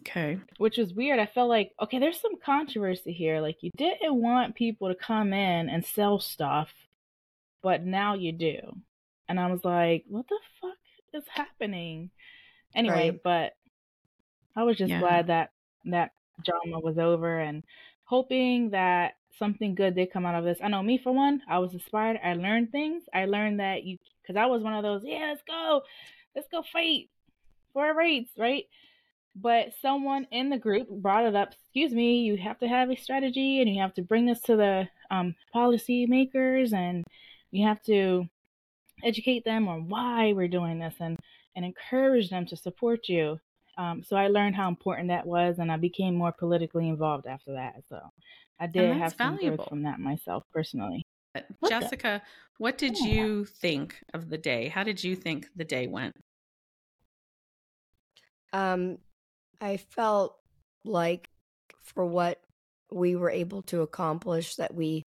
Okay. 0.00 0.38
Which 0.58 0.78
was 0.78 0.94
weird. 0.94 1.18
I 1.18 1.26
felt 1.26 1.48
like, 1.48 1.72
okay, 1.82 1.98
there's 1.98 2.20
some 2.20 2.38
controversy 2.44 3.12
here. 3.12 3.40
Like, 3.40 3.58
you 3.62 3.70
didn't 3.76 4.14
want 4.14 4.54
people 4.54 4.88
to 4.88 4.94
come 4.94 5.32
in 5.32 5.68
and 5.68 5.84
sell 5.84 6.18
stuff, 6.18 6.70
but 7.62 7.84
now 7.84 8.14
you 8.14 8.32
do. 8.32 8.58
And 9.28 9.38
I 9.38 9.50
was 9.50 9.64
like, 9.64 10.04
what 10.08 10.26
the 10.28 10.38
fuck 10.60 10.78
is 11.12 11.24
happening? 11.28 12.10
Anyway, 12.74 13.10
right. 13.10 13.20
but 13.22 13.52
I 14.58 14.64
was 14.64 14.76
just 14.76 14.90
yeah. 14.90 15.00
glad 15.00 15.28
that 15.28 15.52
that 15.86 16.10
drama 16.44 16.80
was 16.80 16.98
over 16.98 17.38
and 17.38 17.64
hoping 18.04 18.70
that 18.70 19.14
something 19.38 19.74
good 19.74 19.94
did 19.94 20.12
come 20.12 20.26
out 20.26 20.34
of 20.34 20.44
this. 20.44 20.58
I 20.62 20.68
know 20.68 20.82
me 20.82 20.98
for 20.98 21.12
one, 21.12 21.42
I 21.48 21.58
was 21.58 21.72
inspired. 21.72 22.18
I 22.24 22.34
learned 22.34 22.72
things. 22.72 23.04
I 23.14 23.26
learned 23.26 23.60
that 23.60 23.84
you, 23.84 23.98
because 24.20 24.36
I 24.36 24.46
was 24.46 24.62
one 24.62 24.74
of 24.74 24.82
those, 24.82 25.02
yeah, 25.04 25.28
let's 25.30 25.42
go, 25.46 25.82
let's 26.34 26.48
go 26.48 26.64
fight 26.72 27.08
for 27.72 27.86
our 27.86 27.94
rights, 27.94 28.30
right? 28.36 28.64
but 29.40 29.72
someone 29.80 30.26
in 30.30 30.50
the 30.50 30.58
group 30.58 30.88
brought 30.88 31.24
it 31.24 31.36
up 31.36 31.52
excuse 31.52 31.92
me 31.92 32.22
you 32.22 32.36
have 32.36 32.58
to 32.58 32.66
have 32.66 32.90
a 32.90 32.96
strategy 32.96 33.60
and 33.60 33.72
you 33.72 33.80
have 33.80 33.94
to 33.94 34.02
bring 34.02 34.26
this 34.26 34.40
to 34.40 34.56
the 34.56 34.88
um, 35.10 35.34
policy 35.52 36.06
makers 36.06 36.72
and 36.72 37.04
you 37.50 37.66
have 37.66 37.80
to 37.82 38.28
educate 39.04 39.44
them 39.44 39.68
on 39.68 39.88
why 39.88 40.32
we're 40.32 40.48
doing 40.48 40.78
this 40.78 40.94
and 41.00 41.18
and 41.54 41.64
encourage 41.64 42.30
them 42.30 42.46
to 42.46 42.56
support 42.56 43.08
you 43.08 43.38
um, 43.78 44.02
so 44.02 44.16
i 44.16 44.28
learned 44.28 44.54
how 44.54 44.68
important 44.68 45.08
that 45.08 45.26
was 45.26 45.58
and 45.58 45.72
i 45.72 45.76
became 45.76 46.14
more 46.14 46.32
politically 46.32 46.88
involved 46.88 47.26
after 47.26 47.52
that 47.52 47.74
so 47.88 47.98
i 48.60 48.66
did 48.66 48.94
have 48.96 49.14
some 49.14 49.36
valuable. 49.36 49.56
growth 49.56 49.68
from 49.68 49.82
that 49.84 49.98
myself 49.98 50.44
personally 50.52 51.02
what 51.60 51.70
jessica 51.70 52.22
the? 52.22 52.30
what 52.58 52.76
did 52.76 52.98
yeah. 52.98 53.06
you 53.06 53.44
think 53.44 53.96
of 54.12 54.28
the 54.28 54.38
day 54.38 54.68
how 54.68 54.82
did 54.82 55.02
you 55.02 55.16
think 55.16 55.46
the 55.56 55.64
day 55.64 55.86
went 55.86 56.14
um 58.52 58.98
I 59.60 59.76
felt 59.76 60.36
like 60.84 61.28
for 61.82 62.04
what 62.04 62.40
we 62.90 63.16
were 63.16 63.30
able 63.30 63.62
to 63.62 63.82
accomplish 63.82 64.56
that 64.56 64.74
we 64.74 65.04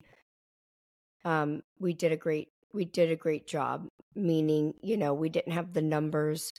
um 1.26 1.62
we 1.80 1.94
did 1.94 2.12
a 2.12 2.18
great 2.18 2.50
we 2.74 2.86
did 2.86 3.12
a 3.12 3.16
great 3.16 3.48
job 3.48 3.88
meaning 4.16 4.74
you 4.82 4.98
know 4.98 5.14
we 5.14 5.30
didn't 5.30 5.54
have 5.54 5.74
the 5.74 5.82
numbers 5.82 6.52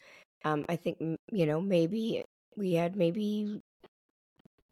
um 0.45 0.65
i 0.69 0.77
think 0.77 0.99
you 1.31 1.47
know 1.47 1.61
maybe 1.61 2.25
we 2.57 2.75
had 2.75 2.97
maybe 2.97 3.61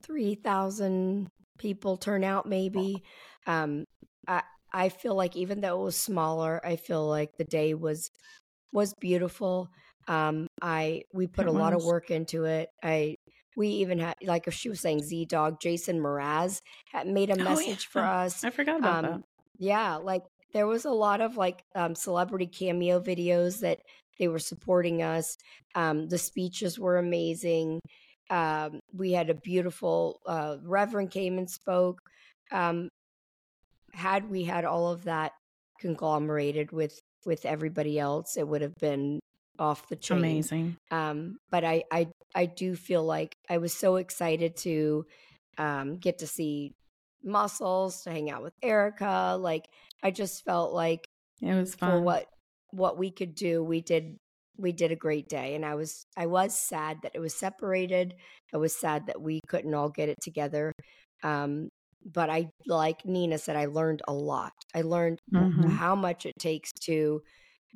3000 0.04 1.28
people 1.58 1.96
turn 1.96 2.24
out 2.24 2.46
maybe 2.46 3.02
um 3.46 3.84
i 4.26 4.42
i 4.72 4.88
feel 4.88 5.14
like 5.14 5.36
even 5.36 5.60
though 5.60 5.80
it 5.80 5.84
was 5.84 5.96
smaller 5.96 6.60
i 6.64 6.76
feel 6.76 7.06
like 7.06 7.36
the 7.36 7.44
day 7.44 7.74
was 7.74 8.10
was 8.72 8.94
beautiful 9.00 9.68
um, 10.10 10.48
I 10.60 11.02
we 11.12 11.28
put 11.28 11.46
it 11.46 11.50
a 11.50 11.52
was. 11.52 11.60
lot 11.60 11.72
of 11.72 11.84
work 11.84 12.10
into 12.10 12.44
it. 12.44 12.68
I 12.82 13.16
we 13.56 13.68
even 13.68 13.98
had 13.98 14.16
like 14.22 14.48
if 14.48 14.54
she 14.54 14.68
was 14.68 14.80
saying 14.80 15.02
ZDogg, 15.02 15.60
Jason 15.60 16.00
Mraz 16.00 16.60
had 16.92 17.06
made 17.06 17.30
a 17.30 17.36
message 17.36 17.66
oh, 17.66 17.70
yeah. 17.70 17.76
for 17.92 18.02
us. 18.02 18.44
I 18.44 18.50
forgot 18.50 18.78
about 18.78 19.04
um, 19.04 19.10
that. 19.10 19.20
Yeah, 19.58 19.96
like 19.96 20.22
there 20.52 20.66
was 20.66 20.84
a 20.84 20.90
lot 20.90 21.20
of 21.20 21.36
like 21.36 21.62
um, 21.76 21.94
celebrity 21.94 22.46
cameo 22.46 23.00
videos 23.00 23.60
that 23.60 23.78
they 24.20 24.28
were 24.28 24.38
supporting 24.38 25.02
us. 25.02 25.36
Um, 25.74 26.08
the 26.08 26.18
speeches 26.18 26.78
were 26.78 26.98
amazing. 26.98 27.80
Um, 28.30 28.78
we 28.94 29.10
had 29.10 29.30
a 29.30 29.34
beautiful 29.34 30.20
uh, 30.26 30.58
Reverend 30.62 31.10
came 31.10 31.38
and 31.38 31.50
spoke. 31.50 31.98
Um, 32.52 32.88
had 33.92 34.30
we 34.30 34.44
had 34.44 34.64
all 34.64 34.92
of 34.92 35.04
that 35.04 35.32
conglomerated 35.80 36.70
with 36.70 36.96
with 37.26 37.44
everybody 37.44 37.98
else, 37.98 38.36
it 38.36 38.46
would 38.46 38.62
have 38.62 38.76
been 38.80 39.18
off 39.58 39.88
the 39.88 39.96
chain. 39.96 40.18
Amazing. 40.18 40.76
Um, 40.90 41.38
but 41.50 41.64
I, 41.64 41.84
I, 41.92 42.08
I 42.34 42.46
do 42.46 42.74
feel 42.74 43.04
like 43.04 43.34
I 43.48 43.58
was 43.58 43.74
so 43.74 43.96
excited 43.96 44.56
to 44.58 45.04
um, 45.58 45.98
get 45.98 46.18
to 46.18 46.26
see 46.26 46.72
muscles, 47.22 48.02
to 48.02 48.10
hang 48.10 48.30
out 48.30 48.42
with 48.42 48.54
Erica. 48.62 49.36
Like 49.38 49.68
I 50.02 50.10
just 50.10 50.44
felt 50.44 50.72
like 50.72 51.04
it 51.42 51.54
was 51.54 51.74
fun. 51.74 51.90
for 51.90 52.00
what 52.00 52.26
what 52.72 52.98
we 52.98 53.10
could 53.10 53.34
do. 53.34 53.62
We 53.62 53.80
did 53.80 54.16
we 54.58 54.72
did 54.72 54.92
a 54.92 54.96
great 54.96 55.28
day, 55.28 55.54
and 55.54 55.64
I 55.64 55.74
was 55.74 56.04
I 56.16 56.26
was 56.26 56.58
sad 56.58 56.98
that 57.02 57.12
it 57.14 57.20
was 57.20 57.34
separated. 57.34 58.14
I 58.52 58.58
was 58.58 58.74
sad 58.74 59.06
that 59.06 59.20
we 59.20 59.40
couldn't 59.48 59.74
all 59.74 59.88
get 59.88 60.08
it 60.08 60.18
together. 60.22 60.72
Um, 61.22 61.70
but 62.04 62.30
I, 62.30 62.50
like 62.66 63.04
Nina 63.04 63.38
said, 63.38 63.56
I 63.56 63.66
learned 63.66 64.02
a 64.08 64.12
lot. 64.12 64.52
I 64.74 64.82
learned 64.82 65.18
mm-hmm. 65.32 65.68
how 65.68 65.94
much 65.94 66.24
it 66.24 66.34
takes 66.38 66.72
to 66.84 67.22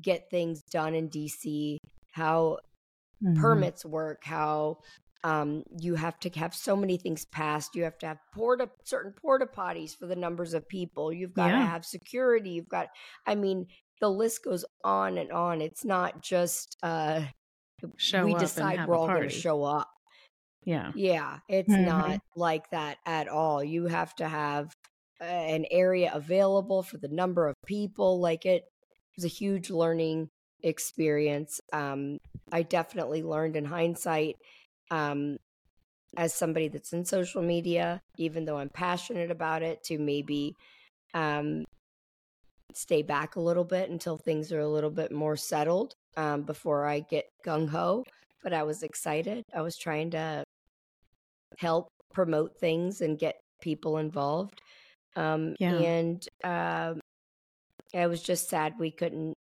get 0.01 0.31
things 0.31 0.63
done 0.71 0.95
in 0.95 1.11
DC, 1.11 1.77
how 2.13 2.59
mm-hmm. 3.23 3.41
permits 3.41 3.85
work, 3.85 4.25
how 4.25 4.79
um, 5.25 5.63
you 5.79 5.95
have 5.95 6.19
to 6.21 6.31
have 6.39 6.55
so 6.55 6.77
many 6.77 6.97
things 6.97 7.25
passed. 7.27 7.75
You 7.75 7.85
have 7.85 7.99
to 7.99 8.07
have 8.07 8.19
porta 8.35 8.69
certain 8.85 9.13
porta 9.13 9.47
potties 9.47 9.97
for 9.97 10.07
the 10.07 10.17
numbers 10.17 10.55
of 10.55 10.69
people. 10.69 11.13
You've 11.13 11.35
got 11.35 11.51
yeah. 11.51 11.59
to 11.59 11.65
have 11.65 11.85
security. 11.85 12.51
You've 12.51 12.69
got, 12.69 12.89
I 13.27 13.35
mean, 13.35 13.67
the 14.05 14.11
list 14.11 14.45
goes 14.45 14.67
on 14.85 15.17
and 15.17 15.33
on. 15.33 15.63
It's 15.63 15.83
not 15.83 16.23
just 16.23 16.77
uh, 16.83 17.23
show 17.97 18.27
we 18.27 18.35
decide 18.35 18.87
we're 18.87 18.99
all 18.99 19.07
going 19.07 19.23
to 19.23 19.31
show 19.31 19.65
up. 19.65 19.89
Yeah, 20.67 20.93
yeah, 20.95 21.39
it's 21.49 21.73
mm-hmm. 21.73 21.87
not 21.87 22.21
like 22.37 22.69
that 22.71 22.99
at 23.07 23.29
all. 23.29 23.65
You 23.65 23.87
have 23.87 24.15
to 24.17 24.29
have 24.29 24.75
uh, 25.23 25.25
an 25.25 25.65
area 25.71 26.11
available 26.13 26.83
for 26.83 26.99
the 26.99 27.09
number 27.09 27.49
of 27.49 27.55
people. 27.65 28.21
Like 28.21 28.45
it, 28.45 28.65
was 29.17 29.25
a 29.25 29.29
huge 29.29 29.71
learning 29.71 30.29
experience. 30.63 31.61
Um, 31.73 32.19
I 32.53 32.63
definitely 32.63 33.23
learned 33.23 33.57
in 33.57 33.65
hindsight 33.65 34.37
um, 34.91 35.39
as 36.15 36.35
somebody 36.35 36.69
that's 36.69 36.93
in 36.93 37.07
social 37.07 37.41
media, 37.41 38.03
even 38.19 38.45
though 38.45 38.59
I'm 38.59 38.69
passionate 38.69 39.31
about 39.31 39.63
it, 39.63 39.83
to 39.85 39.99
maybe 39.99 40.57
um, 41.15 41.65
stay 42.77 43.03
back 43.03 43.37
a 43.37 43.41
little 43.41 43.65
bit 43.65 43.91
until 43.91 44.17
things 44.17 44.53
are 44.53 44.61
a 44.61 44.69
little 44.69 44.91
bit 44.91 45.13
more 45.13 45.37
settled 45.37 45.95
um, 46.17 46.43
before 46.43 46.87
I 46.87 47.01
get 47.01 47.27
gung 47.45 47.69
ho. 47.69 48.05
But 48.43 48.53
I 48.53 48.63
was 48.63 48.83
excited. 48.83 49.43
I 49.55 49.63
was 49.63 49.77
trying 49.77 50.11
to 50.11 50.45
help 51.59 51.89
promote 52.13 52.59
things 52.59 53.01
and 53.01 53.19
get 53.19 53.37
people 53.61 53.99
involved. 53.99 54.61
Um, 55.17 55.55
yeah. 55.59 55.75
And 55.75 56.29
um, 56.43 57.01
I 57.95 58.07
was 58.07 58.23
just 58.23 58.49
sad 58.49 58.75
we 58.79 58.91
couldn't 58.91 59.35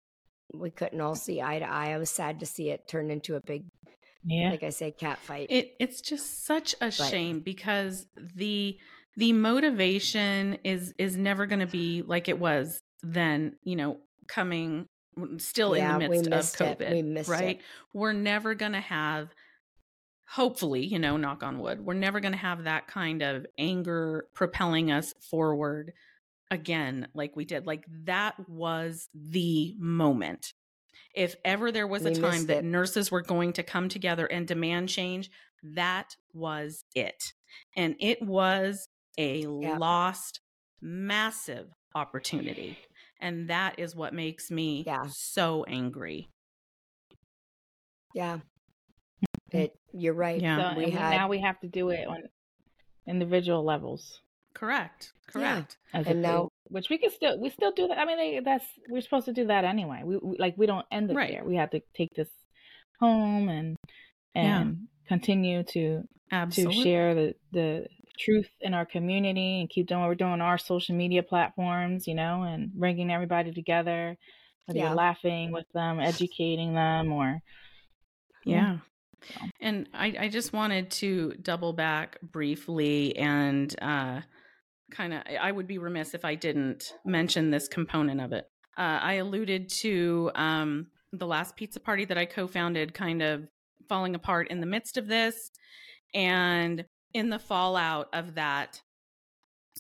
we 0.55 0.70
couldn't 0.70 1.01
all 1.01 1.16
see 1.16 1.43
eye 1.43 1.59
to 1.59 1.68
eye. 1.68 1.93
I 1.93 1.99
was 1.99 2.11
sad 2.11 2.41
to 2.41 2.47
see 2.47 2.70
it 2.70 2.87
turn 2.87 3.11
into 3.11 3.35
a 3.37 3.41
big 3.45 3.64
yeah. 4.24 4.51
like 4.51 4.62
I 4.62 4.70
say, 4.70 4.91
cat 4.91 5.18
fight. 5.18 5.49
It 5.51 5.74
it's 5.78 6.01
just 6.01 6.45
such 6.45 6.74
a 6.74 6.87
but, 6.87 6.93
shame 6.93 7.41
because 7.41 8.07
the 8.16 8.78
the 9.16 9.32
motivation 9.32 10.59
is 10.64 10.95
is 10.99 11.16
never 11.16 11.47
going 11.47 11.61
to 11.61 11.66
be 11.66 12.03
like 12.03 12.28
it 12.28 12.39
was 12.39 12.80
then, 13.05 13.57
you 13.62 13.76
know, 13.76 13.98
coming 14.26 14.88
still 15.38 15.76
yeah, 15.76 15.94
in 15.94 16.00
the 16.00 16.09
midst 16.09 16.61
of 16.61 16.78
COVID, 16.78 17.28
right? 17.28 17.57
It. 17.57 17.62
We're 17.92 18.12
never 18.12 18.55
going 18.55 18.72
to 18.72 18.80
have 18.80 19.32
hopefully, 20.26 20.84
you 20.84 20.98
know, 20.98 21.16
knock 21.16 21.42
on 21.42 21.59
wood, 21.59 21.84
we're 21.84 21.94
never 21.94 22.20
going 22.20 22.32
to 22.32 22.38
have 22.38 22.64
that 22.64 22.88
kind 22.88 23.22
of 23.22 23.46
anger 23.59 24.26
propelling 24.34 24.90
us 24.90 25.14
forward 25.30 25.92
again 26.50 27.09
like 27.14 27.36
we 27.36 27.44
did. 27.44 27.66
Like 27.66 27.84
that 28.05 28.34
was 28.48 29.09
the 29.14 29.74
moment. 29.78 30.52
If 31.14 31.36
ever 31.44 31.70
there 31.70 31.86
was 31.86 32.02
we 32.02 32.12
a 32.12 32.14
time 32.14 32.46
that 32.46 32.64
nurses 32.64 33.11
were 33.11 33.22
going 33.22 33.52
to 33.55 33.62
come 33.62 33.88
together 33.88 34.26
and 34.26 34.46
demand 34.46 34.88
change, 34.88 35.30
that 35.62 36.16
was 36.32 36.84
it. 36.94 37.32
And 37.76 37.94
it 38.00 38.20
was 38.20 38.88
a 39.16 39.46
yeah. 39.46 39.76
lost 39.78 40.40
massive 40.80 41.68
opportunity. 41.94 42.76
And 43.25 43.49
that 43.49 43.79
is 43.79 43.97
what 43.97 44.12
makes 44.12 44.51
me 44.51 44.85
yeah. 44.87 45.07
so 45.09 45.64
angry. 45.64 46.29
Yeah. 48.14 48.37
Mm-hmm. 48.37 49.57
It 49.57 49.79
you're 49.95 50.12
right. 50.12 50.41
Yeah. 50.41 50.75
So, 50.75 50.79
we 50.79 50.91
had, 50.91 51.11
now 51.11 51.29
we 51.29 51.41
have 51.41 51.59
to 51.61 51.66
do 51.66 51.89
it 51.89 52.07
on 52.07 52.25
individual 53.09 53.64
levels. 53.64 54.20
Correct. 54.53 55.12
Correct. 55.27 55.79
Yeah. 55.95 56.03
and 56.07 56.20
now, 56.20 56.51
which 56.64 56.91
we 56.91 56.99
can 56.99 57.11
still 57.11 57.41
we 57.41 57.49
still 57.49 57.72
do 57.72 57.89
that. 57.89 57.99
I 57.99 58.05
mean, 58.05 58.18
they, 58.18 58.41
that's 58.45 58.66
we're 58.91 59.01
supposed 59.01 59.25
to 59.25 59.33
do 59.33 59.47
that 59.47 59.64
anyway. 59.64 60.03
We, 60.05 60.18
we 60.18 60.37
like 60.39 60.59
we 60.59 60.66
don't 60.66 60.85
end 60.93 61.11
it 61.11 61.14
right. 61.14 61.33
there. 61.33 61.45
We 61.45 61.57
have 61.57 61.70
to 61.70 61.81
take 61.97 62.11
this 62.14 62.29
home 63.01 63.49
and 63.49 63.77
and 64.35 64.77
yeah. 64.77 65.09
continue 65.09 65.62
to 65.70 66.03
Absolutely. 66.31 66.77
to 66.77 66.83
share 66.83 67.14
the 67.14 67.35
the 67.53 67.87
truth 68.19 68.49
in 68.61 68.75
our 68.75 68.87
community 68.87 69.61
and 69.61 69.71
keep 69.71 69.87
doing 69.87 70.01
what 70.01 70.09
we're 70.09 70.15
doing 70.15 70.33
on 70.33 70.41
our 70.41 70.59
social 70.59 70.95
media 70.95 71.23
platforms, 71.23 72.07
you 72.07 72.15
know, 72.15 72.43
and 72.43 72.73
bringing 72.73 73.11
everybody 73.11 73.53
together, 73.53 74.17
whether 74.67 74.79
yeah. 74.79 74.87
you're 74.87 74.95
laughing 74.95 75.53
with 75.53 75.67
them, 75.75 76.01
educating 76.01 76.75
them, 76.75 77.12
or 77.12 77.41
yeah. 78.45 78.77
So. 78.77 78.81
And 79.61 79.89
I, 79.95 80.15
I 80.21 80.29
just 80.29 80.53
wanted 80.53 80.91
to 80.93 81.35
double 81.43 81.73
back 81.73 82.19
briefly 82.21 83.17
and 83.17 83.75
uh, 83.81 84.21
kind 84.91 85.15
of, 85.15 85.23
I 85.41 85.51
would 85.51 85.67
be 85.67 85.79
remiss 85.79 86.15
if 86.15 86.25
I 86.25 86.35
didn't 86.35 86.93
mention 87.05 87.51
this 87.51 87.69
component 87.69 88.21
of 88.21 88.33
it. 88.33 88.45
Uh, 88.77 88.99
I 89.01 89.15
alluded 89.15 89.69
to 89.81 90.31
um, 90.35 90.89
the 91.12 91.27
last 91.27 91.57
pizza 91.57 91.81
party 91.81 92.05
that 92.07 92.19
I 92.19 92.27
co 92.27 92.47
founded 92.47 92.93
kind 92.93 93.23
of 93.23 93.49
falling 93.89 94.15
apart 94.15 94.49
in 94.49 94.61
the 94.61 94.67
midst 94.67 94.97
of 94.97 95.07
this. 95.07 95.51
And 96.12 96.85
in 97.15 97.31
the 97.31 97.39
fallout 97.39 98.09
of 98.12 98.35
that, 98.35 98.83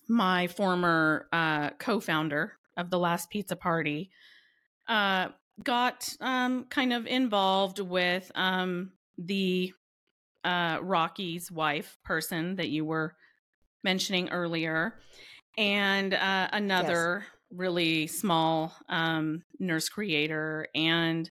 my 0.08 0.46
former 0.46 1.28
uh, 1.32 1.70
co-founder 1.78 2.52
of 2.76 2.90
the 2.90 2.98
last 2.98 3.28
pizza 3.30 3.56
party 3.56 4.10
uh, 4.88 5.28
got 5.62 6.08
um, 6.20 6.64
kind 6.64 6.92
of 6.92 7.06
involved 7.06 7.78
with 7.80 8.30
um, 8.34 8.92
the 9.18 9.72
uh, 10.44 10.78
Rocky's 10.82 11.50
wife 11.50 11.96
person 12.04 12.56
that 12.56 12.68
you 12.68 12.84
were 12.84 13.14
mentioning 13.82 14.30
earlier, 14.30 14.94
and 15.56 16.14
uh, 16.14 16.48
another 16.52 17.22
yes. 17.22 17.30
really 17.50 18.06
small 18.06 18.74
um, 18.88 19.42
nurse 19.58 19.88
creator, 19.88 20.66
and 20.74 21.30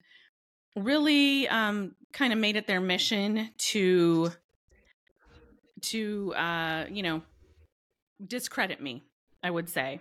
really 0.75 1.47
um, 1.47 1.95
kind 2.11 2.33
of 2.33 2.39
made 2.39 2.55
it 2.55 2.67
their 2.67 2.81
mission 2.81 3.49
to 3.57 4.31
to 5.83 6.33
uh, 6.35 6.85
you 6.89 7.03
know 7.03 7.21
discredit 8.25 8.81
me 8.81 9.03
i 9.41 9.49
would 9.49 9.69
say. 9.69 9.99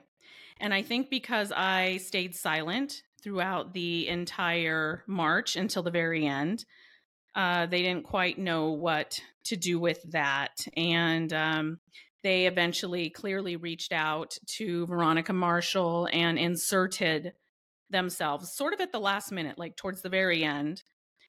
And 0.60 0.72
i 0.72 0.82
think 0.82 1.10
because 1.10 1.52
i 1.52 1.98
stayed 1.98 2.34
silent 2.34 3.02
throughout 3.22 3.72
the 3.72 4.08
entire 4.08 5.04
march 5.06 5.56
until 5.56 5.82
the 5.82 5.90
very 5.90 6.26
end 6.26 6.64
uh, 7.34 7.66
they 7.66 7.82
didn't 7.82 8.04
quite 8.04 8.38
know 8.38 8.72
what 8.72 9.20
to 9.44 9.56
do 9.56 9.78
with 9.78 10.02
that. 10.12 10.66
And 10.76 11.32
um, 11.32 11.80
they 12.22 12.46
eventually 12.46 13.10
clearly 13.10 13.56
reached 13.56 13.92
out 13.92 14.36
to 14.56 14.86
veronica 14.86 15.32
marshall 15.32 16.08
and 16.12 16.38
inserted 16.38 17.32
themselves 17.90 18.52
sort 18.52 18.72
of 18.72 18.80
at 18.80 18.90
the 18.90 19.00
last 19.00 19.30
minute 19.30 19.58
like 19.58 19.76
towards 19.76 20.00
the 20.00 20.08
very 20.08 20.42
end 20.42 20.82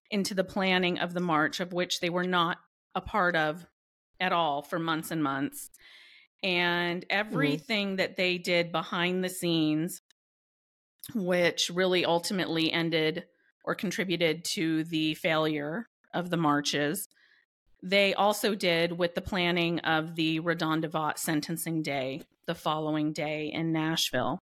into 0.10 0.34
the 0.34 0.45
planning 0.45 0.97
of 0.97 1.14
the 1.14 1.20
march 1.20 1.60
of 1.60 1.74
which 1.74 1.99
they 1.99 2.10
were 2.10 2.26
not 2.26 2.58
a 2.95 3.01
part 3.01 3.36
of 3.36 3.66
at 4.20 4.34
all 4.34 4.61
for 4.61 4.80
months 4.80 5.11
and 5.11 5.24
months. 5.24 5.70
And 6.41 7.01
mm-hmm. 7.01 7.18
everything 7.18 7.88
mm-hmm. 7.89 7.95
that 7.97 8.18
they 8.18 8.38
did 8.38 8.72
behind 8.72 9.24
the 9.24 9.30
scenes, 9.30 10.01
which 11.14 11.72
really 11.74 12.05
ultimately 12.05 12.72
ended 12.72 13.26
or 13.66 13.76
contributed 13.76 14.43
to 14.43 14.84
the 14.86 15.16
failure 15.16 15.88
of 16.14 16.30
the 16.30 16.38
marches, 16.38 17.07
they 17.82 18.14
also 18.14 18.55
did 18.55 18.97
with 18.97 19.14
the 19.14 19.22
planning 19.22 19.80
of 19.80 20.16
the 20.16 20.39
RaDonda 20.39 20.89
Vaught 20.89 21.18
sentencing 21.18 21.82
day 21.82 22.22
the 22.45 22.55
following 22.55 23.11
day 23.14 23.51
in 23.53 23.72
Nashville. 23.72 24.39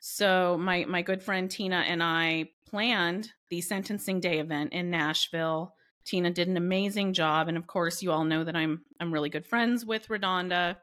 So 0.00 0.58
my 0.58 0.84
my 0.84 1.02
good 1.02 1.22
friend 1.22 1.50
Tina 1.50 1.76
and 1.76 2.02
I 2.02 2.50
planned 2.68 3.30
the 3.48 3.60
sentencing 3.60 4.20
day 4.20 4.40
event 4.40 4.72
in 4.72 4.90
Nashville 4.90 5.74
Tina 6.06 6.30
did 6.30 6.48
an 6.48 6.56
amazing 6.56 7.12
job, 7.12 7.48
and 7.48 7.56
of 7.56 7.66
course, 7.66 8.02
you 8.02 8.12
all 8.12 8.24
know 8.24 8.44
that 8.44 8.56
I'm 8.56 8.82
I'm 9.00 9.12
really 9.12 9.28
good 9.28 9.46
friends 9.46 9.84
with 9.84 10.08
RaDonda, 10.08 10.76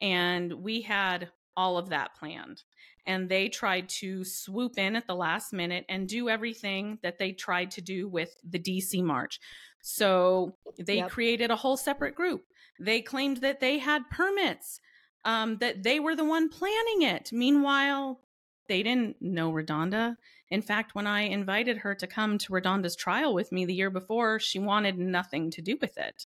and 0.00 0.52
we 0.52 0.82
had 0.82 1.30
all 1.56 1.76
of 1.76 1.88
that 1.88 2.14
planned. 2.14 2.62
And 3.04 3.28
they 3.28 3.48
tried 3.48 3.88
to 4.00 4.22
swoop 4.22 4.78
in 4.78 4.94
at 4.94 5.06
the 5.06 5.14
last 5.14 5.52
minute 5.52 5.84
and 5.88 6.06
do 6.06 6.28
everything 6.28 6.98
that 7.02 7.18
they 7.18 7.32
tried 7.32 7.72
to 7.72 7.80
do 7.80 8.08
with 8.08 8.30
the 8.48 8.60
DC 8.60 9.02
March. 9.02 9.40
So 9.82 10.54
they 10.78 10.98
yep. 10.98 11.10
created 11.10 11.50
a 11.50 11.56
whole 11.56 11.76
separate 11.76 12.14
group. 12.14 12.42
They 12.78 13.00
claimed 13.00 13.38
that 13.38 13.58
they 13.58 13.78
had 13.78 14.08
permits, 14.10 14.80
um, 15.24 15.58
that 15.58 15.82
they 15.82 15.98
were 15.98 16.14
the 16.14 16.24
one 16.24 16.48
planning 16.48 17.02
it. 17.02 17.30
Meanwhile, 17.32 18.20
they 18.68 18.82
didn't 18.82 19.16
know 19.20 19.50
RaDonda. 19.50 20.14
In 20.50 20.62
fact, 20.62 20.94
when 20.94 21.06
I 21.06 21.22
invited 21.22 21.78
her 21.78 21.94
to 21.96 22.06
come 22.06 22.38
to 22.38 22.52
RaDonda's 22.52 22.96
trial 22.96 23.34
with 23.34 23.52
me 23.52 23.66
the 23.66 23.74
year 23.74 23.90
before, 23.90 24.38
she 24.38 24.58
wanted 24.58 24.98
nothing 24.98 25.50
to 25.52 25.62
do 25.62 25.76
with 25.80 25.98
it. 25.98 26.26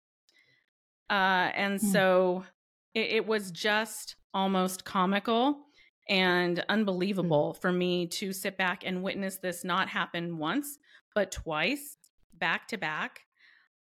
Uh, 1.08 1.50
and 1.54 1.80
mm. 1.80 1.92
so 1.92 2.44
it, 2.94 3.10
it, 3.12 3.26
was 3.26 3.50
just 3.50 4.16
almost 4.32 4.84
comical 4.84 5.58
and 6.08 6.58
hmm. 6.58 6.64
unbelievable 6.68 7.54
mm. 7.56 7.60
for 7.60 7.72
me 7.72 8.06
to 8.06 8.32
sit 8.32 8.56
back 8.56 8.84
and 8.86 9.02
witness 9.02 9.38
this 9.38 9.64
not 9.64 9.88
happen 9.88 10.38
once, 10.38 10.78
but 11.14 11.32
twice, 11.32 11.96
back 12.32 12.68
to 12.68 12.78
back, 12.78 13.22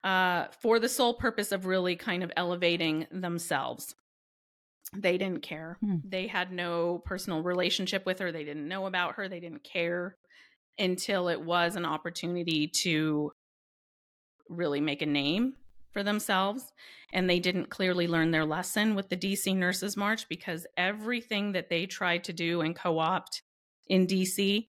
uh, 0.03 0.47
for 0.61 0.81
the 0.81 0.89
sole 0.89 1.15
purpose 1.15 1.53
of 1.53 1.67
really 1.67 1.95
kind 1.95 2.25
of 2.25 2.33
elevating 2.37 3.07
themselves. 3.13 3.95
They 4.95 5.17
didn't 5.17 5.43
care. 5.43 5.79
Mm. 5.85 6.03
They 6.05 6.27
had 6.27 6.53
no 6.53 7.03
personal 7.05 7.43
relationship 7.43 8.05
with 8.05 8.19
her. 8.19 8.31
They 8.31 8.45
didn't 8.45 8.69
know 8.69 8.87
about 8.87 9.15
her. 9.15 9.29
They 9.29 9.41
didn't 9.41 9.65
care 9.65 10.17
until 10.79 11.29
it 11.29 11.41
was 11.41 11.77
an 11.77 11.85
opportunity 11.85 12.69
to 12.83 13.33
really 14.49 14.81
make 14.81 15.03
a 15.03 15.07
name 15.07 15.55
for 15.93 16.03
themselves. 16.03 16.73
And 17.13 17.29
they 17.29 17.39
didn't 17.39 17.71
clearly 17.71 18.07
learn 18.07 18.31
their 18.31 18.45
lesson 18.45 18.95
with 18.95 19.09
the 19.09 19.17
DC 19.17 19.55
Nurses 19.57 19.97
March 19.97 20.29
because 20.29 20.67
everything 20.77 21.53
that 21.53 21.69
they 21.69 21.87
tried 21.87 22.25
to 22.25 22.33
do 22.33 22.61
and 22.61 22.77
co 22.77 22.99
opt 22.99 23.43
in 23.89 24.07
DC, 24.07 24.69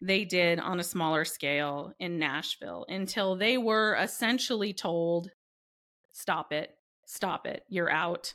they 0.00 0.24
did 0.24 0.60
on 0.60 0.80
a 0.80 0.84
smaller 0.84 1.24
scale 1.24 1.92
in 1.98 2.18
Nashville 2.18 2.84
until 2.88 3.36
they 3.36 3.58
were 3.58 3.96
essentially 3.96 4.72
told, 4.72 5.30
stop 6.12 6.52
it, 6.52 6.70
stop 7.06 7.46
it, 7.46 7.64
you're 7.68 7.90
out. 7.90 8.34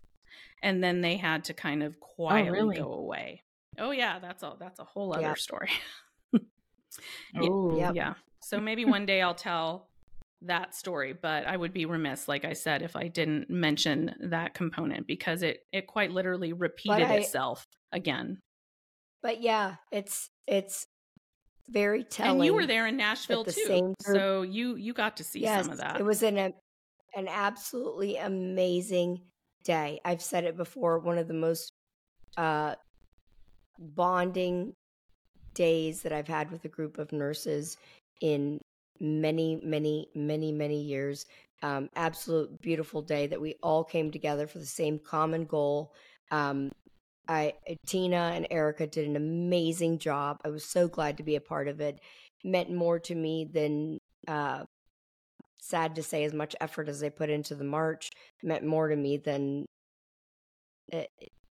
And 0.64 0.84
then 0.84 1.02
they 1.02 1.18
had 1.18 1.44
to 1.46 1.54
kind 1.54 1.84
of 1.84 1.96
oh, 2.02 2.06
quietly 2.16 2.60
oh, 2.60 2.64
really? 2.64 2.78
go 2.78 2.94
away. 2.94 3.44
Oh 3.78 3.92
yeah, 3.92 4.20
that's 4.20 4.44
a 4.44 4.54
that's 4.60 4.80
a 4.80 4.84
whole 4.84 5.14
other 5.14 5.22
yeah. 5.22 5.34
story. 5.36 5.70
Oh, 7.38 7.78
yep. 7.78 7.96
yeah. 7.96 8.14
So 8.42 8.60
maybe 8.62 8.86
one 8.86 9.06
day 9.06 9.22
I'll 9.22 9.36
tell 9.36 9.90
that 10.44 10.76
story, 10.76 11.14
but 11.14 11.46
I 11.48 11.56
would 11.56 11.74
be 11.74 11.86
remiss, 11.86 12.28
like 12.28 12.46
I 12.46 12.54
said, 12.54 12.82
if 12.82 12.96
I 12.96 13.08
didn't 13.08 13.50
mention 13.50 14.14
that 14.20 14.54
component 14.54 15.08
because 15.08 15.42
it 15.42 15.60
it 15.72 15.88
quite 15.88 16.12
literally 16.12 16.54
repeated 16.54 17.08
I, 17.08 17.16
itself 17.16 17.66
again. 17.92 18.40
But 19.22 19.42
yeah, 19.42 19.76
it's 19.92 20.30
it's 20.48 20.88
very 21.70 22.04
telling. 22.04 22.38
And 22.38 22.46
you 22.46 22.54
were 22.54 22.66
there 22.66 22.88
in 22.88 22.98
Nashville 22.98 23.46
too, 23.46 23.96
so 24.02 24.42
you 24.42 24.76
you 24.76 24.94
got 24.94 25.18
to 25.18 25.24
see 25.24 25.42
yes, 25.42 25.64
some 25.64 25.74
of 25.74 25.80
that. 25.80 26.00
It 26.00 26.04
was 26.04 26.24
an 26.24 26.38
an 26.38 27.28
absolutely 27.28 28.18
amazing 28.18 29.22
day. 29.64 30.00
I've 30.06 30.22
said 30.22 30.44
it 30.44 30.58
before. 30.58 31.00
One 31.00 31.18
of 31.18 31.28
the 31.28 31.34
most 31.34 31.72
uh, 32.38 32.76
bonding 33.80 34.74
days 35.54 36.02
that 36.02 36.14
I've 36.14 36.28
had 36.28 36.52
with 36.52 36.66
a 36.66 36.70
group 36.70 36.98
of 36.98 37.12
nurses 37.12 37.78
in 38.22 38.60
many, 39.00 39.60
many, 39.64 40.08
many, 40.16 40.52
many 40.52 40.82
years. 40.82 41.26
Um, 41.62 41.90
absolute 41.96 42.62
beautiful 42.62 43.02
day 43.02 43.28
that 43.28 43.40
we 43.40 43.56
all 43.64 43.84
came 43.84 44.12
together 44.12 44.48
for 44.48 44.60
the 44.60 44.66
same 44.66 45.00
common 45.00 45.46
goal. 45.46 45.94
Um, 46.32 46.72
I 47.28 47.54
Tina 47.86 48.34
and 48.36 48.48
Erica 48.52 48.86
did 48.86 49.08
an 49.08 49.16
amazing 49.16 50.00
job. 50.00 50.40
I 50.44 50.50
was 50.50 50.66
so 50.66 50.88
glad 50.88 51.18
to 51.18 51.24
be 51.24 51.36
a 51.36 51.42
part 51.42 51.68
of 51.68 51.80
it. 51.80 52.00
it 52.44 52.50
meant 52.50 52.72
more 52.72 53.00
to 53.00 53.16
me 53.16 53.46
than 53.46 54.00
uh, 54.28 54.66
sad 55.64 55.96
to 55.96 56.04
say 56.04 56.24
as 56.24 56.34
much 56.34 56.56
effort 56.60 56.90
as 56.90 57.00
they 57.00 57.10
put 57.10 57.30
into 57.30 57.56
the 57.56 57.64
march 57.64 58.10
meant 58.44 58.66
more 58.66 58.90
to 58.90 58.96
me 58.96 59.18
than 59.18 59.66
eh, 60.92 61.06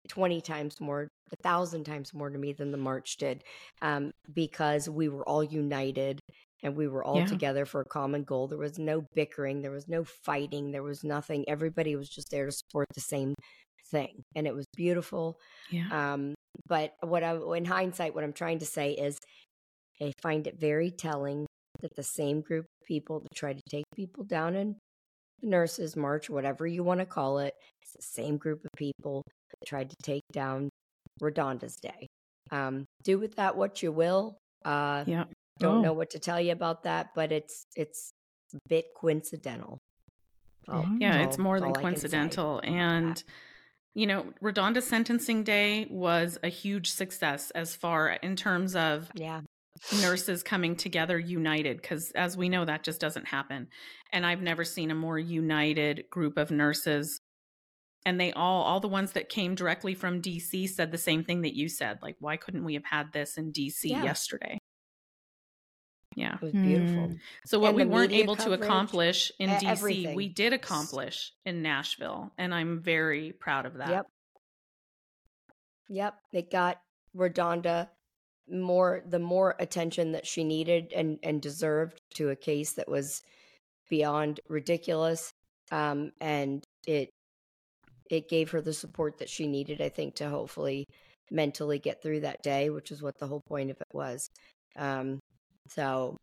20 0.08 0.40
times 0.40 0.80
more, 0.80 1.08
a 1.32 1.36
thousand 1.42 1.84
times 1.84 2.14
more 2.14 2.30
to 2.30 2.38
me 2.38 2.52
than 2.54 2.72
the 2.72 2.78
march 2.78 3.18
did 3.18 3.44
um, 3.82 4.10
because 4.32 4.88
we 4.88 5.08
were 5.08 5.28
all 5.28 5.44
united 5.44 6.20
and 6.62 6.74
we 6.74 6.88
were 6.88 7.04
all 7.04 7.20
yeah. 7.20 7.26
together 7.26 7.66
for 7.66 7.82
a 7.82 7.88
common 7.88 8.24
goal. 8.24 8.48
There 8.48 8.58
was 8.58 8.78
no 8.78 9.04
bickering, 9.14 9.60
there 9.60 9.70
was 9.70 9.88
no 9.88 10.04
fighting, 10.04 10.72
there 10.72 10.82
was 10.82 11.04
nothing. 11.04 11.44
Everybody 11.46 11.94
was 11.94 12.08
just 12.08 12.30
there 12.30 12.46
to 12.46 12.52
support 12.52 12.86
the 12.94 13.00
same 13.00 13.34
thing. 13.90 14.22
And 14.34 14.46
it 14.46 14.54
was 14.54 14.66
beautiful. 14.74 15.38
Yeah. 15.70 15.88
Um, 15.92 16.34
but 16.66 16.94
what 17.02 17.22
I, 17.22 17.36
in 17.56 17.66
hindsight, 17.66 18.14
what 18.14 18.24
I'm 18.24 18.32
trying 18.32 18.58
to 18.60 18.66
say 18.66 18.92
is 18.92 19.18
I 20.00 20.12
find 20.22 20.46
it 20.46 20.58
very 20.58 20.90
telling 20.90 21.46
that 21.80 21.94
the 21.96 22.02
same 22.02 22.40
group 22.40 22.64
of 22.64 22.86
people 22.86 23.20
that 23.20 23.34
tried 23.34 23.58
to 23.58 23.62
take 23.70 23.84
people 23.94 24.24
down 24.24 24.54
in 24.54 24.76
the 25.40 25.48
Nurses 25.48 25.96
March, 25.96 26.28
whatever 26.28 26.66
you 26.66 26.82
want 26.82 27.00
to 27.00 27.06
call 27.06 27.38
it. 27.38 27.54
It's 27.82 27.92
the 27.92 28.22
same 28.22 28.36
group 28.36 28.64
of 28.64 28.70
people 28.76 29.22
that 29.26 29.66
tried 29.66 29.90
to 29.90 29.96
take 30.02 30.24
down 30.32 30.68
RaDonda's 31.20 31.76
Day. 31.76 32.06
Um, 32.50 32.86
do 33.02 33.18
with 33.18 33.36
that 33.36 33.56
what 33.56 33.82
you 33.82 33.92
will. 33.92 34.38
Uh, 34.64 35.04
yeah. 35.06 35.24
Don't 35.58 35.78
oh. 35.78 35.82
know 35.82 35.92
what 35.92 36.10
to 36.10 36.18
tell 36.18 36.40
you 36.40 36.52
about 36.52 36.84
that, 36.84 37.10
but 37.14 37.32
it's 37.32 37.64
it's 37.74 38.12
a 38.54 38.58
bit 38.68 38.86
coincidental. 38.96 39.78
Oh, 40.68 40.86
yeah, 40.98 41.22
it's 41.22 41.38
more 41.38 41.60
than 41.60 41.72
coincidental. 41.72 42.60
And 42.62 43.22
you 43.94 44.06
know, 44.06 44.26
RaDonda 44.42 44.82
sentencing 44.82 45.42
day 45.42 45.86
was 45.90 46.38
a 46.42 46.48
huge 46.48 46.90
success 46.90 47.50
as 47.50 47.74
far 47.74 48.10
in 48.10 48.36
terms 48.36 48.76
of 48.76 49.10
yeah 49.14 49.40
nurses 50.00 50.42
coming 50.42 50.76
together 50.76 51.18
united 51.18 51.80
because 51.80 52.10
as 52.12 52.36
we 52.36 52.48
know 52.48 52.64
that 52.64 52.82
just 52.82 53.00
doesn't 53.00 53.28
happen. 53.28 53.68
And 54.12 54.24
i've 54.26 54.42
never 54.42 54.64
seen 54.64 54.90
a 54.90 54.94
more 54.94 55.18
united 55.18 56.04
group 56.10 56.38
of 56.38 56.50
nurses. 56.50 57.20
And 58.06 58.20
they 58.20 58.32
all 58.32 58.62
all 58.62 58.80
the 58.80 58.88
ones 58.88 59.12
that 59.12 59.28
came 59.28 59.54
directly 59.54 59.94
from 59.94 60.22
dc 60.22 60.68
said 60.70 60.92
the 60.92 60.98
same 60.98 61.24
thing 61.24 61.42
that 61.42 61.54
you 61.54 61.68
said 61.68 61.98
like 62.02 62.16
why 62.20 62.36
couldn't 62.36 62.64
we 62.64 62.74
have 62.74 62.84
had 62.84 63.12
this 63.12 63.36
in 63.36 63.52
dc 63.52 63.80
yeah. 63.84 64.04
yesterday? 64.04 64.58
Yeah. 66.16 66.34
It 66.34 66.42
was 66.42 66.52
beautiful. 66.52 67.08
Mm. 67.08 67.18
so 67.46 67.60
what 67.60 67.68
and 67.68 67.76
we 67.76 67.84
weren't 67.84 68.12
able 68.12 68.36
to 68.36 68.52
accomplish 68.52 69.30
in 69.38 69.50
dc 69.50 69.64
everything. 69.64 70.16
we 70.16 70.28
did 70.28 70.52
accomplish 70.52 71.32
in 71.44 71.62
nashville 71.62 72.32
and 72.38 72.54
i'm 72.54 72.82
very 72.82 73.32
proud 73.32 73.66
of 73.66 73.74
that. 73.74 73.90
Yep. 73.90 74.06
Yep. 75.88 76.14
They 76.32 76.42
got 76.42 76.80
RaDonda 77.16 77.88
more 78.50 79.02
the 79.08 79.18
more 79.18 79.54
attention 79.58 80.12
that 80.12 80.26
she 80.26 80.44
needed 80.44 80.92
and 80.94 81.18
and 81.22 81.40
deserved 81.42 81.98
to 82.14 82.30
a 82.30 82.36
case 82.36 82.72
that 82.74 82.88
was 82.88 83.22
beyond 83.90 84.40
ridiculous. 84.48 85.30
Um 85.70 86.12
and 86.20 86.64
it 86.86 87.10
it 88.10 88.28
gave 88.28 88.50
her 88.50 88.60
the 88.60 88.72
support 88.72 89.18
that 89.18 89.28
she 89.28 89.46
needed 89.46 89.82
i 89.82 89.88
think 89.90 90.14
to 90.14 90.26
hopefully 90.30 90.86
mentally 91.30 91.78
get 91.78 92.02
through 92.02 92.20
that 92.20 92.42
day 92.42 92.70
which 92.70 92.90
is 92.90 93.02
what 93.02 93.18
the 93.18 93.26
whole 93.26 93.42
point 93.48 93.70
of 93.70 93.76
it 93.80 93.86
was. 93.94 94.28
Um 94.76 95.18
so 95.68 96.16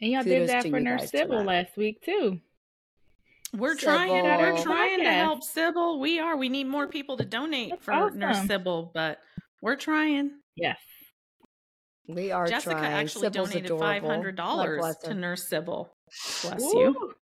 and 0.00 0.12
y'all 0.12 0.22
did 0.22 0.48
that 0.48 0.66
for 0.66 0.80
nurse 0.80 1.10
sybil 1.10 1.42
last 1.44 1.76
week 1.76 2.02
too. 2.02 2.40
We're 3.56 3.76
Sybil. 3.78 3.94
trying 3.94 4.24
we're 4.24 4.62
trying 4.62 4.98
to 4.98 5.12
help 5.12 5.42
sybil. 5.44 6.00
We 6.00 6.18
are. 6.18 6.36
We 6.36 6.48
need 6.48 6.66
more 6.66 6.88
people 6.88 7.16
to 7.18 7.24
donate 7.24 7.70
That's 7.70 7.84
for 7.84 7.92
awesome. 7.92 8.18
nurse 8.18 8.46
sybil 8.46 8.90
but 8.92 9.18
we're 9.62 9.76
trying. 9.76 10.32
Yes 10.56 10.78
we 12.08 12.32
are 12.32 12.46
Jessica 12.46 12.74
trying. 12.74 12.92
actually 12.92 13.22
Sybil's 13.22 13.50
donated 13.50 13.78
five 13.78 14.02
hundred 14.02 14.36
dollars 14.36 14.96
to 15.04 15.14
Nurse 15.14 15.48
Sybil. 15.48 15.90
Bless 16.42 16.60
Woo. 16.60 16.80
you. 16.80 17.14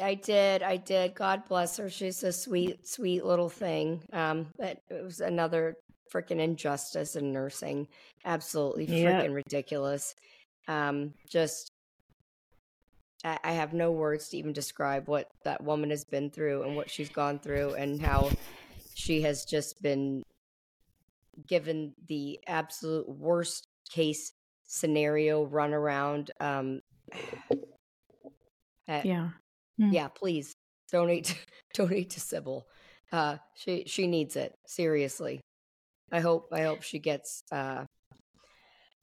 I 0.00 0.14
did. 0.14 0.62
I 0.62 0.76
did. 0.78 1.14
God 1.14 1.42
bless 1.48 1.76
her. 1.76 1.90
She's 1.90 2.22
a 2.22 2.32
sweet, 2.32 2.88
sweet 2.88 3.24
little 3.24 3.50
thing. 3.50 4.02
Um, 4.12 4.46
but 4.56 4.78
it 4.88 5.04
was 5.04 5.20
another 5.20 5.74
freaking 6.12 6.40
injustice 6.40 7.16
in 7.16 7.32
nursing. 7.32 7.86
Absolutely 8.24 8.86
freaking 8.86 9.34
ridiculous. 9.34 10.14
Um, 10.68 11.12
just 11.28 11.70
I, 13.24 13.38
I 13.44 13.52
have 13.52 13.72
no 13.72 13.92
words 13.92 14.28
to 14.30 14.38
even 14.38 14.52
describe 14.52 15.08
what 15.08 15.28
that 15.44 15.62
woman 15.62 15.90
has 15.90 16.04
been 16.04 16.30
through 16.30 16.62
and 16.62 16.76
what 16.76 16.90
she's 16.90 17.10
gone 17.10 17.38
through 17.38 17.74
and 17.74 18.00
how 18.00 18.30
she 18.94 19.22
has 19.22 19.44
just 19.44 19.82
been 19.82 20.22
given 21.46 21.94
the 22.08 22.38
absolute 22.46 23.08
worst 23.08 23.66
case 23.90 24.32
scenario 24.64 25.44
run 25.44 25.74
around 25.74 26.30
um 26.40 26.80
at, 28.88 29.04
yeah. 29.04 29.30
Mm. 29.80 29.92
yeah 29.92 30.08
please 30.08 30.54
donate 30.90 31.36
donate 31.74 32.10
to 32.10 32.20
sybil. 32.20 32.66
Uh 33.12 33.36
she 33.54 33.84
she 33.86 34.06
needs 34.06 34.36
it 34.36 34.54
seriously. 34.66 35.40
I 36.12 36.20
hope 36.20 36.48
i 36.52 36.62
hope 36.62 36.82
she 36.82 36.98
gets 36.98 37.42
uh 37.52 37.84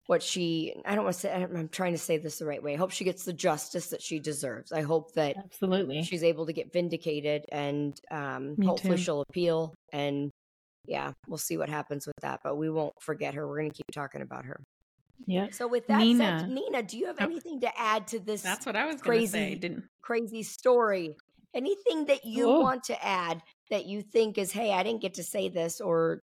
what 0.07 0.23
she 0.23 0.73
i 0.85 0.95
don't 0.95 1.03
want 1.03 1.15
to 1.15 1.21
say 1.21 1.33
i'm 1.33 1.67
trying 1.69 1.93
to 1.93 1.97
say 1.97 2.17
this 2.17 2.39
the 2.39 2.45
right 2.45 2.63
way. 2.63 2.73
I 2.73 2.77
hope 2.77 2.91
she 2.91 3.03
gets 3.03 3.25
the 3.25 3.33
justice 3.33 3.87
that 3.87 4.01
she 4.01 4.19
deserves. 4.19 4.71
I 4.71 4.81
hope 4.81 5.13
that 5.13 5.35
absolutely. 5.37 6.03
she's 6.03 6.23
able 6.23 6.45
to 6.45 6.53
get 6.53 6.71
vindicated 6.71 7.43
and 7.51 7.99
um 8.09 8.55
hopefully 8.63 8.95
too. 8.97 9.03
she'll 9.03 9.21
appeal 9.21 9.73
and 9.91 10.31
yeah 10.85 11.11
we'll 11.27 11.37
see 11.37 11.57
what 11.57 11.69
happens 11.69 12.07
with 12.07 12.15
that 12.21 12.39
but 12.43 12.55
we 12.55 12.69
won't 12.69 12.93
forget 13.01 13.33
her. 13.33 13.45
We're 13.45 13.57
going 13.59 13.71
to 13.71 13.75
keep 13.75 13.91
talking 13.93 14.21
about 14.21 14.45
her 14.45 14.61
yeah. 15.25 15.47
So 15.51 15.67
with 15.67 15.87
that 15.87 15.99
Nina. 15.99 16.39
said, 16.41 16.49
Nina, 16.49 16.83
do 16.83 16.97
you 16.97 17.07
have 17.07 17.19
anything 17.19 17.59
to 17.61 17.79
add 17.79 18.07
to 18.07 18.19
this? 18.19 18.41
That's 18.41 18.65
what 18.65 18.75
I 18.75 18.85
was 18.85 19.01
crazy, 19.01 19.59
crazy 20.01 20.43
story? 20.43 21.15
Anything 21.53 22.05
that 22.05 22.25
you 22.25 22.47
want 22.47 22.83
to 22.85 23.05
add 23.05 23.41
that 23.71 23.85
you 23.85 24.01
think 24.01 24.37
is, 24.37 24.51
hey, 24.51 24.73
I 24.73 24.83
didn't 24.83 25.01
get 25.01 25.15
to 25.15 25.23
say 25.23 25.49
this, 25.49 25.81
or 25.81 26.21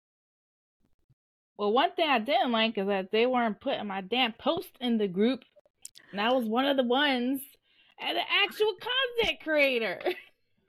well, 1.57 1.71
one 1.71 1.91
thing 1.91 2.09
I 2.09 2.19
didn't 2.19 2.51
like 2.51 2.77
is 2.77 2.87
that 2.87 3.11
they 3.11 3.25
weren't 3.25 3.59
putting 3.59 3.87
my 3.87 4.01
damn 4.01 4.33
post 4.33 4.69
in 4.79 4.97
the 4.97 5.07
group, 5.07 5.43
and 6.11 6.19
I 6.19 6.31
was 6.33 6.45
one 6.45 6.65
of 6.65 6.77
the 6.77 6.83
ones 6.83 7.41
as 7.99 8.15
an 8.15 8.23
actual 8.43 8.73
content 8.73 9.39
creator. 9.43 10.01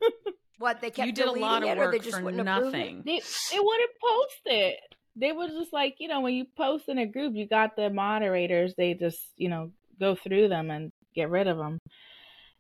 what 0.58 0.80
they 0.80 0.90
kept 0.90 1.06
you 1.06 1.12
did 1.12 1.26
a 1.26 1.32
lot 1.32 1.62
of 1.62 1.78
work 1.78 2.02
for 2.02 2.32
nothing. 2.32 3.02
They, 3.06 3.22
they 3.50 3.58
wouldn't 3.58 3.90
post 4.00 4.40
it 4.44 4.78
they 5.16 5.32
were 5.32 5.48
just 5.48 5.72
like, 5.72 5.96
you 5.98 6.08
know, 6.08 6.20
when 6.20 6.34
you 6.34 6.46
post 6.56 6.88
in 6.88 6.98
a 6.98 7.06
group, 7.06 7.34
you 7.34 7.46
got 7.46 7.76
the 7.76 7.90
moderators, 7.90 8.74
they 8.76 8.94
just, 8.94 9.20
you 9.36 9.48
know, 9.48 9.70
go 9.98 10.14
through 10.14 10.48
them 10.48 10.70
and 10.70 10.92
get 11.14 11.30
rid 11.30 11.46
of 11.46 11.58
them. 11.58 11.78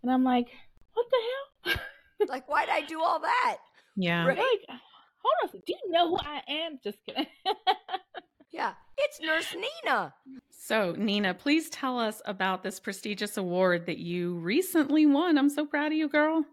And 0.02 0.10
I'm 0.10 0.24
like, 0.24 0.48
what 0.94 1.06
the 1.10 1.72
hell? 1.72 1.80
like, 2.28 2.48
why'd 2.48 2.68
I 2.68 2.82
do 2.82 3.00
all 3.00 3.20
that? 3.20 3.58
Yeah. 3.96 4.26
Right? 4.26 4.38
Like, 4.38 4.78
hold 5.22 5.54
on. 5.54 5.60
Do 5.66 5.72
you 5.72 5.90
know 5.90 6.10
who 6.10 6.18
I 6.18 6.42
am? 6.48 6.78
Just 6.82 6.98
kidding. 7.06 7.26
yeah. 8.50 8.72
It's 8.98 9.20
Nurse 9.20 9.54
Nina. 9.54 10.12
So, 10.50 10.94
Nina, 10.96 11.34
please 11.34 11.70
tell 11.70 11.98
us 11.98 12.20
about 12.26 12.62
this 12.62 12.80
prestigious 12.80 13.36
award 13.36 13.86
that 13.86 13.98
you 13.98 14.34
recently 14.36 15.06
won. 15.06 15.38
I'm 15.38 15.48
so 15.48 15.66
proud 15.66 15.92
of 15.92 15.98
you, 15.98 16.08
girl. 16.08 16.44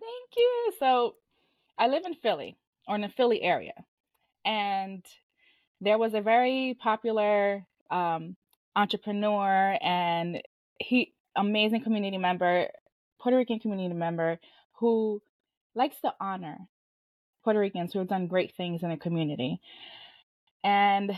Thank 0.00 0.30
you. 0.36 0.72
So, 0.78 1.14
I 1.78 1.88
live 1.88 2.04
in 2.06 2.14
Philly 2.14 2.56
or 2.88 2.94
in 2.94 3.02
the 3.02 3.08
Philly 3.08 3.42
area 3.42 3.74
and 4.46 5.04
there 5.80 5.98
was 5.98 6.14
a 6.14 6.22
very 6.22 6.76
popular 6.80 7.66
um, 7.90 8.36
entrepreneur 8.74 9.76
and 9.82 10.40
he 10.78 11.12
amazing 11.36 11.82
community 11.82 12.16
member 12.16 12.68
puerto 13.20 13.36
rican 13.36 13.58
community 13.58 13.94
member 13.94 14.38
who 14.78 15.20
likes 15.74 16.00
to 16.00 16.12
honor 16.20 16.58
puerto 17.46 17.60
ricans 17.60 17.92
who 17.92 18.00
have 18.00 18.08
done 18.08 18.26
great 18.26 18.52
things 18.56 18.82
in 18.82 18.90
the 18.90 18.96
community. 18.96 19.60
And 20.64 21.16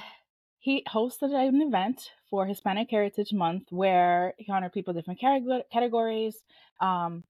he 0.58 0.84
hosted 0.86 1.32
an 1.34 1.62
event 1.62 2.10
for 2.28 2.44
hispanic 2.44 2.90
heritage 2.90 3.32
month 3.32 3.62
where 3.70 4.34
he 4.36 4.52
honored 4.52 4.74
people 4.74 4.92
different 4.92 5.20
categories. 5.72 6.36
Um, 6.82 7.24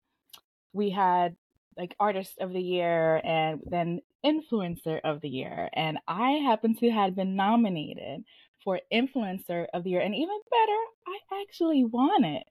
we 0.72 0.90
had 0.90 1.36
like 1.78 1.94
artist 2.00 2.36
of 2.40 2.52
the 2.52 2.60
year 2.60 3.20
and 3.24 3.60
then 3.64 4.00
influencer 4.24 5.00
of 5.04 5.20
the 5.20 5.28
year. 5.28 5.70
And 5.72 5.98
i 6.08 6.32
happen 6.32 6.76
to 6.76 6.90
have 6.90 7.14
been 7.14 7.36
nominated 7.36 8.24
for 8.64 8.80
influencer 8.92 9.66
of 9.72 9.84
the 9.84 9.90
year. 9.90 10.00
And 10.00 10.14
even 10.14 10.38
better 10.50 10.80
i 11.06 11.42
actually 11.42 11.84
won 11.84 12.24
it. 12.24 12.44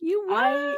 You 0.00 0.26
won? 0.28 0.36
i 0.36 0.76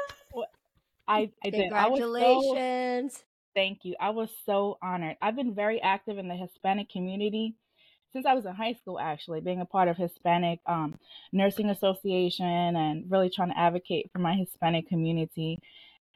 i, 1.08 1.30
I 1.44 1.50
did. 1.50 1.70
Congratulations 1.70 3.14
so, 3.14 3.20
thank 3.54 3.84
you. 3.84 3.96
I 4.00 4.10
was 4.10 4.30
so 4.46 4.78
honored. 4.80 5.16
I've 5.20 5.36
been 5.36 5.54
very 5.54 5.82
active 5.82 6.18
in 6.18 6.28
the 6.28 6.36
hispanic 6.36 6.88
community 6.90 7.54
since 8.12 8.24
i 8.24 8.34
was 8.34 8.46
in 8.46 8.54
high 8.54 8.72
school 8.72 8.98
actually 8.98 9.40
being 9.40 9.60
a 9.60 9.66
part 9.66 9.88
of 9.88 9.96
hispanic 9.96 10.60
um, 10.66 10.98
nursing 11.32 11.68
association 11.70 12.46
and 12.46 13.10
really 13.10 13.28
trying 13.28 13.50
to 13.50 13.58
advocate 13.58 14.10
for 14.12 14.18
my 14.18 14.34
hispanic 14.34 14.88
community. 14.88 15.58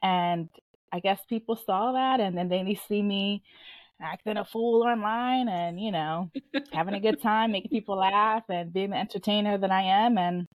And 0.01 0.49
I 0.93 0.99
guess 0.99 1.19
people 1.27 1.55
saw 1.55 1.93
that 1.93 2.19
and 2.19 2.37
then 2.37 2.49
they 2.49 2.79
see 2.87 3.01
me 3.01 3.41
acting 3.99 4.37
a 4.37 4.45
fool 4.45 4.83
online 4.83 5.49
and, 5.49 5.79
you 5.81 5.91
know, 5.91 6.29
having 6.71 6.93
a 6.93 6.99
good 6.99 7.19
time, 7.23 7.51
making 7.51 7.71
people 7.71 7.97
laugh 7.97 8.43
and 8.47 8.71
being 8.71 8.91
the 8.91 8.97
entertainer 8.97 9.57
that 9.57 9.71
I 9.71 9.81
am. 9.81 10.19
And 10.19 10.47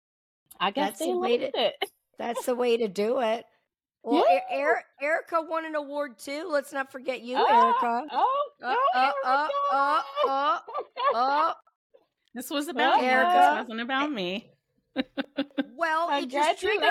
I 0.59 0.69
guess 0.69 0.89
that's 0.89 0.99
they 0.99 1.07
the 1.07 1.13
loved 1.13 1.39
to, 1.39 1.51
it. 1.55 1.73
That's 2.19 2.45
the 2.45 2.55
way 2.55 2.77
to 2.77 2.87
do 2.87 3.19
it. 3.19 3.43
Well, 4.03 4.23
yeah. 4.29 4.61
er- 4.63 4.83
Erica 5.01 5.41
won 5.41 5.65
an 5.65 5.75
award 5.75 6.17
too. 6.17 6.47
Let's 6.49 6.71
not 6.71 6.93
forget 6.93 7.23
you, 7.23 7.35
oh, 7.37 7.45
Erica. 7.45 8.07
Oh, 8.13 8.49
uh, 8.63 8.75
uh, 8.95 9.11
uh, 9.25 9.47
uh, 9.73 10.01
uh, 10.29 10.59
uh, 11.13 11.53
This 12.33 12.49
was 12.49 12.67
about 12.69 13.03
Erica. 13.03 13.33
This 13.33 13.67
wasn't 13.67 13.81
about 13.81 14.09
me 14.09 14.49
well, 15.75 16.09
it 16.21 16.29
just 16.29 16.59
triggered. 16.59 16.89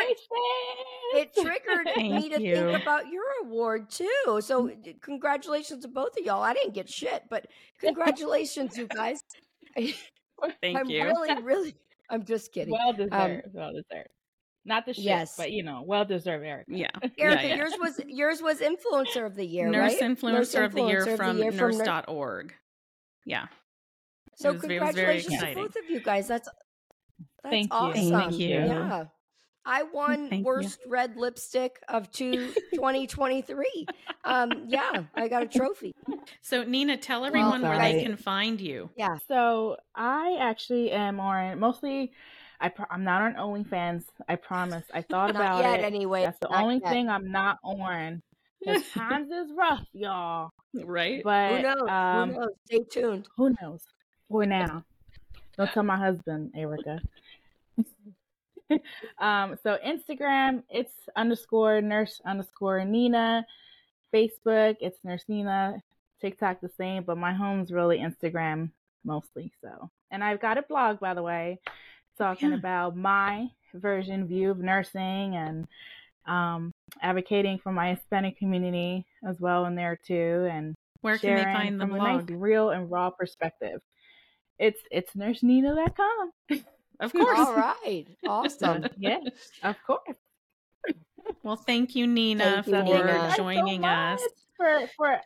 It 1.15 1.35
triggered 1.35 1.87
me 1.97 2.29
to 2.31 2.41
you. 2.41 2.55
think 2.55 2.83
about 2.83 3.09
your 3.09 3.25
award 3.43 3.91
too. 3.91 4.41
So, 4.41 4.71
congratulations 5.01 5.83
to 5.83 5.89
both 5.89 6.19
of 6.19 6.25
y'all. 6.25 6.43
I 6.43 6.55
didn't 6.55 6.75
get 6.75 6.89
shit, 6.89 7.25
but 7.31 7.47
congratulations, 7.81 8.77
you 8.77 8.87
guys. 8.87 9.21
Thank 9.77 10.79
I'm 10.79 10.89
you. 10.89 11.05
really, 11.05 11.43
really. 11.43 11.75
I'm 12.11 12.25
just 12.25 12.53
kidding. 12.53 12.73
Well 12.73 12.91
um, 12.91 12.97
deserved. 12.97 13.13
Um, 13.15 13.41
well 13.53 13.73
deserved. 13.73 14.09
Not 14.65 14.85
the 14.85 14.95
shit, 14.95 15.05
yes. 15.05 15.37
but 15.37 15.53
you 15.53 15.63
know, 15.63 15.85
well 15.87 16.05
deserved, 16.05 16.45
Erica. 16.45 16.65
Yeah, 16.69 16.89
Erica, 17.19 17.43
yeah, 17.43 17.49
yeah. 17.49 17.57
yours 17.57 17.75
was 17.79 18.01
yours 18.07 18.43
was 18.43 18.61
influencer 18.61 19.25
of 19.25 19.37
the 19.37 19.47
year, 19.47 19.69
nurse 19.69 19.93
right? 19.93 20.03
Influencer 20.03 20.33
nurse 20.33 20.55
influencer 20.55 20.65
of 20.65 20.73
the 20.73 20.83
year 20.83 21.09
of 21.09 21.17
from 21.17 21.37
the 21.37 21.43
year 21.45 21.53
nurse.org. 21.53 22.55
Yeah. 23.25 23.47
So 24.35 24.55
congratulations 24.55 25.41
to 25.41 25.55
both 25.55 25.77
of 25.77 25.89
you 25.89 26.01
guys. 26.01 26.29
That's 26.29 26.49
that's 27.43 27.53
Thank 27.53 27.69
awesome. 27.73 28.03
You. 28.03 28.11
Thank 28.11 28.39
you. 28.39 28.49
Yeah. 28.49 29.05
I 29.69 29.83
won 29.83 30.31
Thank 30.31 30.47
worst 30.47 30.79
you. 30.85 30.91
red 30.93 31.17
lipstick 31.17 31.81
of 31.89 32.11
two, 32.13 32.53
2023. 32.75 33.87
um, 34.25 34.65
yeah, 34.69 35.05
I 35.15 35.27
got 35.27 35.43
a 35.43 35.49
trophy. 35.49 35.93
So 36.41 36.63
Nina, 36.63 36.97
tell 36.97 37.25
everyone 37.25 37.63
well, 37.63 37.73
where 37.73 37.81
right. 37.81 37.97
they 37.97 38.03
can 38.05 38.17
find 38.17 38.61
you. 38.61 38.91
Yeah. 38.97 39.19
So 39.27 39.77
I 39.95 40.37
actually 40.41 40.93
am 40.93 41.19
on 41.19 41.59
mostly 41.59 42.13
I 42.61 42.69
pro- 42.69 42.87
I'm 42.91 43.05
not 43.05 43.23
on 43.23 43.35
OnlyFans. 43.35 44.05
I 44.29 44.37
promise. 44.37 44.85
I 44.93 45.03
thought 45.11 45.31
about 45.31 45.63
yet, 45.63 45.81
it. 45.81 45.85
Anyway, 45.85 46.23
that's 46.23 46.39
the 46.39 46.55
only 46.55 46.81
yet. 46.83 46.93
thing 46.93 47.09
I'm 47.09 47.31
not 47.31 47.59
on. 47.63 48.23
Because 48.61 48.89
times 48.95 49.31
is 49.31 49.51
rough, 49.57 49.85
y'all. 49.93 50.51
Right? 50.75 51.23
But 51.23 51.57
who 51.57 51.63
knows? 51.63 51.89
Um, 51.89 52.31
who 52.31 52.41
knows? 52.41 52.49
Stay 52.67 52.85
tuned. 52.91 53.29
Who 53.37 53.55
knows? 53.61 53.83
For 54.31 54.45
now, 54.45 54.85
don't 55.57 55.71
tell 55.73 55.83
my 55.83 55.97
husband, 55.97 56.53
Erica. 56.55 57.01
um, 59.19 59.57
so 59.63 59.79
Instagram, 59.85 60.63
it's 60.69 60.93
underscore 61.15 61.81
nurse 61.81 62.21
underscore 62.25 62.85
Nina. 62.85 63.47
Facebook, 64.15 64.77
it's 64.81 64.99
nurse 65.05 65.25
Nina. 65.29 65.83
TikTok 66.21 66.61
the 66.61 66.71
same, 66.79 67.03
but 67.03 67.19
my 67.19 67.33
home's 67.33 67.71
really 67.71 67.99
Instagram 67.99 68.71
mostly. 69.05 69.53
So, 69.61 69.91
and 70.11 70.25
I've 70.25 70.41
got 70.41 70.59
a 70.59 70.63
blog 70.63 70.99
by 70.99 71.15
the 71.15 71.23
way 71.23 71.61
talking 72.19 72.51
yeah. 72.51 72.57
about 72.57 72.97
my 72.97 73.49
version 73.75 74.27
view 74.27 74.51
of 74.51 74.59
nursing 74.59 75.37
and 75.37 75.67
um, 76.27 76.73
advocating 77.03 77.59
for 77.59 77.73
my 77.73 77.95
Hispanic 77.95 78.39
community 78.39 79.07
as 79.29 79.41
well 79.41 79.67
in 79.67 79.75
there 79.75 79.99
too, 80.07 80.49
and 80.51 80.75
where 81.03 81.19
can 81.19 81.37
they 81.37 81.45
find 81.45 81.81
the 81.81 81.87
blog? 81.87 82.01
a 82.01 82.25
nice, 82.25 82.31
real 82.31 82.71
and 82.71 82.91
raw 82.91 83.11
perspective. 83.11 83.81
It's 84.59 84.81
it's 84.91 85.13
nursenina.com. 85.15 86.33
Of 86.99 87.13
course. 87.13 87.39
All 87.39 87.55
right. 87.85 88.07
Awesome. 88.27 88.87
yes, 88.99 89.23
of 89.63 89.77
course. 89.87 90.17
Well, 91.43 91.57
thank 91.57 91.95
you, 91.95 92.07
Nina, 92.07 92.63
thank 92.63 92.67
you, 92.69 92.73
for 92.73 92.83
Nina. 92.85 93.35
joining 93.37 93.83
so 93.83 93.89
us. 93.89 94.21
For 94.57 94.81
for 94.97 95.21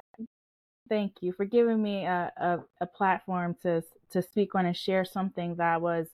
thank 0.88 1.12
you 1.20 1.32
for 1.32 1.44
giving 1.44 1.80
me 1.80 2.04
a, 2.06 2.32
a, 2.36 2.58
a 2.80 2.86
platform 2.86 3.54
to 3.62 3.82
to 4.10 4.20
speak 4.22 4.54
on 4.56 4.66
and 4.66 4.76
share 4.76 5.04
something 5.04 5.54
that 5.56 5.80
was 5.80 6.08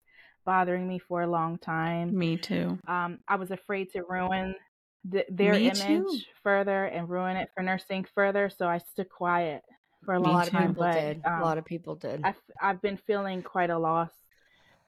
bothering 0.45 0.87
me 0.87 0.99
for 0.99 1.23
a 1.23 1.27
long 1.27 1.59
time. 1.59 2.17
Me 2.17 2.37
too. 2.37 2.79
Um, 2.87 3.21
I 3.27 3.37
was 3.37 3.51
afraid 3.51 3.91
to 3.93 4.03
ruin 4.03 4.55
th- 5.11 5.27
their 5.31 5.55
me 5.55 5.69
image 5.69 5.79
too. 5.87 6.19
further 6.43 6.85
and 6.85 7.09
ruin 7.09 7.37
it 7.37 7.49
for 7.55 7.62
nursing 7.62 8.07
further, 8.14 8.51
so 8.51 8.67
I 8.67 8.79
stood 8.79 9.09
quiet 9.09 9.62
for 10.07 10.15
a, 10.15 10.21
long 10.21 10.47
time. 10.47 10.73
But 10.73 11.19
um, 11.27 11.41
a 11.41 11.43
lot 11.43 11.59
of 11.59 11.67
people 11.67 11.97
did. 11.97 12.23
I've, 12.25 12.37
I've 12.63 12.81
been 12.81 12.97
feeling 13.07 13.43
quite 13.43 13.69
a 13.69 13.79
loss 13.79 14.11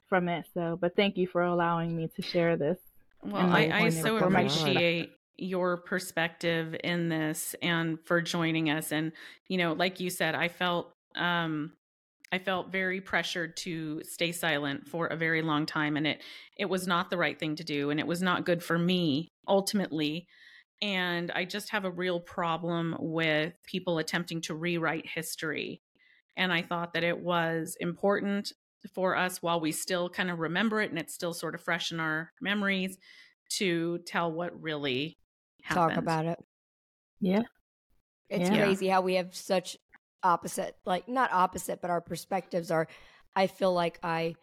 from 0.09 0.29
it. 0.29 0.47
So, 0.55 0.79
but 0.81 0.97
thank 0.97 1.19
you 1.19 1.27
for 1.27 1.43
allowing 1.43 1.95
me 1.95 2.09
to 2.17 2.23
share 2.23 2.57
this. 2.57 2.79
Well, 3.23 3.37
I, 3.37 3.71
I 3.73 3.89
so 3.91 4.17
appreciate 4.17 5.13
your 5.37 5.77
perspective 5.77 6.75
in 6.83 7.09
this 7.09 7.55
and 7.61 7.99
for 8.05 8.23
joining 8.23 8.71
us. 8.71 8.93
And 8.93 9.13
you 9.49 9.59
know, 9.59 9.73
like 9.73 10.01
you 10.01 10.09
said, 10.09 10.35
I 10.35 10.49
felt 10.49 10.93
um 11.17 11.73
I 12.31 12.39
felt 12.39 12.71
very 12.71 13.01
pressured 13.01 13.57
to 13.59 14.03
stay 14.05 14.33
silent 14.33 14.87
for 14.87 15.07
a 15.07 15.17
very 15.17 15.43
long 15.43 15.67
time 15.67 15.97
and 15.97 16.07
it 16.07 16.23
it 16.57 16.67
was 16.67 16.87
not 16.87 17.11
the 17.11 17.17
right 17.17 17.39
thing 17.39 17.57
to 17.57 17.65
do 17.65 17.91
and 17.91 17.99
it 17.99 18.07
was 18.07 18.23
not 18.23 18.45
good 18.45 18.63
for 18.63 18.79
me 18.79 19.29
ultimately 19.47 20.27
and 20.81 21.31
I 21.33 21.45
just 21.45 21.71
have 21.71 21.85
a 21.85 21.91
real 21.91 22.21
problem 22.21 22.97
with 22.99 23.55
people 23.65 23.99
attempting 23.99 24.41
to 24.43 24.55
rewrite 24.55 25.07
history 25.07 25.83
and 26.37 26.53
I 26.53 26.63
thought 26.63 26.93
that 26.95 27.05
it 27.05 27.19
was 27.19 27.77
important 27.81 28.53
for 28.95 29.17
us 29.17 29.43
while 29.43 29.61
we 29.61 29.73
still 29.73 30.09
kind 30.09 30.31
of 30.31 30.39
remember 30.39 30.81
it 30.81 30.91
and 30.91 30.99
it's 30.99 31.15
still 31.15 31.35
sort 31.35 31.55
of 31.55 31.61
fresh 31.61 31.91
in 31.91 31.99
our 31.99 32.33
memories 32.41 32.97
to 33.51 33.99
tell 34.07 34.31
what 34.31 34.63
really 34.63 35.19
happened. 35.63 35.95
Talk 35.95 36.03
about 36.03 36.27
it. 36.27 36.39
Yeah. 37.21 37.43
It's 38.29 38.49
yeah. 38.51 38.65
crazy 38.65 38.89
how 38.89 39.01
we 39.01 39.15
have 39.15 39.35
such 39.35 39.77
opposite 40.23 40.77
like 40.85 41.09
not 41.09 41.33
opposite 41.33 41.81
but 41.81 41.91
our 41.91 42.01
perspectives 42.01 42.71
are 42.71 42.89
i 43.37 43.47
feel 43.47 43.73
like 43.73 43.99
i 44.03 44.35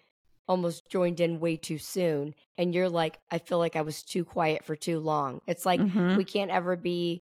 almost 0.48 0.84
joined 0.90 1.20
in 1.20 1.40
way 1.40 1.58
too 1.58 1.78
soon 1.78 2.34
and 2.58 2.74
you're 2.74 2.90
like 2.90 3.18
i 3.32 3.38
feel 3.38 3.58
like 3.58 3.76
i 3.76 3.82
was 3.82 4.04
too 4.04 4.24
quiet 4.24 4.64
for 4.64 4.76
too 4.76 5.00
long 5.00 5.40
it's 5.48 5.66
like 5.66 5.80
mm-hmm. 5.80 6.16
we 6.16 6.24
can't 6.24 6.52
ever 6.52 6.76
be 6.76 7.20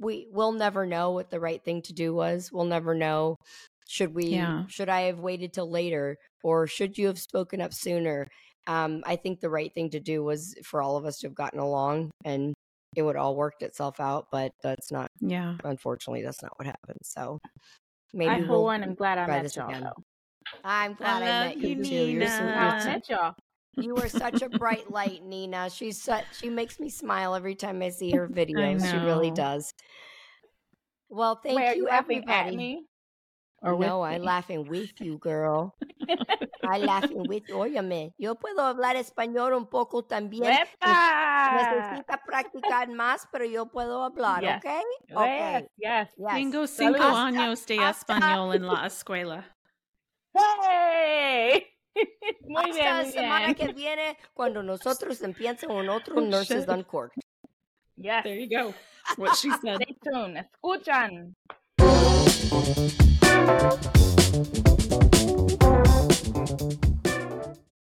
we 0.00 0.28
will 0.32 0.52
never 0.52 0.86
know 0.86 1.10
what 1.10 1.30
the 1.30 1.40
right 1.40 1.64
thing 1.64 1.82
to 1.82 1.92
do 1.92 2.14
was 2.14 2.50
we'll 2.52 2.64
never 2.64 2.94
know 2.94 3.36
should 3.86 4.14
we 4.14 4.26
yeah. 4.26 4.64
should 4.68 4.88
i 4.88 5.02
have 5.02 5.18
waited 5.18 5.52
till 5.52 5.70
later 5.70 6.16
or 6.42 6.66
should 6.66 6.96
you 6.96 7.06
have 7.06 7.18
spoken 7.18 7.60
up 7.60 7.74
sooner 7.74 8.26
um 8.66 9.02
i 9.04 9.16
think 9.16 9.40
the 9.40 9.50
right 9.50 9.74
thing 9.74 9.90
to 9.90 10.00
do 10.00 10.22
was 10.22 10.54
for 10.64 10.80
all 10.80 10.96
of 10.96 11.04
us 11.04 11.18
to 11.18 11.26
have 11.26 11.34
gotten 11.34 11.58
along 11.58 12.10
and 12.24 12.54
it 12.96 13.02
would 13.02 13.16
all 13.16 13.36
worked 13.36 13.62
itself 13.62 14.00
out, 14.00 14.26
but 14.32 14.52
that's 14.62 14.90
not. 14.90 15.10
Yeah. 15.20 15.56
Unfortunately, 15.64 16.22
that's 16.22 16.42
not 16.42 16.52
what 16.56 16.66
happened. 16.66 16.98
So 17.02 17.38
maybe 18.12 18.30
I, 18.30 18.40
for 18.42 18.48
we'll 18.48 18.64
one, 18.64 18.82
am 18.82 18.94
glad 18.94 19.18
I 19.18 19.26
met 19.26 19.54
y'all. 19.54 19.92
I'm 20.64 20.94
glad 20.94 21.22
I, 21.22 21.26
I 21.26 21.48
met 21.48 21.58
you, 21.58 21.84
too. 21.84 21.94
You're 21.94 22.26
so, 22.26 22.42
I 22.42 22.84
met 22.84 23.08
y'all. 23.08 23.34
You 23.76 23.96
are 23.96 24.08
such 24.08 24.42
a 24.42 24.48
bright 24.48 24.90
light, 24.90 25.24
Nina. 25.24 25.70
She's 25.70 26.02
such. 26.02 26.24
She 26.32 26.50
makes 26.50 26.80
me 26.80 26.88
smile 26.88 27.34
every 27.34 27.54
time 27.54 27.82
I 27.82 27.90
see 27.90 28.10
her 28.12 28.28
videos. 28.32 28.90
She 28.90 28.96
really 28.96 29.30
does. 29.30 29.72
Well, 31.08 31.40
thank 31.42 31.56
Wait, 31.56 31.76
you, 31.76 31.84
you 31.84 31.88
everybody. 31.88 32.82
Or 33.60 33.76
no, 33.76 34.02
I'm 34.02 34.22
laughing 34.22 34.68
with 34.68 35.00
you, 35.00 35.18
girl. 35.18 35.74
I'm 36.62 36.82
laughing 36.82 37.24
with 37.26 37.48
you. 37.48 37.54
Óyeme, 37.58 38.12
yo 38.16 38.36
puedo 38.36 38.62
hablar 38.62 38.94
español 38.94 39.52
un 39.52 39.66
poco 39.66 40.04
también. 40.04 40.44
Necesita 40.80 42.20
practicar 42.24 42.88
más, 42.88 43.26
pero 43.32 43.44
yo 43.44 43.66
puedo 43.66 44.04
hablar, 44.04 44.42
yes. 44.42 44.58
¿ok? 44.58 44.70
Okay. 45.16 45.66
Yes, 45.76 46.08
yes. 46.16 46.34
Tengo 46.34 46.66
cinco 46.68 47.02
hasta, 47.02 47.26
años 47.26 47.66
de 47.66 47.76
español 47.76 48.54
en 48.54 48.66
la 48.66 48.86
escuela. 48.86 49.44
¡Hey! 50.62 51.66
Muy 52.42 52.62
hasta 52.62 52.74
bien, 52.74 52.96
la 52.96 53.04
semana 53.04 53.54
que 53.54 53.72
viene, 53.72 54.16
cuando 54.34 54.62
nosotros 54.62 55.20
empiecen 55.22 55.70
un 55.70 55.88
otro 55.88 56.16
oh, 56.16 56.20
Nurses 56.20 56.66
Court. 56.86 57.12
Yes. 57.96 58.22
There 58.22 58.38
you 58.38 58.48
go. 58.48 58.74
What 59.16 59.34
she 59.36 59.50
said. 59.62 59.76
Stay 59.76 59.96
tuned. 60.04 60.38
Escuchan. 60.62 61.34